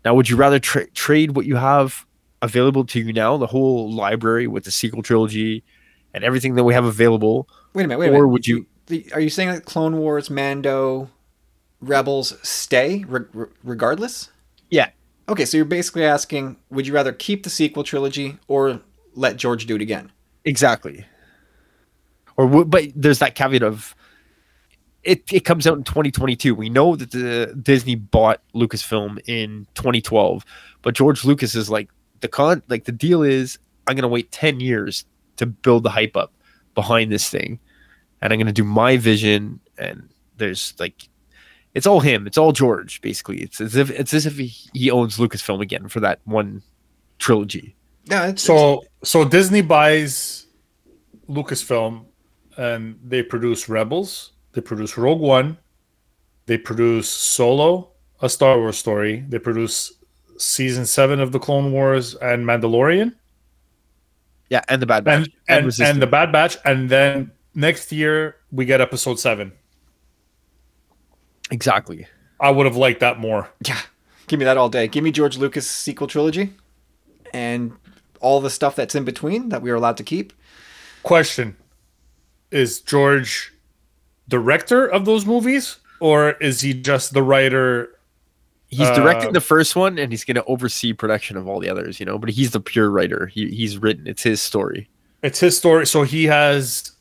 [0.04, 2.06] Now, would you rather tra- trade what you have
[2.42, 5.64] available to you now, the whole library with the sequel trilogy
[6.14, 8.00] and everything that we have available, Wait a minute.
[8.00, 8.28] Wait a or minute.
[8.28, 8.66] would you?
[8.88, 11.10] The, are you saying that Clone Wars, Mando,
[11.82, 14.30] Rebels stay re- re- regardless?
[14.70, 14.90] Yeah,
[15.30, 18.80] Okay, so you're basically asking, would you rather keep the sequel trilogy or
[19.14, 20.10] let George do it again?
[20.46, 21.06] Exactly.
[22.38, 23.94] Or w- but there's that caveat of
[25.04, 25.24] it.
[25.34, 26.56] It comes out in 2022.
[26.56, 30.46] We know that the Disney bought Lucasfilm in 2012,
[30.82, 31.90] but George Lucas is like
[32.22, 32.64] the con.
[32.70, 35.04] Like the deal is, I'm gonna wait 10 years
[35.38, 36.32] to build the hype up
[36.74, 37.60] behind this thing,
[38.22, 39.60] and I'm gonna do my vision.
[39.78, 41.10] And there's like,
[41.78, 42.26] it's all him.
[42.28, 43.00] It's all George.
[43.02, 46.62] Basically, it's as if it's as if he, he owns Lucasfilm again for that one
[47.20, 47.76] trilogy.
[48.06, 50.48] Yeah, it's, So so Disney buys
[51.30, 52.06] Lucasfilm
[52.58, 54.32] and they produce Rebels.
[54.54, 55.58] they produce Rogue One,
[56.48, 57.92] they produce Solo,
[58.22, 59.94] a Star Wars story, they produce
[60.38, 63.14] season seven of the Clone Wars and Mandalorian,
[64.50, 65.90] Yeah, and the Bad Batch and and, Resistance.
[65.94, 69.52] and the Bad Batch, and then next year we get Episode seven.
[71.52, 72.08] Exactly.
[72.40, 73.50] I would have liked that more.
[73.66, 73.80] Yeah,
[74.28, 74.88] give me that all day.
[74.88, 76.54] Give me George Lucas sequel trilogy,
[77.34, 77.74] and
[78.20, 80.34] all the stuff that's in between that we are allowed to keep.
[81.04, 81.56] Question:
[82.52, 83.54] Is George
[84.28, 87.90] director of those movies, or is he just the writer?
[88.70, 91.70] He's Uh, directing the first one, and he's going to oversee production of all the
[91.70, 92.00] others.
[92.00, 93.28] You know, but he's the pure writer.
[93.28, 94.06] He he's written.
[94.08, 94.90] It's his story.
[95.24, 96.92] It's his story, so he has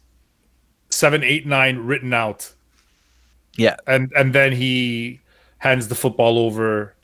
[0.88, 2.54] seven, eight, nine written out,
[3.56, 5.20] Yeah, and and then he
[5.58, 6.94] hands the football over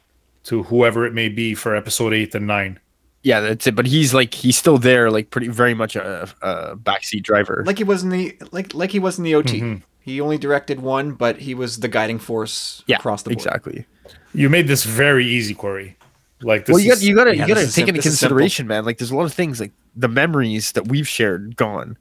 [0.45, 2.79] to whoever it may be for episode eight and nine.
[3.23, 3.75] yeah, that's it.
[3.77, 7.63] But he's like he's still there, like pretty very much a, a backseat driver.
[7.67, 9.61] Like he was in the like like he was in the OT.
[9.61, 9.83] Mhm.
[10.01, 13.39] He only directed one, but he was the guiding force yeah, across the board.
[13.39, 13.87] exactly.
[14.35, 15.97] You made this very easy, Corey.
[16.41, 17.99] Like this well, you got you got to yeah, you got to take sim- into
[18.01, 18.35] this is simple.
[18.37, 18.85] consideration, man.
[18.85, 21.97] Like, there's a lot of things like the memories that we've shared gone,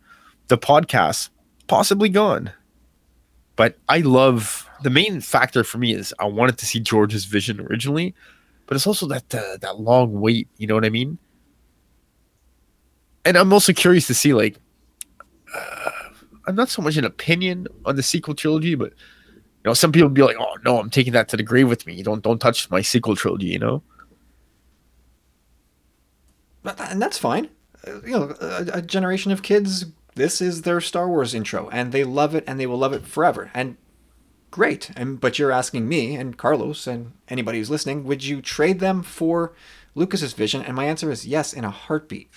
[0.47, 1.29] the podcast
[1.67, 2.49] possibly gone.
[3.61, 7.59] But I love the main factor for me is I wanted to see George's vision
[7.59, 8.15] originally,
[8.65, 10.47] but it's also that uh, that long wait.
[10.57, 11.19] You know what I mean?
[13.23, 14.57] And I'm also curious to see like
[15.55, 15.91] uh,
[16.47, 20.09] I'm not so much an opinion on the sequel trilogy, but you know, some people
[20.09, 21.93] be like, "Oh no, I'm taking that to the grave with me.
[21.93, 23.83] You don't don't touch my sequel trilogy." You know?
[26.63, 27.47] And that's fine.
[27.87, 29.85] Uh, you know, a, a generation of kids.
[30.15, 33.05] This is their Star Wars intro, and they love it, and they will love it
[33.05, 33.49] forever.
[33.53, 33.77] And
[34.49, 34.91] great.
[34.95, 39.03] And but you're asking me and Carlos and anybody who's listening, would you trade them
[39.03, 39.53] for
[39.95, 40.61] Lucas's vision?
[40.61, 42.29] And my answer is yes, in a heartbeat.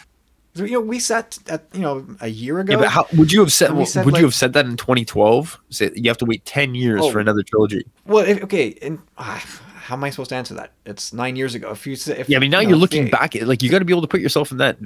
[0.56, 2.74] You know, we sat at you know a year ago.
[2.74, 3.70] Yeah, but how would you have said?
[3.70, 5.58] And we said, would like- you have said that in 2012?
[5.70, 7.10] Say you have to wait 10 years Oh.
[7.10, 7.84] for another trilogy.
[8.06, 9.44] well, if, okay, and ah,
[9.74, 10.70] how am I supposed to answer that?
[10.86, 11.72] It's nine years ago.
[11.72, 13.64] If you say, if, Yeah, I mean now you are know, looking back at like
[13.64, 14.78] you got to be able to put yourself in that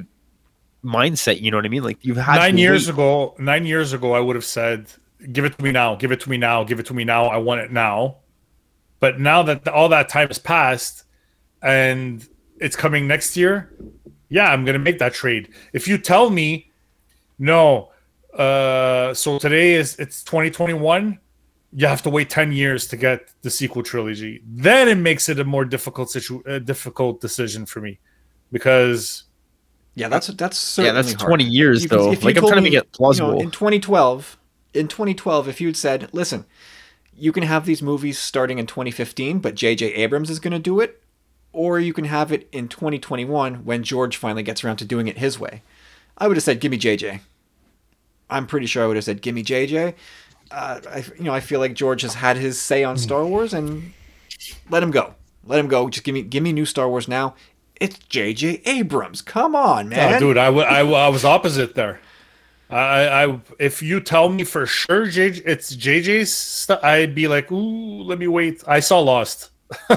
[0.85, 1.41] mindset.
[1.41, 1.83] You know what I mean?
[1.83, 2.95] Like you've had nine years wait.
[2.95, 4.87] ago nine years ago i would have said
[5.33, 7.27] give it to me now give it to me now give it to me now
[7.27, 8.17] i want it now
[9.01, 11.05] but now that all that time has passed
[11.63, 12.29] and
[12.61, 13.75] it's coming next year
[14.29, 16.71] yeah i'm gonna make that trade if you tell me
[17.39, 17.91] no
[18.35, 21.19] uh so today is it's 2021
[21.73, 25.39] you have to wait 10 years to get the sequel trilogy then it makes it
[25.41, 27.99] a more difficult situ- uh, difficult decision for me
[28.53, 29.25] because
[29.95, 31.29] Yeah, that's that's Yeah, that's hard.
[31.29, 32.13] 20 years If though.
[32.13, 33.41] if Like I'm trying to make it you know, plausible.
[33.41, 34.39] in 2012,
[34.75, 36.45] in 2012, if you'd said, "Listen,
[37.17, 39.95] you can have these movies starting in 2015, but J.J.
[39.95, 41.03] Abrams is going to do it,
[41.53, 45.19] or you can have it in 2021 when George finally gets around to doing it
[45.19, 45.63] his way,"
[46.17, 47.21] I would have said, "Give me J.J."
[48.31, 49.95] I'm pretty sure I would have said, "Give me J.J."
[50.51, 53.53] Uh, I, you know, I feel like George has had his say on Star Wars,
[53.53, 53.93] and
[54.71, 55.15] let him go.
[55.45, 55.89] Let him go.
[55.89, 57.35] Just give me, give me new Star Wars now.
[57.81, 58.63] It's J.J.
[58.65, 59.23] Abrams.
[59.23, 60.15] Come on, man.
[60.15, 62.01] Oh, dude, I, w- I, w- I was opposite there.
[62.71, 67.51] I, I, if you tell me for sure, JJ, it's JJ's stuff, I'd be like,
[67.51, 68.63] ooh, let me wait.
[68.67, 69.51] I saw Lost.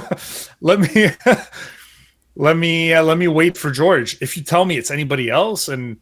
[0.61, 1.09] let me,
[2.35, 4.17] let me, uh, let me wait for George.
[4.21, 5.97] If you tell me it's anybody else, and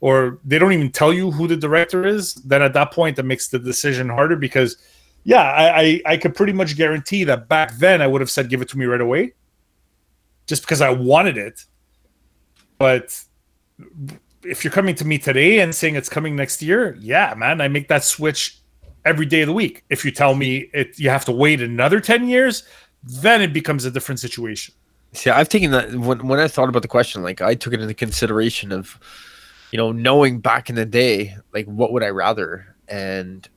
[0.00, 3.24] or they don't even tell you who the director is, then at that point that
[3.24, 4.76] makes the decision harder because,
[5.24, 8.48] yeah, I, I, I could pretty much guarantee that back then I would have said
[8.48, 9.32] give it to me right away,
[10.48, 11.64] just because I wanted it.
[12.78, 13.22] But
[14.42, 17.68] if you're coming to me today and saying it's coming next year, yeah, man, I
[17.68, 18.58] make that switch
[19.04, 19.84] every day of the week.
[19.90, 22.64] If you tell me it, you have to wait another ten years,
[23.04, 24.74] then it becomes a different situation.
[25.12, 27.80] See, I've taken that when when I thought about the question, like I took it
[27.80, 28.98] into consideration of,
[29.70, 33.48] you know, knowing back in the day, like what would I rather, and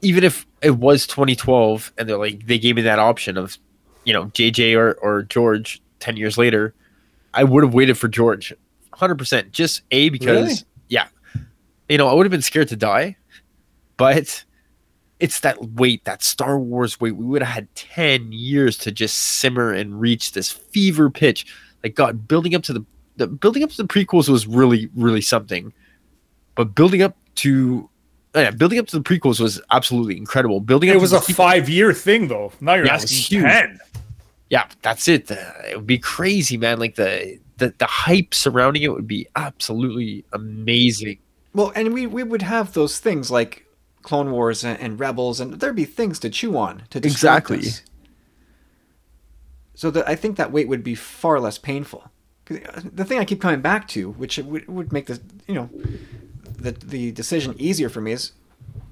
[0.00, 3.58] even if it was 2012 and they're like they gave me that option of,
[4.08, 6.72] you know, JJ or or George 10 years later,
[7.34, 8.54] I would have waited for George,
[8.88, 9.52] 100 percent.
[9.52, 10.54] Just a because Really?
[10.88, 11.08] yeah,
[11.90, 13.18] you know, I would have been scared to die,
[13.98, 14.46] but
[15.20, 17.16] it's that wait, that Star Wars wait.
[17.16, 21.44] We would have had 10 years to just simmer and reach this fever pitch.
[21.84, 22.84] Like God, building up to the,
[23.16, 25.70] the building up to the prequels was really, really something.
[26.54, 27.90] But building up to
[28.38, 30.60] yeah, building up to the prequels was absolutely incredible.
[30.60, 32.52] Building up It was a five year thing, though.
[32.60, 33.78] Now you're Yeah, asking ten.
[34.50, 35.30] Yeah, that's it.
[35.30, 35.36] Uh,
[35.70, 36.78] it would be crazy, man.
[36.78, 41.18] Like the the the hype surrounding it would be absolutely amazing.
[41.54, 43.66] Well, and we, we would have those things like
[44.02, 47.68] Clone Wars and, and Rebels, and there'd be things to chew on to distract Exactly.
[47.68, 47.82] us.
[49.74, 52.10] So that I think that wait would be far less painful.
[52.46, 55.54] 'Cause, uh, The thing I keep coming back to, which would, would make the you
[55.54, 55.70] know
[56.58, 58.32] the the decision easier for me, is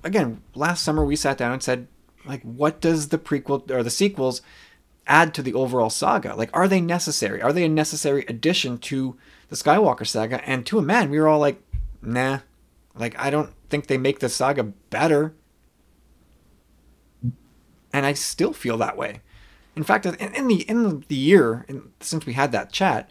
[0.03, 1.89] again, last summer we sat down and said,
[2.25, 4.43] like, what does the prequel or the sequels
[5.07, 6.35] add to the overall saga?
[6.35, 7.43] Like, are they necessary?
[7.43, 9.17] Are they a necessary addition to
[9.49, 10.47] the Skywalker saga?
[10.49, 11.63] And to a man, we were all like,
[12.03, 12.41] nah.
[12.95, 15.35] Like, I don't think they make the saga better.
[17.93, 19.21] And I still feel that way.
[19.77, 23.11] In fact, in, the in the year in, since we had that chat,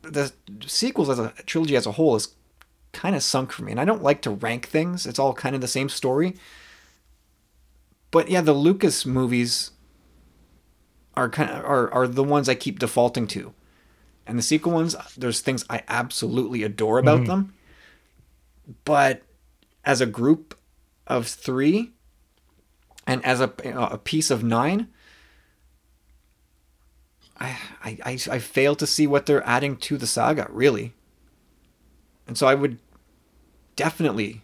[0.00, 0.32] the
[0.66, 2.34] sequels as a trilogy as a whole is
[2.92, 3.72] kind of sunk for me.
[3.72, 5.06] And I don't like to rank things.
[5.06, 6.36] It's all kind of the same story.
[8.10, 9.70] But yeah, the Lucas movies
[11.14, 13.54] are kind of are, are the ones I keep defaulting to.
[14.26, 17.26] And the sequel ones, there's things I absolutely adore about Mhm.
[17.26, 17.54] them.
[18.84, 19.22] But
[19.84, 20.56] as a group
[21.06, 21.92] of three,
[23.06, 24.88] and as a a piece of nine,
[27.40, 30.94] I, I I I fail to see what they're adding to the saga really.
[32.26, 32.78] And so I would
[33.76, 34.42] definitely,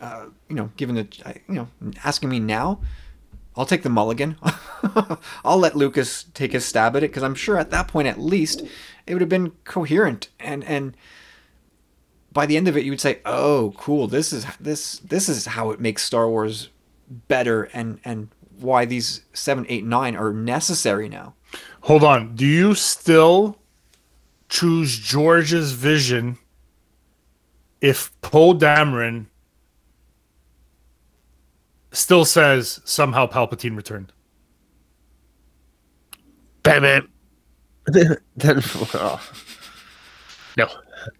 [0.00, 1.08] uh, you know, given the
[1.48, 1.68] you know
[2.04, 2.80] asking me now,
[3.56, 4.36] I'll take the mulligan.
[5.44, 8.20] I'll let Lucas take his stab at it because I'm sure at that point at
[8.20, 8.62] least
[9.06, 10.96] it would have been coherent and and
[12.32, 14.08] by the end of it you would say, "Oh, cool.
[14.08, 16.68] This is this this is how it makes Star Wars
[17.28, 18.28] better and and
[18.58, 21.34] why these 7 8 9 are necessary now."
[21.82, 22.34] Hold on.
[22.34, 23.58] Do you still
[24.48, 26.38] choose George's vision
[27.86, 29.26] if Poe Dameron
[31.92, 34.12] still says somehow Palpatine returned?
[36.62, 37.08] Bam, bam.
[38.36, 38.60] then,
[38.94, 39.20] oh.
[40.56, 40.66] No.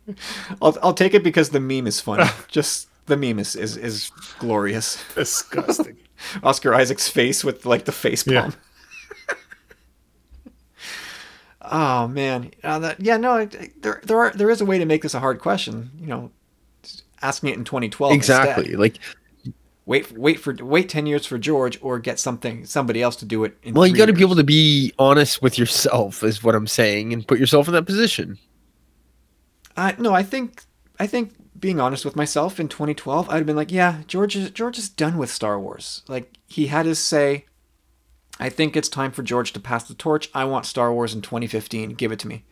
[0.62, 2.28] I'll I'll take it because the meme is funny.
[2.48, 4.10] Just the meme is is, is
[4.40, 5.02] glorious.
[5.14, 5.96] Disgusting.
[6.42, 8.34] Oscar Isaac's face with like the face palm.
[8.34, 9.34] Yeah.
[11.62, 14.78] oh man, uh, that, yeah, no, I- I- there there are there is a way
[14.78, 15.90] to make this a hard question.
[16.00, 16.30] You know,
[17.16, 18.12] just ask me it in 2012.
[18.12, 18.64] Exactly.
[18.64, 18.78] instead.
[18.78, 18.98] Like,
[19.86, 23.44] Wait, wait for wait 10 years for George, or get something somebody else to do
[23.44, 23.56] it.
[23.62, 26.66] In well, you got to be able to be honest with yourself, is what I'm
[26.66, 28.36] saying, and put yourself in that position.
[29.76, 30.64] Uh, no, I think
[30.98, 34.50] I think being honest with myself in 2012, I'd have been like, yeah, George is
[34.50, 36.02] George is done with Star Wars.
[36.08, 37.46] Like he had his say.
[38.38, 40.28] I think it's time for George to pass the torch.
[40.34, 41.90] I want Star Wars in 2015.
[41.90, 42.44] Give it to me.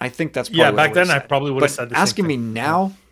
[0.00, 2.24] I think that's probably Yeah, back would've then I probably would have said the asking
[2.24, 3.05] same me now, yeah,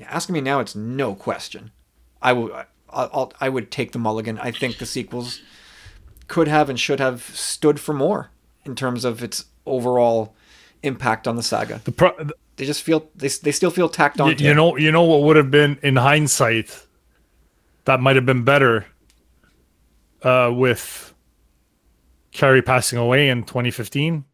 [0.00, 1.70] asking me now, it's no question.
[2.20, 2.52] I would
[2.90, 4.38] I'll, I'll, I would take the mulligan.
[4.38, 5.40] I think the sequels
[6.28, 8.30] could have and should have stood for more
[8.64, 10.34] in terms of its overall
[10.82, 14.30] impact on the saga The pro- they just feel they, they still feel tacked on.
[14.30, 16.86] you, you know, you know what would have been in hindsight
[17.84, 18.86] that might have been better
[20.22, 21.12] uh, with
[22.32, 24.24] Carrie passing away in 2015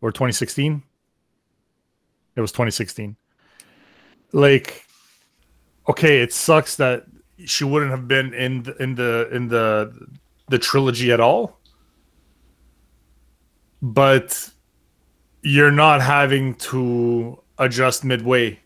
[0.00, 0.82] or 2016.
[2.34, 3.16] It was 2016.
[4.32, 4.84] Like,
[5.88, 7.04] okay, it sucks that
[7.44, 10.06] she wouldn't have been in the, in the in the
[10.48, 11.58] the trilogy at all,
[13.82, 14.50] but
[15.42, 18.58] you're not having to adjust midway.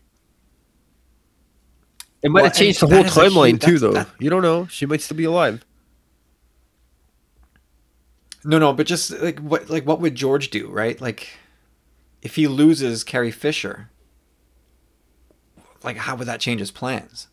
[2.23, 3.91] It might Well, have changed the whole that is a timeline huge- too, though.
[3.93, 4.67] that- You don't know.
[4.67, 5.65] She might still be alive.
[8.43, 10.99] No, no, but just like what like what would George do, right?
[10.99, 11.29] Like
[12.21, 13.89] if he loses Carrie Fisher,
[15.83, 17.27] like how would that change his plans?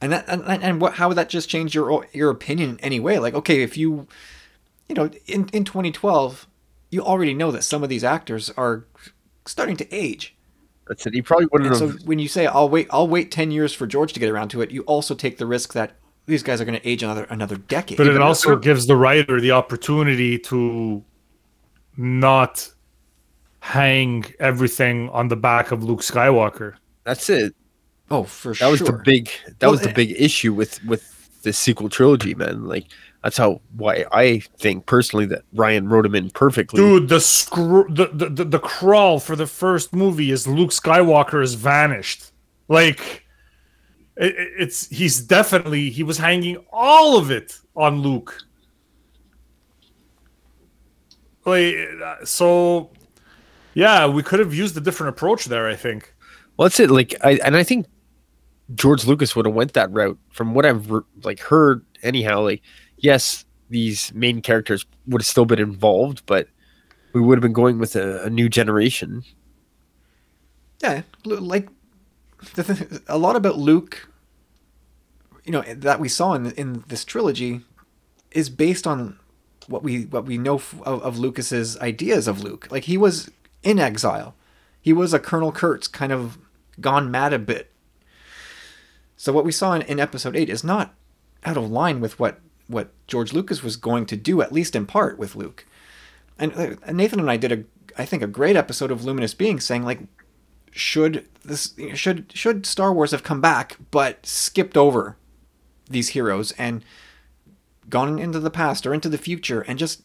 [0.00, 2.80] And that and, and and what how would that just change your your opinion in
[2.80, 3.18] any way?
[3.18, 4.06] Like okay, if you
[4.88, 6.46] you know, in in 2012,
[6.90, 8.84] you already know that some of these actors are
[9.46, 10.34] starting to age.
[10.86, 11.14] That's it.
[11.14, 13.86] He probably wouldn't And so when you say I'll wait, I'll wait ten years for
[13.86, 15.96] George to get around to it, you also take the risk that
[16.26, 17.96] these guys are going to age another another decade.
[17.96, 21.02] But it also gives the writer the opportunity to
[21.96, 22.70] not
[23.64, 26.74] hang everything on the back of Luke Skywalker.
[27.04, 27.54] That's it.
[28.10, 28.70] oh, for That sure.
[28.72, 29.30] was the big.
[29.46, 31.02] That Well, was the big issue with with
[31.42, 32.66] the sequel trilogy, man.
[32.66, 32.86] Like
[33.22, 36.76] that's how why I think personally that Rian wrote him in perfectly.
[36.78, 41.40] Dude, the screw the, the, the, the crawl for the first movie is Luke Skywalker
[41.40, 42.32] has vanished.
[42.68, 43.24] Like
[44.18, 48.36] it, it- it's he's definitely he was hanging all of it on Luke.
[51.46, 52.90] Like uh, so
[53.74, 56.14] yeah, we could have used a different approach there, I think.
[56.56, 56.90] Well, that's it.
[56.90, 57.86] Like, I and I think
[58.74, 60.18] George Lucas would have went that route.
[60.30, 62.62] From what I've re- like heard, anyhow, like
[62.98, 66.48] yes, these main characters would have still been involved, but
[67.12, 69.24] we would have been going with a, a new generation.
[70.82, 71.68] yeah, like
[72.54, 74.08] the th- a lot about Luke,
[75.44, 77.62] you know, that we saw in in this trilogy,
[78.32, 79.18] is based on
[79.66, 82.68] what we what we know f- of, of Lucas's ideas of Luke.
[82.70, 83.30] Like he was
[83.64, 84.34] in exile,
[84.80, 86.38] he was a Colonel Kurtz kind of
[86.80, 87.72] gone mad a bit.
[89.16, 90.94] So what we saw in, in episode 8 is not
[91.44, 94.86] out of line with what what George Lucas was going to do at least in
[94.86, 95.66] part with Luke.
[96.38, 97.64] And uh, Nathan and I did a
[97.96, 100.00] I think a great episode of Luminous Being saying like
[100.70, 105.16] should this should should Star Wars have come back but skipped over
[105.88, 106.84] these heroes and
[107.88, 110.02] gone into the past or into the future and just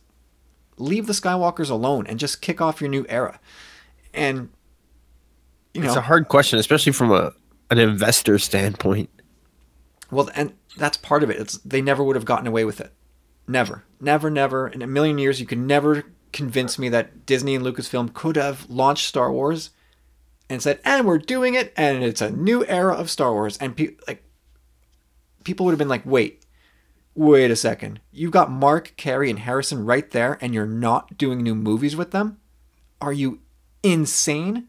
[0.79, 3.39] leave the Skywalkers alone and just kick off your new era.
[4.13, 4.49] And
[5.73, 7.33] you know, It's a hard question, especially from a
[7.69, 9.09] an investor standpoint.
[10.09, 11.37] well, and that's part of it.
[11.39, 12.91] It's they never would have gotten away with it.
[13.47, 14.67] Never, never, never.
[14.67, 16.03] In a million years, you could never
[16.33, 19.69] convince me that Disney and Lucasfilm could have launched Star Wars
[20.49, 23.75] and said, "And we're doing it, and it's a new era of Star Wars." And
[23.75, 24.23] pe- like,
[25.43, 26.43] people would have been like, "Wait,
[27.15, 27.99] wait a second.
[28.11, 32.11] You've got Mark, Carrie, and Harrison right there, and you're not doing new movies with
[32.11, 32.37] them?
[33.01, 33.39] Are you
[33.83, 34.67] insane?"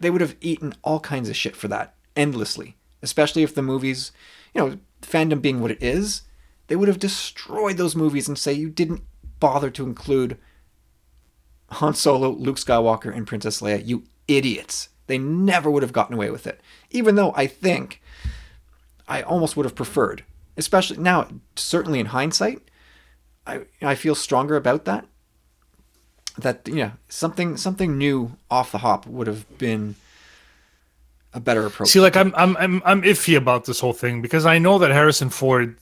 [0.00, 4.12] They would have eaten all kinds of shit for that endlessly, especially if the movies,
[4.54, 6.22] you know, fandom being what it is,
[6.66, 9.02] they would have destroyed those movies and say you didn't
[9.40, 10.38] bother to include
[11.70, 13.86] Han Solo, Luke Skywalker, and Princess Leia.
[13.86, 14.88] You idiots.
[15.06, 16.60] They never would have gotten away with it.
[16.90, 18.00] Even though I think
[19.06, 20.24] I almost would have preferred,
[20.56, 22.60] especially now, certainly in hindsight,
[23.46, 25.06] I I feel stronger about that.
[26.38, 29.94] That yeah, something something new off the hop would have been
[31.32, 31.88] a better approach.
[31.88, 34.90] See, like I'm, I'm, I'm, I'm iffy about this whole thing because I know that
[34.92, 35.76] Harrison Ford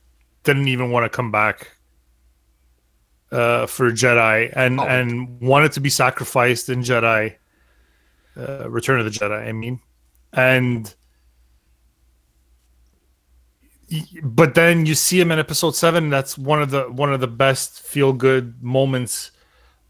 [0.45, 1.73] didn't even want to come back
[3.31, 4.85] uh, for Jedi and Oh.
[4.85, 7.37] and wanted to be sacrificed in Jedi,
[8.37, 9.47] uh, Return of the Jedi.
[9.49, 9.81] I mean,
[10.33, 10.95] and
[14.23, 16.11] but then you see him in Episode Seven.
[16.11, 19.31] That's one of the one of the best feel good moments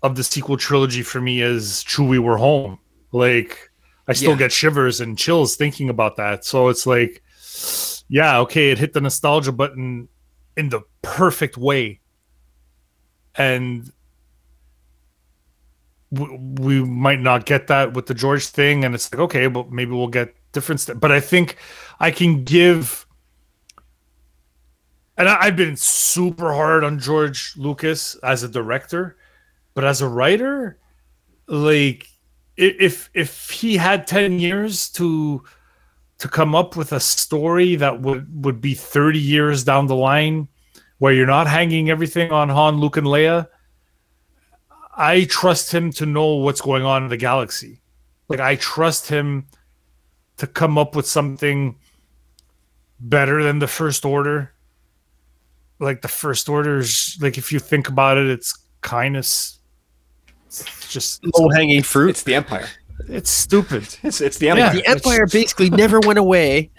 [0.02, 1.42] of the sequel trilogy for me.
[1.42, 2.78] Is Chewie, we're home.
[3.12, 3.70] Like
[4.08, 4.38] I still Yeah.
[4.38, 6.44] get shivers and chills thinking about that.
[6.44, 7.22] So it's like,
[8.08, 10.08] yeah, okay, it hit the nostalgia button
[10.56, 12.00] in the perfect way,
[13.36, 13.90] and
[16.10, 19.70] we, we might not get that with the George thing, and it's like, okay, but
[19.70, 21.00] maybe we'll get different stuff.
[21.00, 21.56] But I think
[22.00, 23.06] I can give.
[25.16, 29.16] And I, I've been super hard on George Lucas as a director,
[29.74, 30.78] but as a writer,
[31.46, 32.08] like
[32.56, 35.42] if if he had 10 years to
[36.18, 40.48] to come up with a story that would would be 30 years down the line
[40.98, 43.48] where you're not hanging everything on Han, Luke and Leia,
[44.96, 47.80] I trust him to know what's going on in the galaxy.
[48.28, 49.48] Like I trust him
[50.36, 51.76] to come up with something
[53.00, 54.51] better than the first order.
[55.82, 59.26] Like the first order is like if you think about it, it's kind of
[60.88, 62.10] just Low hanging fruit.
[62.10, 62.68] it's the Empire.
[63.08, 63.84] it's stupid.
[64.02, 64.72] It's it's the Empire.
[64.74, 66.70] the Empire basically never went away,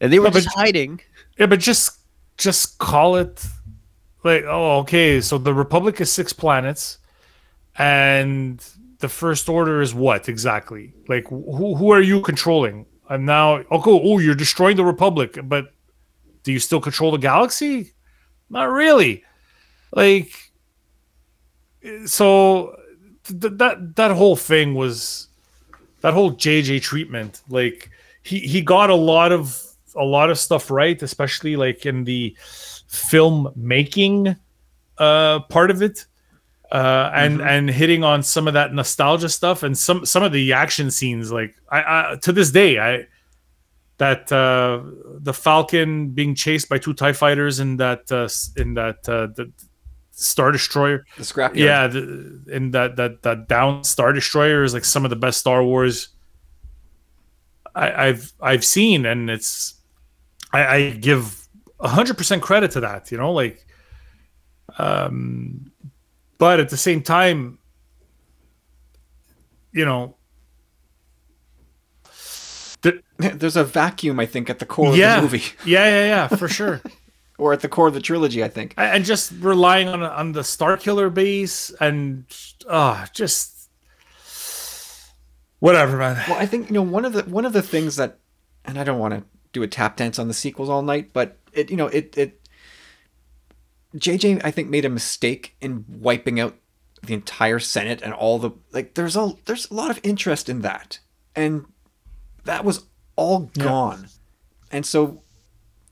[0.00, 1.00] and they were No, but- just hiding.
[1.38, 2.00] Yeah, but just
[2.36, 3.44] just call it
[4.24, 6.98] like oh okay, so the Republic is six planets,
[7.78, 8.62] and
[8.98, 10.92] the First Order is what exactly?
[11.08, 12.84] Like who who are you controlling?
[13.08, 15.72] And now oh cool, oh you're destroying the Republic, but
[16.42, 17.92] do you still control the galaxy?
[18.50, 19.24] Not really.
[19.92, 20.50] Like
[22.06, 22.76] so
[23.24, 25.28] th- that that whole thing was
[26.02, 27.90] that whole JJ treatment like
[28.22, 29.62] he he got a lot of
[29.96, 32.36] a lot of stuff right especially like in the
[32.86, 34.36] film making
[34.98, 36.06] uh part of it
[36.70, 40.52] uh and and hitting on some of that nostalgia stuff and some some of the
[40.52, 43.06] action scenes like I, I to this day I
[44.00, 44.80] that uh
[45.20, 48.28] the falcon being chased by two tie fighters in that uh
[48.60, 49.52] in that uh the
[50.10, 51.56] star destroyer The scrapyard.
[51.56, 52.00] yeah the,
[52.50, 56.08] and that that that down star destroyer is like some of the best star wars
[57.74, 59.74] I, i've i've seen and it's
[60.52, 61.36] i, I give
[61.80, 63.66] 100% credit to that you know like
[64.78, 65.70] um
[66.38, 67.58] but at the same time
[69.72, 70.16] you know
[72.82, 76.06] the, There's a vacuum, I think, at the core yeah, of the movie, yeah yeah
[76.06, 76.80] yeah for sure
[77.38, 78.42] or at the core of the trilogy.
[78.42, 78.74] I think.
[78.76, 82.24] and and just relying on on the Star Killer base and
[82.68, 83.68] uh just
[85.58, 86.22] whatever, man.
[86.28, 88.18] Well, I think you know one of the one of the things that,
[88.64, 91.38] and I don't want to do a tap dance on the sequels all night, but
[91.52, 92.36] it you know it it.
[93.96, 96.54] JJ, I think, made a mistake in wiping out
[97.02, 98.94] the entire Senate and all the like.
[98.94, 101.00] There's a there's a lot of interest in that,
[101.34, 101.66] and
[102.44, 102.84] that was
[103.16, 104.06] all gone,
[104.72, 105.22] and so,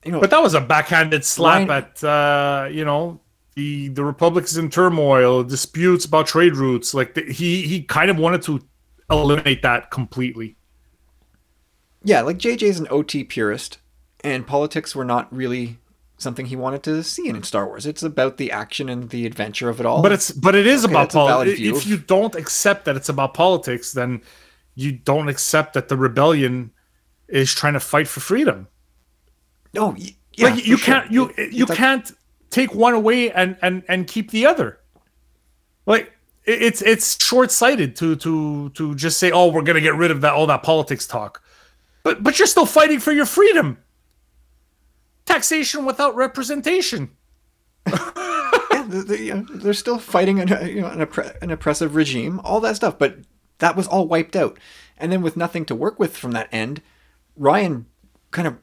[0.03, 3.19] you know, But that was a backhanded slap Rian- at uh, you know
[3.55, 6.93] the the republic is in turmoil, disputes about trade routes.
[6.93, 8.61] Like the, he he kind of wanted to
[9.09, 10.55] eliminate that completely.
[12.03, 13.79] yeah, like JJ's an OT purist,
[14.23, 15.77] and politics were not really
[16.17, 17.85] something he wanted to see in Star Wars.
[17.85, 20.01] It's about the action and the adventure of it all.
[20.01, 21.59] But it's but it is Okay, about that's a valid politics.
[21.59, 24.21] If you don't accept that it's about politics, then
[24.79, 26.71] you don't accept that the rebellion
[27.27, 28.67] is trying to fight for freedom.
[29.73, 30.11] no, yeah,
[30.49, 30.85] like you sure.
[30.85, 32.11] can't you It- you that's- can't
[32.49, 34.79] take one away and and and keep the other.
[35.85, 36.13] Like
[36.45, 40.11] it- it's it's short sighted to to to just say, oh, we're gonna get rid
[40.11, 41.43] of that all that politics talk,
[42.03, 43.77] but but you're still fighting for your freedom.
[45.25, 47.11] Taxation without representation.
[47.87, 51.95] yeah, they're, they're, you know, they're still fighting an, you know, an, oppre- an oppressive
[51.95, 52.97] regime, all that stuff.
[52.97, 53.17] But
[53.59, 54.57] that was all wiped out.
[54.97, 56.81] And then with nothing to work with from that end,
[57.39, 57.85] Rian
[58.31, 58.57] kind of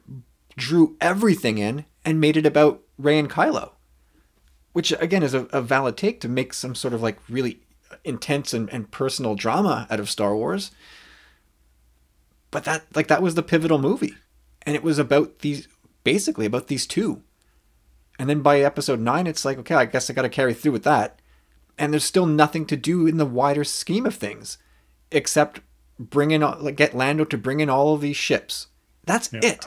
[0.55, 3.71] drew everything in and made it about Rey and Kylo,
[4.73, 7.61] which again is a, a valid take to make some sort of like really
[8.03, 10.71] intense and, and personal drama out of Star Wars.
[12.51, 14.15] But that like that was the pivotal movie,
[14.63, 15.67] and it was about these
[16.03, 17.23] basically about these two.
[18.17, 20.71] And then by episode nine, it's like, okay, I guess I got to carry through
[20.71, 21.19] with that.
[21.77, 24.57] And there's still nothing to do in the wider scheme of things,
[25.11, 25.61] except
[25.99, 28.67] bring in, like, get Lando to bring in all of these ships.
[29.05, 29.65] That's it.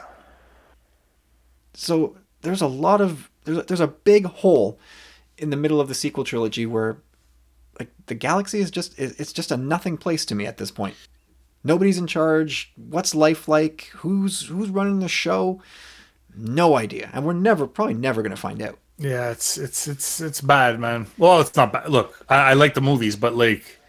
[1.73, 4.79] So there's a lot of there's a, there's a big hole
[5.37, 6.97] in the middle of the sequel trilogy where,
[7.79, 10.95] like, the galaxy is just it's just a nothing place to me at this point.
[11.63, 12.71] Nobody's in charge.
[12.75, 13.89] What's life like?
[13.97, 15.61] Who's who's running the show?
[16.35, 18.77] No idea, and we're never probably never gonna find out.
[18.97, 21.07] Yeah, it's it's it's it's bad, man.
[21.17, 21.89] Well, it's not bad.
[21.89, 23.79] Look, I, I like the movies, but like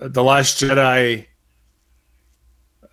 [0.00, 1.26] the Last Jedi.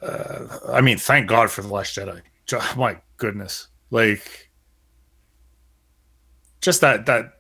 [0.01, 2.21] Uh, I mean, thank God for the Last Jedi.
[2.77, 4.49] My goodness, like
[6.61, 7.34] just that that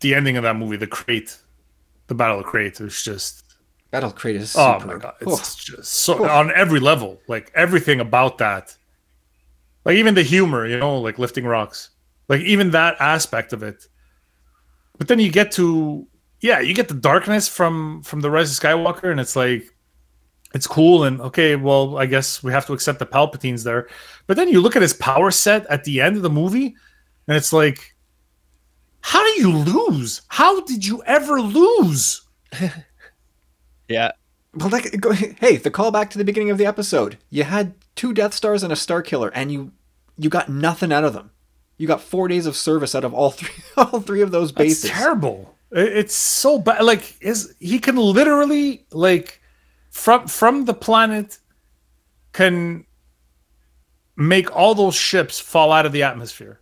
[0.00, 1.38] the ending of that movie, the Crait,
[2.08, 3.42] the Battle of Crait, was just
[3.90, 4.86] Battle Crait is oh superb.
[4.94, 8.76] my god, Oh, it's just so on every level, like everything about that,
[9.84, 11.90] like even the humor, you know, like lifting rocks,
[12.28, 13.86] like even that aspect of it.
[14.98, 16.06] But then you get to
[16.44, 19.64] yeah, you get the darkness from from the Rise of Skywalker, and it's like
[20.54, 21.56] it's cool and okay.
[21.56, 23.88] Well, I guess we have to accept the Palpatine's there.
[24.26, 26.76] But then you look at his power set at the end of the movie,
[27.26, 27.96] and it's like,
[29.00, 30.20] how do you lose?
[30.28, 32.20] How did you ever lose?
[33.86, 34.12] Yeah.
[34.54, 37.18] Well, like, go, hey, the callback to the beginning of the episode.
[37.28, 39.72] You had two Death Stars and a Star Killer, and you
[40.16, 41.32] you got nothing out of them.
[41.76, 44.82] You got four days of service out of all three all three of those That's
[44.82, 44.90] bases.
[44.90, 45.53] terrible.
[45.74, 46.82] It- It's so bad.
[46.84, 49.40] Like, is he can literally like
[49.90, 51.38] from from the planet
[52.32, 52.84] can
[54.16, 56.60] make all those ships fall out of the atmosphere.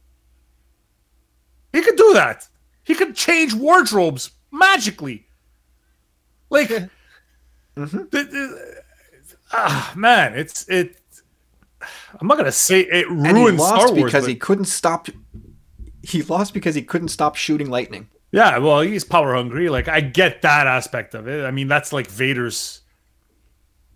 [1.72, 2.48] He could do that.
[2.84, 5.26] He could change wardrobes magically.
[6.50, 7.98] Like, Mm-hmm.
[8.10, 8.82] the- the-
[9.52, 10.96] ah, man, it's it.
[12.20, 15.08] I'm not gonna say it ruined Star Wars because but- he couldn't stop.
[16.02, 18.08] He lost because he couldn't stop shooting lightning.
[18.32, 19.68] Yeah, well, he's power hungry.
[19.68, 21.44] Like I get that aspect of it.
[21.44, 22.80] I mean, that's like Vader's.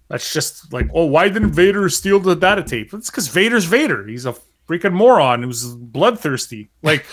[0.09, 2.95] That's just like, oh, why didn't Vader steal the data tape?
[2.95, 4.07] It's because Vader's Vader.
[4.07, 4.37] He's a
[4.69, 6.71] freaking moron who's bloodthirsty.
[6.83, 7.07] Like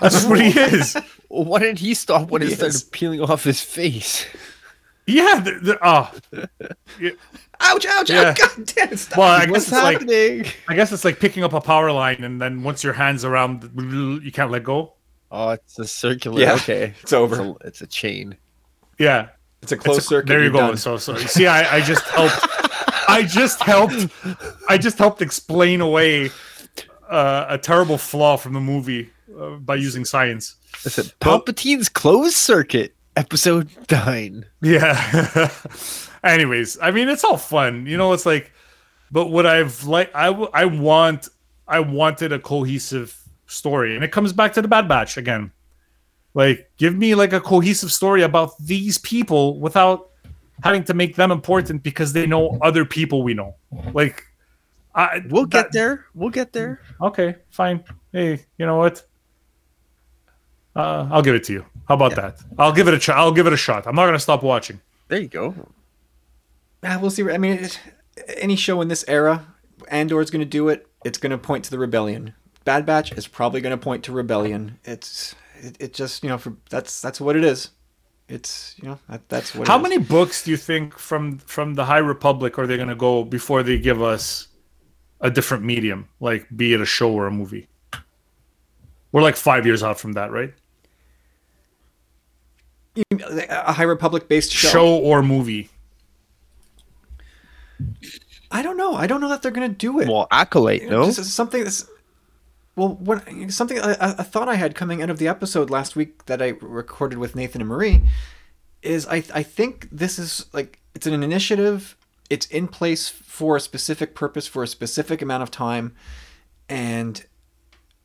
[0.00, 0.96] that's what he is.
[1.28, 2.56] Why didn't he stop when it Yes.
[2.58, 4.24] started peeling off his face?
[5.06, 5.40] Yeah.
[5.40, 6.10] The, the, oh,
[7.60, 7.86] Ouch!
[7.86, 8.10] Ouch!
[8.10, 8.30] Yeah.
[8.30, 8.38] Ouch!
[8.38, 8.96] God damn!
[8.96, 9.18] Stop.
[9.18, 10.44] well, I guess What's like happening?
[10.68, 13.70] I guess it's like picking up a power line, and then once your hands around,
[14.24, 14.94] you can't let go.
[15.34, 16.40] Oh, it's a circular.
[16.40, 17.36] Yeah, okay, it's over.
[17.36, 18.36] It's a, it's a chain.
[18.98, 19.28] Yeah.
[19.62, 20.28] it's a closed It's a- circuit.
[20.28, 20.58] There you go.
[20.58, 20.76] done.
[20.76, 22.36] So, so see, I, I just helped.
[23.08, 24.08] I just helped.
[24.68, 26.30] I just helped explain away
[27.08, 30.56] uh, a terrible flaw from the movie uh, by using science.
[30.84, 34.44] Listen, Palpatine's closed circuit, episode nine.
[34.60, 35.50] Yeah.
[36.24, 38.12] Anyways, I mean, it's all fun, you know.
[38.12, 38.52] It's like,
[39.10, 41.28] but what I've like, I w- I want,
[41.66, 43.18] I wanted a cohesive
[43.52, 45.52] story, and it comes back to the Bad Batch again.
[46.34, 50.10] Like, give me like a cohesive story about these people without
[50.64, 53.56] having to make them important because they know other people we know.
[53.92, 54.24] Like,
[54.94, 56.06] I We'll that- get there.
[56.14, 56.80] We'll get there.
[57.00, 57.84] Okay, fine.
[58.12, 59.02] Hey, you know what?
[60.74, 61.66] Uh, I'll give it to you.
[61.86, 62.38] How about that?
[62.58, 63.14] I'll give it a try.
[63.16, 63.86] I'll give it a shot.
[63.86, 64.80] I'm not gonna stop watching.
[65.08, 65.54] There you go.
[66.82, 67.28] Ah, we'll see.
[67.30, 67.68] I mean,
[68.38, 69.46] any show in this era,
[69.88, 70.86] Andor's going to do it.
[71.04, 72.34] It's going to point to the rebellion.
[72.64, 74.78] Bad Batch is probably going to point to rebellion.
[74.84, 77.70] It's it, it just you know for that's that's what it is.
[78.28, 79.68] It's you know that, that's what.
[79.68, 79.82] How it is.
[79.82, 83.24] many books do you think from from the High Republic are they going to go
[83.24, 84.48] before they give us
[85.20, 87.68] a different medium, like be it a show or a movie?
[89.10, 90.54] We're like five years out from that, right?
[93.10, 94.68] a High Republic based show?
[94.68, 95.70] Show or movie?
[98.50, 98.94] I don't know.
[98.94, 100.08] I don't know that they're gonna do it.
[100.08, 101.12] Well, acolyte, You know, no.
[101.12, 101.86] just something that's
[102.74, 106.24] well, when something a, a thought I had coming out of the episode last week
[106.26, 108.02] that I recorded with Nathan and Marie
[108.82, 111.96] is I I think this is like it's an initiative.
[112.30, 115.94] It's in place for a specific purpose for a specific amount of time,
[116.68, 117.24] and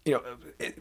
[0.04, 0.24] you know,
[0.60, 0.78] it,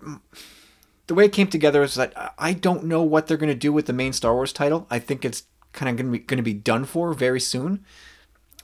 [1.06, 3.72] the way it came together is that I don't know what they're going to do
[3.72, 4.86] with the main Star Wars title.
[4.90, 7.84] I think it's kind of going to be going to be done for very soon,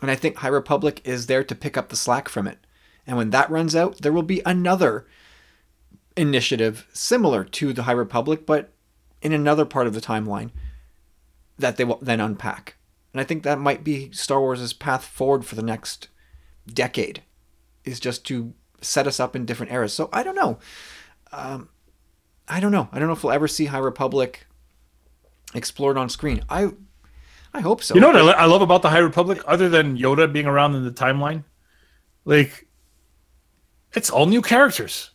[0.01, 2.59] and I think High Republic is there to pick up the slack from it.
[3.07, 5.07] And when that runs out, there will be another
[6.16, 8.73] initiative similar to the High Republic, but
[9.20, 10.51] in another part of the timeline
[11.59, 12.77] that they will then unpack.
[13.12, 16.09] And I think that might be Star Wars' path forward for the next
[16.66, 17.23] decade,
[17.85, 19.93] is just to set us up in different eras.
[19.93, 20.59] So I don't know.
[21.33, 21.69] Um,
[22.49, 22.89] I don't know.
[22.93, 24.47] I don't know if we'll ever see High Republic
[25.55, 26.45] explored on screen.
[26.49, 26.70] I
[27.55, 27.95] I hope so.
[27.95, 30.74] You know what I, I love about the High Republic, other than Yoda being around
[30.74, 31.45] in the timeline?
[32.24, 32.66] Like,
[33.94, 35.10] it's all new characters.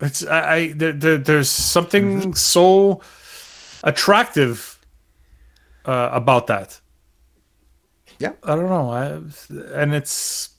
[0.00, 3.02] It's I, I there, there, there's something so
[3.84, 4.78] attractive
[5.84, 6.80] uh, about that.
[8.18, 8.32] Yeah.
[8.44, 8.90] I don't know.
[8.90, 9.20] I,
[9.74, 10.50] and it's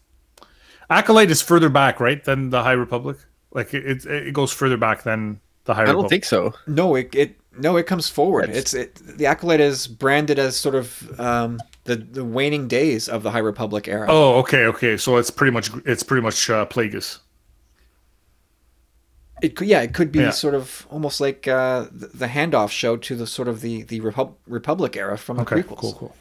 [0.89, 3.17] Acolyte is further back, right, than the High Republic.
[3.51, 5.89] Like it, it, it goes further back than the High Republic.
[5.89, 6.09] I don't Republic.
[6.09, 6.53] think so.
[6.67, 8.49] No, it, it no, it comes forward.
[8.49, 9.17] That's- It's it.
[9.17, 13.39] The Acolyte is branded as sort of um, the the waning days of the High
[13.39, 14.07] Republic era.
[14.09, 14.97] Oh, okay, okay.
[14.97, 17.19] So it's pretty much it's pretty much uh, Plagueis.
[19.41, 20.29] It could, yeah, it could be Yeah.
[20.29, 23.99] sort of almost like uh, the, the handoff show to the sort of the the
[24.01, 25.77] Repub- Republic era from the Okay, prequels.
[25.79, 26.15] cool, cool.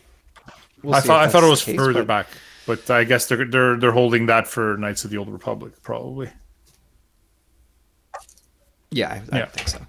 [0.82, 2.26] We'll I thought I thought it was case, further but- back,
[2.66, 6.30] but I guess they're they're they're holding that for Knights of the Old Republic, probably.
[8.90, 9.46] Yeah, I, I Yeah.
[9.46, 9.80] think so.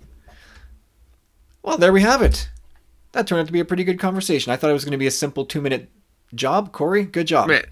[1.64, 2.50] Well, there we have it.
[3.14, 4.52] That turned out to be a pretty good conversation.
[4.52, 5.90] I thought it was going to be a simple two minute
[6.34, 6.72] job.
[6.72, 7.48] Corey, good job.
[7.50, 7.64] Man.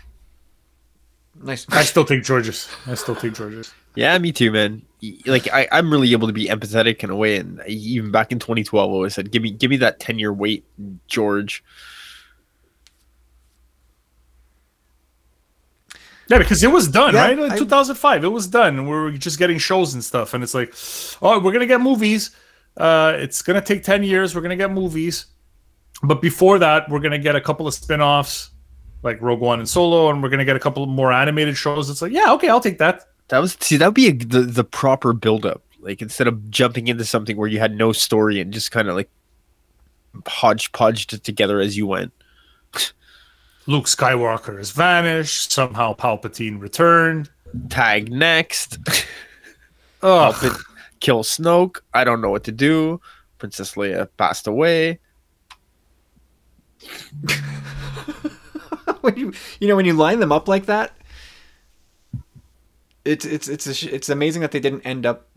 [1.42, 1.66] Nice.
[1.70, 2.68] I still take George's.
[2.86, 3.74] I still take George's.
[3.96, 4.82] Yeah, me too, man.
[5.26, 8.40] Like I, I'm really able to be empathetic in a way, and even back in
[8.40, 10.66] 2012, I always said, "Give me, give me that 10 year wait,
[11.08, 11.64] George."
[16.28, 17.40] Yeah, because it was done, Yeah, right?
[17.40, 18.84] In I- 2005, it was done.
[18.84, 20.74] We were just getting shows and stuff, and it's like,
[21.22, 22.32] oh, we're gonna get movies.
[22.78, 24.34] Uh, it's gonna take 10 years.
[24.36, 25.26] We're gonna get movies,
[26.04, 28.52] but before that, we're gonna get a couple of spin-offs,
[29.04, 31.90] like Rogue One and Solo, and we're gonna get a couple more animated shows.
[31.90, 33.04] It's like, yeah, okay, I'll take that.
[33.30, 35.62] That was see, that would be a, the the proper build up.
[35.82, 38.96] Like instead of jumping into something where you had no story and just kind of
[38.96, 39.10] like
[40.26, 42.12] hodgepodged it together as you went.
[43.68, 45.52] Luke Skywalker has vanished.
[45.52, 47.30] Somehow Palpatine returned.
[47.70, 48.78] Tag next.
[50.02, 50.62] Oh, Palpat-
[51.00, 51.78] kill Snoke.
[51.94, 53.02] I don't know what to do.
[53.38, 55.00] Princess Leia passed away.
[59.02, 60.94] when you you know when you line them up like that,
[63.06, 65.28] it's it's it's a, it's amazing that they didn't end up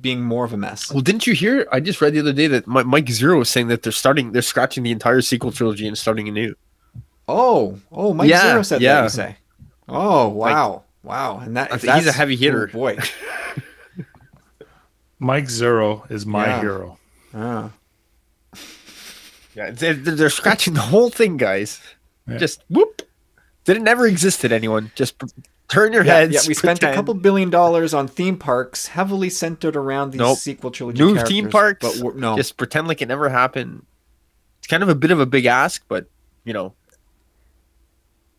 [0.00, 0.92] being more of a mess.
[0.92, 1.66] Well, didn't you hear?
[1.72, 4.42] I just read the other day that Mike Zeroh was saying that they're starting, they're
[4.42, 6.54] scratching the entire sequel trilogy and starting anew.
[7.26, 8.84] Oh, oh, Mike Yeah, Zero said that.
[8.84, 9.02] yeah.
[9.04, 9.36] You say?
[9.88, 12.68] Oh, wow, wow, and that I if think he's a heavy hitter.
[12.70, 12.98] Oh, boy.
[15.18, 16.60] Mike Zeroh is my Yeah.
[16.60, 16.98] hero.
[17.34, 17.70] Ah.
[19.54, 21.80] Yeah, they're, they're scratching the whole thing, guys.
[22.28, 22.38] Yeah.
[22.38, 23.02] Just whoop.
[23.64, 24.52] Didn't never existed.
[24.52, 25.26] Anyone just p-
[25.68, 26.34] turn your Yeah, heads.
[26.34, 30.38] yeah, we spent a couple billion dollars on theme parks, heavily centered around these Nope.
[30.38, 32.00] sequel trilogy new characters, theme parks.
[32.00, 33.84] But no, just pretend like it never happened.
[34.58, 36.06] It's kind of a bit of a big ask, but
[36.44, 36.74] you know,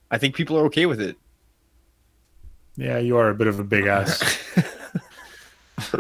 [0.10, 1.18] I think people are okay with it.
[2.76, 4.39] Yeah, you are a bit of a big ass.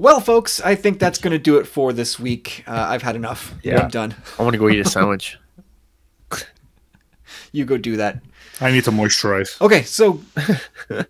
[0.00, 2.64] well, folks, I think that's going to do it for this week.
[2.66, 3.54] Uh, I've had enough.
[3.62, 3.82] Yeah.
[3.82, 4.14] I'm done.
[4.38, 5.38] I want to go eat a sandwich.
[7.52, 8.22] You go do that.
[8.60, 9.60] I need to moisturize.
[9.60, 10.20] Okay, so
[10.88, 11.06] there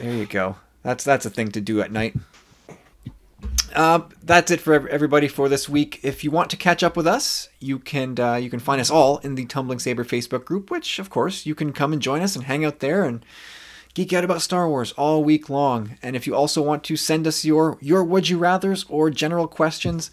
[0.00, 0.56] you go.
[0.82, 2.16] That's that's a thing to do at night.
[3.72, 6.00] Uh, that's it for everybody for this week.
[6.02, 8.90] If you want to catch up with us, you can uh, you can find us
[8.90, 12.20] all in the Tumbling Saber Facebook group, which of course you can come and join
[12.20, 13.24] us and hang out there and
[13.94, 15.96] geek out about Star Wars all week long.
[16.02, 19.48] And if you also want to send us your your would you rather's or general
[19.48, 20.10] questions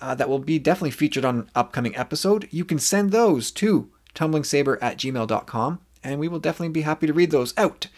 [0.00, 3.90] uh, that will be definitely featured on an upcoming episode, you can send those to
[4.14, 7.88] tumblingsaber at gmail.com and we will definitely be happy to read those out.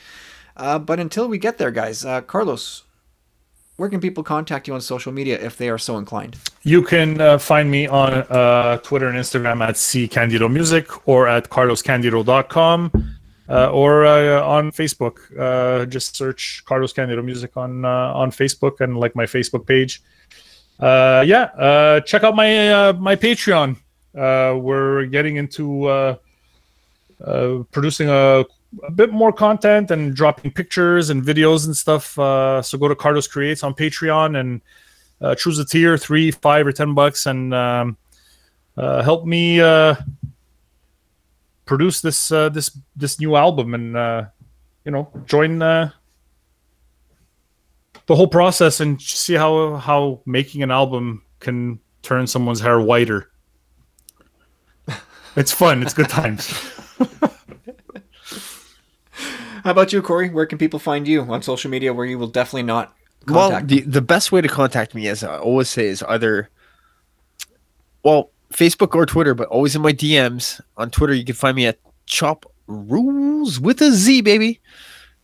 [0.56, 2.84] Uh, but until we get there, guys, uh, Carlos,
[3.76, 6.36] where can people contact you on social media if they are so inclined?
[6.62, 11.48] You can uh, find me on uh, Twitter and Instagram at ccandido music or at
[11.48, 13.19] carloscandido.com
[13.50, 15.18] or uh, on Facebook.
[15.38, 20.02] Uh, just search Carlos Candido Music on uh, on Facebook and like my Facebook page.
[20.78, 23.76] Uh, yeah, uh, check out my uh, my Patreon.
[24.16, 26.16] uh, we're getting into uh,
[27.24, 28.44] uh, producing a,
[28.82, 32.18] a bit more content and dropping pictures and videos and stuff.
[32.18, 34.60] Uh, so go to Carlos Creates on Patreon and
[35.20, 37.96] uh, choose a tier three, five, or ten bucks, and um,
[38.76, 39.94] uh, help me uh,
[41.70, 44.24] produce this uh, this this new album and uh,
[44.84, 45.88] you know join uh,
[48.06, 53.30] the whole process and see how how making an album can turn someone's hair whiter.
[55.36, 55.80] It's fun.
[55.84, 56.50] It's good times.
[59.62, 60.28] How about you, Corey?
[60.28, 62.96] Where can people find you on social media where you will definitely not
[63.28, 66.50] Well, the, the best way to contact me, as I always say, is either,
[68.02, 70.60] well, Facebook or Twitter, but always in my DMs.
[70.76, 74.60] On Twitter, you can find me at Chop Rules with a Z, baby.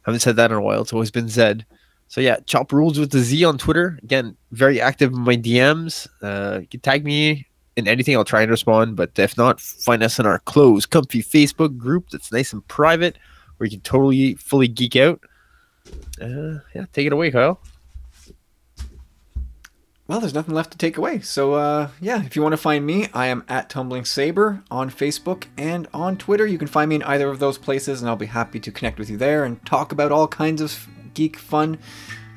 [0.05, 0.82] I haven't said that in a while.
[0.82, 1.66] It's always been Zed.
[2.09, 3.98] So yeah, Chop Rules with the Z on Twitter.
[4.03, 6.07] Again, very active in my DMs.
[6.23, 7.47] Uh, you can tag me
[7.77, 8.16] in anything.
[8.16, 8.97] I'll try and respond.
[8.97, 13.19] But if not, find us in our closed, comfy Facebook group that's nice and private,
[13.57, 15.20] where you can totally, fully geek out.
[16.20, 17.61] Uh, yeah, take it away, Kyle.
[20.08, 21.20] Well, there's nothing left to take away.
[21.20, 24.88] So, uh, yeah, if you want to find me, I am at Tumbling Saber on
[24.88, 26.46] Facebook and on Twitter.
[26.46, 29.00] You can find me in either of those places, and I'll be happy to connect
[29.00, 31.78] with you there and talk about all kinds of geek fun.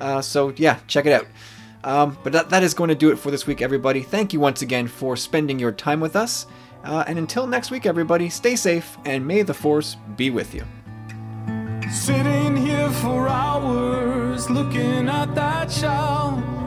[0.02, 1.28] Uh, so, yeah, check it out.
[1.84, 4.02] Um, but that, that is going to do it for this week, everybody.
[4.02, 6.48] Thank you once again for spending your time with us.
[6.84, 10.66] Uh, and until next week, everybody, stay safe and may the Force be with you.
[11.92, 16.59] Sitting here for hours, looking at that shelf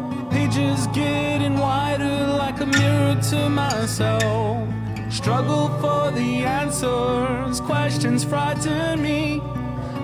[0.53, 4.69] pages getting wider like a mirror to myself.
[5.11, 9.41] Struggle for the answers, questions frighten me.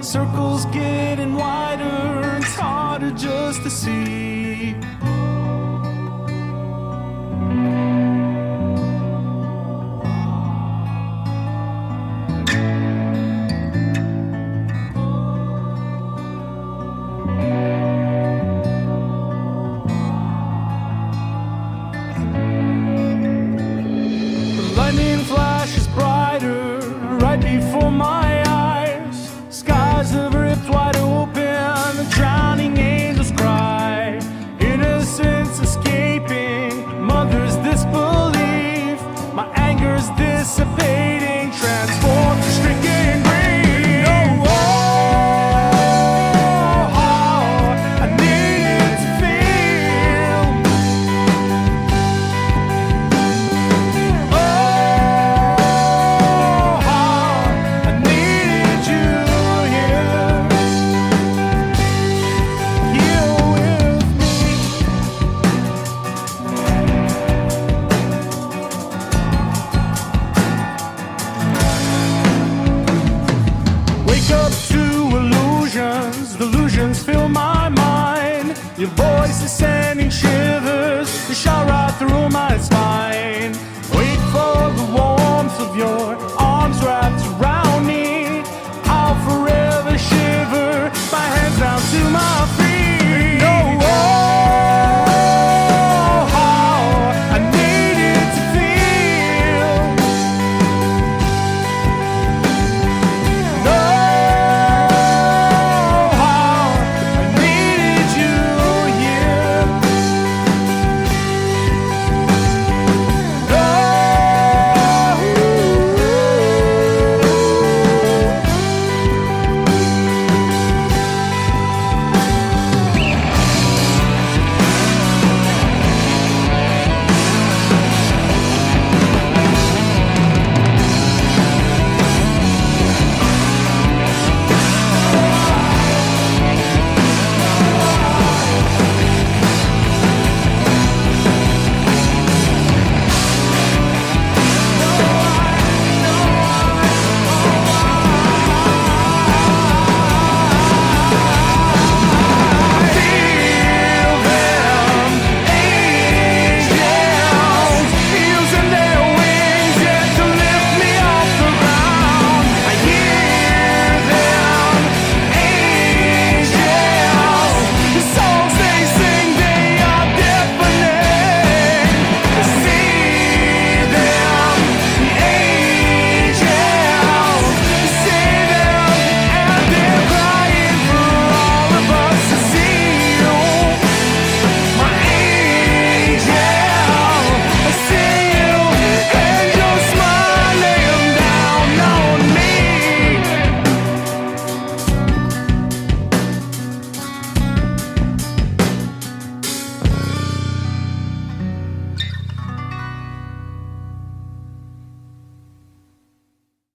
[0.00, 4.74] Circles getting wider, it's harder just to see.